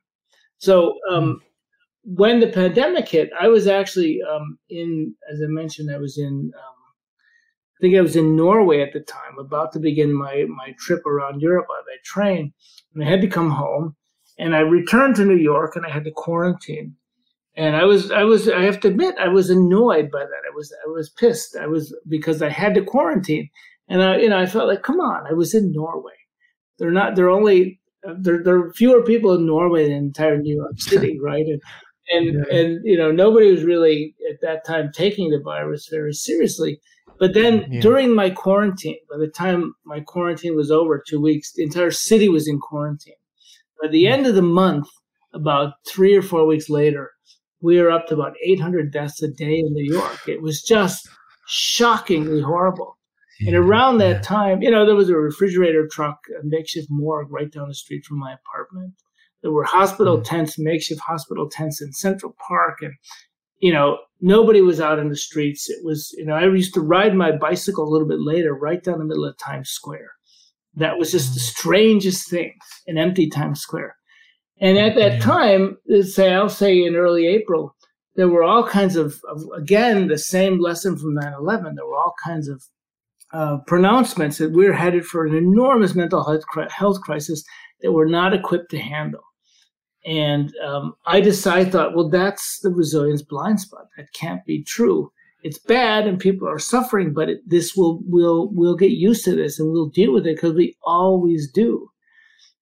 So 0.57 0.97
um, 1.11 1.23
mm. 1.23 1.39
when 2.03 2.39
the 2.39 2.47
pandemic 2.47 3.07
hit, 3.09 3.29
I 3.39 3.47
was 3.47 3.67
actually 3.67 4.19
um, 4.21 4.57
in, 4.69 5.15
as 5.31 5.39
I 5.43 5.47
mentioned, 5.47 5.93
I 5.93 5.97
was 5.97 6.17
in. 6.17 6.51
Um, 6.55 6.73
I 7.79 7.79
think 7.81 7.97
I 7.97 8.01
was 8.01 8.15
in 8.15 8.37
Norway 8.37 8.81
at 8.81 8.93
the 8.93 9.01
time, 9.01 9.37
about 9.37 9.73
to 9.73 9.79
begin 9.79 10.13
my 10.13 10.45
my 10.47 10.73
trip 10.79 11.05
around 11.05 11.41
Europe 11.41 11.65
by 11.67 11.81
train, 12.05 12.53
and 12.93 13.03
I 13.03 13.09
had 13.09 13.21
to 13.21 13.27
come 13.27 13.49
home. 13.49 13.95
And 14.39 14.55
I 14.55 14.59
returned 14.59 15.15
to 15.17 15.25
New 15.25 15.37
York, 15.37 15.75
and 15.75 15.85
I 15.85 15.89
had 15.89 16.05
to 16.05 16.11
quarantine 16.11 16.95
and 17.55 17.75
I 17.75 17.83
was 17.83 18.11
I 18.11 18.23
was 18.23 18.49
I 18.49 18.63
have 18.63 18.79
to 18.81 18.87
admit 18.87 19.15
I 19.19 19.27
was 19.27 19.49
annoyed 19.49 20.09
by 20.11 20.19
that. 20.21 20.43
I 20.49 20.55
was 20.55 20.73
I 20.85 20.89
was 20.89 21.09
pissed. 21.09 21.55
I 21.55 21.67
was 21.67 21.95
because 22.07 22.41
I 22.41 22.49
had 22.49 22.73
to 22.75 22.83
quarantine, 22.83 23.49
and 23.87 24.01
I 24.01 24.17
you 24.17 24.29
know 24.29 24.39
I 24.39 24.45
felt 24.45 24.67
like 24.67 24.81
come 24.81 24.99
on. 24.99 25.27
I 25.27 25.33
was 25.33 25.53
in 25.53 25.71
Norway. 25.71 26.13
They're 26.79 26.91
not. 26.91 27.15
They're 27.15 27.29
only 27.29 27.79
there. 28.03 28.43
There 28.43 28.57
are 28.57 28.73
fewer 28.73 29.03
people 29.03 29.33
in 29.33 29.45
Norway 29.45 29.83
than 29.83 29.97
entire 29.97 30.37
New 30.37 30.55
York 30.55 30.73
City, 30.79 31.19
right? 31.19 31.45
And 31.45 31.61
and 32.09 32.45
yeah. 32.47 32.57
and 32.57 32.81
you 32.83 32.97
know 32.97 33.11
nobody 33.11 33.51
was 33.51 33.63
really 33.63 34.15
at 34.29 34.41
that 34.41 34.65
time 34.65 34.91
taking 34.91 35.29
the 35.29 35.39
virus 35.39 35.87
very 35.89 36.13
seriously. 36.13 36.79
But 37.19 37.35
then 37.35 37.71
yeah. 37.71 37.79
during 37.79 38.15
my 38.15 38.31
quarantine, 38.31 38.97
by 39.09 39.17
the 39.17 39.27
time 39.27 39.75
my 39.85 39.99
quarantine 39.99 40.55
was 40.55 40.71
over, 40.71 41.01
two 41.07 41.21
weeks, 41.21 41.53
the 41.53 41.63
entire 41.63 41.91
city 41.91 42.27
was 42.27 42.47
in 42.47 42.59
quarantine. 42.59 43.13
By 43.81 43.89
the 43.89 44.05
mm. 44.05 44.11
end 44.11 44.25
of 44.25 44.33
the 44.33 44.41
month, 44.41 44.87
about 45.33 45.73
three 45.87 46.15
or 46.15 46.23
four 46.23 46.45
weeks 46.47 46.69
later, 46.69 47.11
we 47.63 47.81
were 47.81 47.89
up 47.89 48.07
to 48.07 48.13
about 48.13 48.35
800 48.43 48.91
deaths 48.91 49.23
a 49.23 49.29
day 49.29 49.59
in 49.59 49.73
New 49.73 49.91
York. 49.91 50.27
It 50.27 50.41
was 50.41 50.61
just 50.61 51.07
shockingly 51.47 52.41
horrible. 52.41 52.97
Yeah, 53.39 53.47
and 53.47 53.57
around 53.57 53.97
that 53.97 54.17
yeah. 54.17 54.21
time, 54.21 54.61
you 54.61 54.69
know, 54.69 54.85
there 54.85 54.95
was 54.95 55.09
a 55.09 55.15
refrigerator 55.15 55.87
truck, 55.89 56.19
a 56.39 56.45
makeshift 56.45 56.87
morgue 56.91 57.31
right 57.31 57.51
down 57.51 57.69
the 57.69 57.73
street 57.73 58.05
from 58.05 58.19
my 58.19 58.33
apartment. 58.33 58.93
There 59.41 59.51
were 59.51 59.63
hospital 59.63 60.19
mm. 60.19 60.23
tents, 60.23 60.59
makeshift 60.59 61.01
hospital 61.01 61.49
tents 61.49 61.81
in 61.81 61.93
Central 61.93 62.35
Park. 62.47 62.79
And, 62.81 62.93
you 63.59 63.71
know, 63.71 63.97
nobody 64.21 64.61
was 64.61 64.81
out 64.81 64.99
in 64.99 65.09
the 65.09 65.15
streets. 65.15 65.69
It 65.69 65.83
was, 65.83 66.13
you 66.17 66.25
know, 66.25 66.35
I 66.35 66.43
used 66.43 66.73
to 66.75 66.81
ride 66.81 67.15
my 67.15 67.31
bicycle 67.31 67.87
a 67.87 67.89
little 67.89 68.07
bit 68.07 68.19
later 68.19 68.53
right 68.53 68.83
down 68.83 68.99
the 68.99 69.05
middle 69.05 69.25
of 69.25 69.37
Times 69.37 69.69
Square. 69.69 70.11
That 70.75 70.97
was 70.97 71.11
just 71.11 71.33
the 71.33 71.39
mm. 71.39 71.43
strangest 71.43 72.29
thing, 72.29 72.53
an 72.87 72.97
empty 72.97 73.29
Times 73.29 73.61
Square. 73.61 73.95
And 74.63 74.77
at 74.77 74.95
that 74.95 75.21
time, 75.21 75.77
say 76.03 76.33
I'll 76.33 76.47
say 76.47 76.85
in 76.85 76.95
early 76.95 77.27
April, 77.27 77.75
there 78.15 78.29
were 78.29 78.43
all 78.43 78.65
kinds 78.65 78.95
of, 78.95 79.19
of 79.27 79.43
again 79.57 80.07
the 80.07 80.17
same 80.17 80.57
lesson 80.57 80.97
from 80.97 81.15
9/11. 81.15 81.75
There 81.75 81.85
were 81.85 81.97
all 81.97 82.13
kinds 82.23 82.47
of 82.47 82.63
uh, 83.33 83.57
pronouncements 83.67 84.37
that 84.37 84.53
we're 84.53 84.71
headed 84.71 85.05
for 85.05 85.25
an 85.25 85.35
enormous 85.35 85.95
mental 85.95 86.23
health, 86.23 86.45
health 86.71 87.01
crisis 87.01 87.43
that 87.81 87.91
we're 87.91 88.07
not 88.07 88.33
equipped 88.33 88.71
to 88.71 88.79
handle. 88.79 89.23
And 90.05 90.53
um, 90.65 90.93
I 91.05 91.19
decided, 91.19 91.73
thought, 91.73 91.93
well, 91.93 92.09
that's 92.09 92.59
the 92.59 92.69
resilience 92.69 93.21
blind 93.21 93.59
spot. 93.59 93.87
That 93.97 94.13
can't 94.13 94.45
be 94.45 94.63
true. 94.63 95.11
It's 95.43 95.59
bad, 95.59 96.07
and 96.07 96.17
people 96.17 96.47
are 96.47 96.59
suffering, 96.59 97.11
but 97.13 97.29
it, 97.29 97.39
this 97.45 97.75
will 97.75 98.01
will 98.05 98.49
we'll 98.53 98.77
get 98.77 98.91
used 98.91 99.25
to 99.25 99.35
this, 99.35 99.59
and 99.59 99.73
we'll 99.73 99.89
deal 99.89 100.13
with 100.13 100.25
it 100.25 100.37
because 100.37 100.53
we 100.53 100.77
always 100.85 101.51
do. 101.51 101.89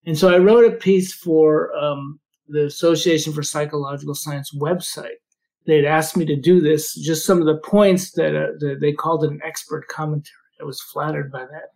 And 0.05 0.17
so 0.17 0.33
I 0.33 0.37
wrote 0.37 0.71
a 0.71 0.75
piece 0.75 1.13
for 1.13 1.75
um, 1.75 2.19
the 2.47 2.65
Association 2.65 3.33
for 3.33 3.43
Psychological 3.43 4.15
Science 4.15 4.53
website. 4.55 5.19
They'd 5.67 5.85
asked 5.85 6.17
me 6.17 6.25
to 6.25 6.35
do 6.35 6.59
this, 6.59 6.95
just 6.95 7.25
some 7.25 7.39
of 7.39 7.45
the 7.45 7.57
points 7.57 8.11
that, 8.13 8.35
uh, 8.35 8.53
that 8.59 8.79
they 8.81 8.93
called 8.93 9.23
it 9.23 9.31
an 9.31 9.41
expert 9.45 9.87
commentary. 9.87 10.35
I 10.59 10.63
was 10.63 10.81
flattered 10.81 11.31
by 11.31 11.41
that. 11.41 11.69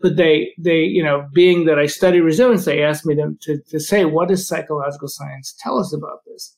But 0.00 0.16
they, 0.16 0.52
they, 0.58 0.82
you 0.82 1.02
know, 1.02 1.26
being 1.32 1.64
that 1.66 1.78
I 1.78 1.86
study 1.86 2.20
resilience, 2.20 2.64
they 2.64 2.82
asked 2.82 3.06
me 3.06 3.14
to, 3.16 3.36
to, 3.42 3.58
to 3.70 3.80
say, 3.80 4.04
what 4.04 4.28
does 4.28 4.46
psychological 4.46 5.08
science 5.08 5.54
tell 5.58 5.78
us 5.78 5.92
about 5.92 6.24
this? 6.26 6.56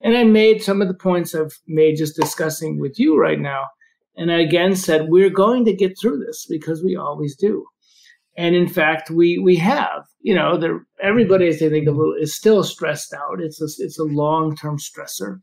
And 0.00 0.16
I 0.16 0.24
made 0.24 0.62
some 0.62 0.82
of 0.82 0.88
the 0.88 0.94
points 0.94 1.34
I've 1.34 1.58
made 1.66 1.96
just 1.96 2.16
discussing 2.16 2.80
with 2.80 2.98
you 2.98 3.18
right 3.18 3.38
now. 3.38 3.66
And 4.16 4.30
I 4.30 4.40
again 4.40 4.76
said, 4.76 5.08
we're 5.08 5.30
going 5.30 5.64
to 5.64 5.72
get 5.72 5.98
through 5.98 6.18
this 6.18 6.44
because 6.48 6.82
we 6.82 6.96
always 6.96 7.36
do. 7.36 7.64
And 8.36 8.54
in 8.54 8.68
fact, 8.68 9.10
we 9.10 9.38
we 9.38 9.56
have, 9.56 10.04
you 10.20 10.34
know, 10.34 10.56
there 10.56 10.86
everybody 11.02 11.48
I 11.48 11.52
think 11.52 11.86
is 12.20 12.34
still 12.34 12.64
stressed 12.64 13.12
out. 13.12 13.40
It's 13.40 13.60
a 13.60 13.66
it's 13.82 13.98
a 13.98 14.04
long 14.04 14.56
term 14.56 14.78
stressor. 14.78 15.36
A 15.36 15.38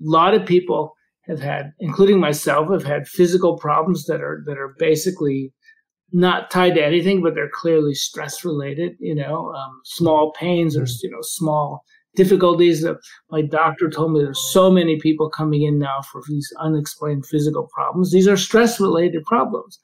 lot 0.00 0.34
of 0.34 0.46
people 0.46 0.94
have 1.26 1.40
had, 1.40 1.72
including 1.80 2.20
myself, 2.20 2.70
have 2.70 2.84
had 2.84 3.08
physical 3.08 3.58
problems 3.58 4.06
that 4.06 4.20
are 4.20 4.42
that 4.46 4.56
are 4.56 4.74
basically 4.78 5.52
not 6.12 6.50
tied 6.50 6.74
to 6.74 6.84
anything, 6.84 7.22
but 7.22 7.34
they're 7.34 7.50
clearly 7.52 7.94
stress 7.94 8.44
related. 8.44 8.92
You 9.00 9.16
know, 9.16 9.52
um, 9.52 9.80
small 9.84 10.32
pains 10.32 10.76
or 10.76 10.86
you 11.02 11.10
know 11.10 11.22
small 11.22 11.84
difficulties. 12.14 12.82
That 12.82 12.98
my 13.30 13.42
doctor 13.42 13.90
told 13.90 14.12
me 14.12 14.20
there's 14.20 14.52
so 14.52 14.70
many 14.70 15.00
people 15.00 15.28
coming 15.28 15.62
in 15.62 15.78
now 15.78 16.02
for 16.12 16.22
these 16.28 16.52
unexplained 16.60 17.26
physical 17.26 17.68
problems. 17.74 18.12
These 18.12 18.28
are 18.28 18.36
stress 18.36 18.78
related 18.78 19.24
problems. 19.24 19.80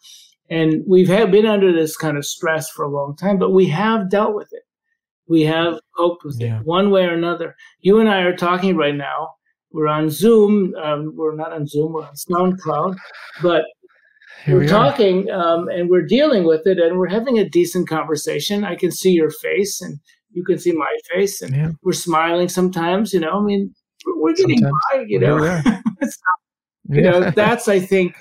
And 0.50 0.82
we've 0.86 1.08
had, 1.08 1.30
been 1.30 1.46
under 1.46 1.72
this 1.72 1.96
kind 1.96 2.16
of 2.16 2.26
stress 2.26 2.68
for 2.70 2.84
a 2.84 2.90
long 2.90 3.16
time, 3.16 3.38
but 3.38 3.50
we 3.50 3.66
have 3.68 4.10
dealt 4.10 4.34
with 4.34 4.48
it. 4.52 4.62
We 5.26 5.42
have 5.42 5.78
coped 5.96 6.24
with 6.24 6.38
yeah. 6.38 6.60
it 6.60 6.66
one 6.66 6.90
way 6.90 7.04
or 7.04 7.14
another. 7.14 7.56
You 7.80 7.98
and 7.98 8.08
I 8.08 8.20
are 8.20 8.36
talking 8.36 8.76
right 8.76 8.94
now. 8.94 9.30
We're 9.72 9.88
on 9.88 10.10
Zoom. 10.10 10.74
Um, 10.76 11.14
we're 11.16 11.34
not 11.34 11.52
on 11.52 11.66
Zoom. 11.66 11.94
We're 11.94 12.06
on 12.06 12.14
SoundCloud, 12.14 12.96
but 13.42 13.64
Here 14.44 14.54
we're 14.54 14.60
we 14.60 14.66
talking 14.68 15.30
um, 15.30 15.68
and 15.68 15.88
we're 15.88 16.06
dealing 16.06 16.44
with 16.44 16.66
it, 16.66 16.78
and 16.78 16.98
we're 16.98 17.08
having 17.08 17.38
a 17.38 17.48
decent 17.48 17.88
conversation. 17.88 18.64
I 18.64 18.76
can 18.76 18.92
see 18.92 19.10
your 19.12 19.30
face, 19.30 19.80
and 19.80 19.98
you 20.30 20.44
can 20.44 20.58
see 20.58 20.72
my 20.72 20.94
face, 21.12 21.42
and 21.42 21.56
yeah. 21.56 21.70
we're 21.82 21.92
smiling 21.92 22.48
sometimes. 22.48 23.12
You 23.12 23.20
know, 23.20 23.40
I 23.40 23.42
mean, 23.42 23.74
we're 24.06 24.34
getting 24.34 24.58
sometimes. 24.58 24.74
by. 24.92 25.04
You 25.08 25.18
know, 25.18 25.60
you 26.90 27.00
know, 27.00 27.30
that's 27.30 27.66
I 27.66 27.80
think 27.80 28.14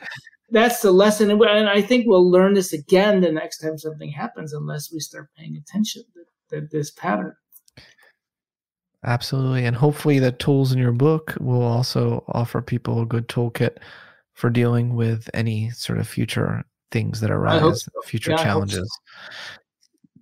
that's 0.53 0.81
the 0.81 0.91
lesson. 0.91 1.31
And 1.31 1.67
I 1.67 1.81
think 1.81 2.05
we'll 2.05 2.29
learn 2.29 2.53
this 2.53 2.73
again 2.73 3.21
the 3.21 3.31
next 3.31 3.57
time 3.57 3.77
something 3.77 4.11
happens, 4.11 4.53
unless 4.53 4.93
we 4.93 4.99
start 4.99 5.29
paying 5.35 5.57
attention 5.57 6.03
to, 6.13 6.61
to 6.61 6.67
this 6.71 6.91
pattern. 6.91 7.35
Absolutely. 9.03 9.65
And 9.65 9.75
hopefully, 9.75 10.19
the 10.19 10.31
tools 10.31 10.71
in 10.71 10.77
your 10.77 10.93
book 10.93 11.35
will 11.41 11.63
also 11.63 12.23
offer 12.29 12.61
people 12.61 13.01
a 13.01 13.05
good 13.05 13.27
toolkit 13.27 13.77
for 14.33 14.49
dealing 14.49 14.95
with 14.95 15.29
any 15.33 15.71
sort 15.71 15.99
of 15.99 16.07
future 16.07 16.63
things 16.91 17.19
that 17.19 17.31
arise, 17.31 17.83
so. 17.83 17.91
future 18.05 18.31
yeah, 18.31 18.43
challenges. 18.43 18.89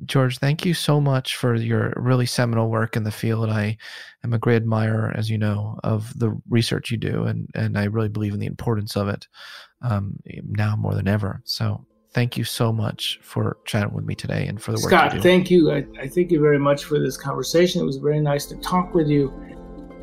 George, 0.06 0.40
thank 0.40 0.66
you 0.66 0.74
so 0.74 1.00
much 1.00 1.36
for 1.36 1.54
your 1.54 1.94
really 1.96 2.26
seminal 2.26 2.72
work 2.72 2.96
in 2.96 3.04
the 3.04 3.12
field. 3.12 3.50
I 3.50 3.78
am 4.24 4.34
a 4.34 4.40
great 4.40 4.56
admirer, 4.56 5.14
as 5.16 5.30
you 5.30 5.38
know, 5.38 5.78
of 5.84 6.18
the 6.18 6.36
research 6.50 6.90
you 6.90 6.98
do, 6.98 7.26
and, 7.26 7.48
and 7.54 7.78
I 7.78 7.84
really 7.84 8.10
believe 8.10 8.34
in 8.34 8.40
the 8.40 8.48
importance 8.48 8.96
of 8.96 9.10
it 9.10 9.28
um, 9.82 10.20
now 10.48 10.76
more 10.76 10.96
than 10.96 11.08
ever. 11.08 11.42
So 11.44 11.86
thank 12.14 12.38
you 12.38 12.44
so 12.44 12.72
much 12.72 13.20
for 13.24 13.58
chatting 13.66 13.94
with 13.94 14.06
me 14.06 14.16
today 14.16 14.48
and 14.48 14.62
for 14.62 14.72
the 14.72 14.80
work 14.82 14.92
Scott, 14.92 15.14
thank 15.22 15.50
you. 15.50 15.72
I, 15.72 15.86
I 16.00 16.08
thank 16.08 16.32
you 16.32 16.40
very 16.40 16.60
much 16.60 16.84
for 16.84 17.00
this 17.00 17.18
conversation. 17.18 17.82
It 17.82 17.86
was 17.86 17.98
very 17.98 18.20
nice 18.20 18.46
to 18.48 18.56
talk 18.58 18.94
with 18.94 19.08
you. 19.08 19.34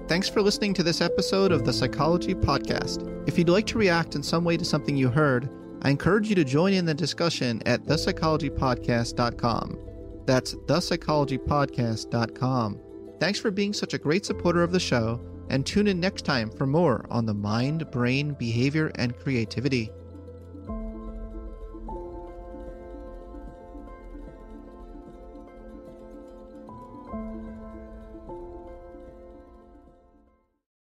Thanks 0.08 0.28
for 0.28 0.40
listening 0.40 0.72
to 0.74 0.82
this 0.82 1.02
episode 1.02 1.52
of 1.52 1.66
the 1.66 1.72
Psychology 1.72 2.34
Podcast. 2.34 3.28
If 3.28 3.38
you'd 3.38 3.50
like 3.50 3.66
to 3.66 3.78
react 3.78 4.14
in 4.14 4.22
some 4.22 4.42
way 4.42 4.56
to 4.56 4.64
something 4.64 4.96
you 4.96 5.10
heard, 5.10 5.50
I 5.82 5.90
encourage 5.90 6.30
you 6.30 6.34
to 6.36 6.44
join 6.44 6.72
in 6.72 6.86
the 6.86 6.94
discussion 6.94 7.62
at 7.66 7.84
thepsychologypodcast.com. 7.84 9.78
That's 10.24 10.54
thepsychologypodcast.com. 10.54 12.80
Thanks 13.20 13.38
for 13.38 13.50
being 13.50 13.72
such 13.72 13.94
a 13.94 13.98
great 13.98 14.24
supporter 14.24 14.62
of 14.62 14.70
the 14.72 14.80
show, 14.80 15.20
and 15.50 15.64
tune 15.64 15.86
in 15.86 16.00
next 16.00 16.22
time 16.22 16.50
for 16.50 16.66
more 16.66 17.06
on 17.10 17.26
the 17.26 17.34
mind, 17.34 17.90
brain, 17.90 18.34
behavior, 18.34 18.90
and 18.94 19.18
creativity. 19.18 19.90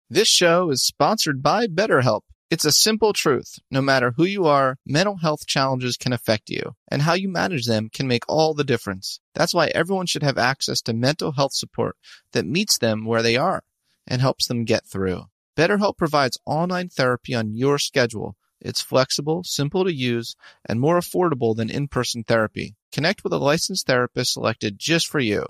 This 0.09 0.30
show 0.30 0.72
is 0.72 0.82
sponsored 0.82 1.43
by 1.43 1.68
BetterHelp. 1.68 2.22
It's 2.49 2.63
a 2.63 2.72
simple 2.72 3.11
truth. 3.11 3.59
No 3.70 3.82
matter 3.82 4.13
who 4.15 4.24
you 4.24 4.45
are, 4.45 4.78
mental 4.86 5.18
health 5.18 5.45
challenges 5.45 5.97
can 5.97 6.13
affect 6.13 6.49
you, 6.49 6.76
and 6.89 7.01
how 7.01 7.13
you 7.13 7.28
manage 7.28 7.65
them 7.65 7.89
can 7.91 8.07
make 8.07 8.24
all 8.30 8.53
the 8.53 8.63
difference. 8.63 9.20
That's 9.34 9.53
why 9.53 9.68
everyone 9.76 10.05
should 10.05 10.24
have 10.24 10.38
access 10.38 10.82
to 10.84 10.93
mental 10.93 11.34
health 11.34 11.53
support 11.53 11.97
that 12.32 12.45
meets 12.45 12.78
them 12.78 13.03
where 13.03 13.22
they 13.22 13.36
are 13.36 13.63
and 14.08 14.22
helps 14.22 14.47
them 14.47 14.66
get 14.66 14.86
through. 14.86 15.24
BetterHelp 15.58 15.97
provides 15.97 16.38
online 16.45 16.89
therapy 16.89 17.34
on 17.34 17.55
your 17.55 17.80
schedule. 17.80 18.36
It's 18.60 18.82
flexible, 18.82 19.43
simple 19.43 19.84
to 19.84 19.93
use, 19.93 20.36
and 20.68 20.80
more 20.80 20.99
affordable 20.99 21.55
than 21.55 21.70
in-person 21.70 22.24
therapy. 22.24 22.76
Connect 22.91 23.24
with 23.24 23.34
a 23.34 23.38
licensed 23.38 23.86
therapist 23.88 24.34
selected 24.34 24.80
just 24.80 25.08
for 25.08 25.20
you. 25.20 25.45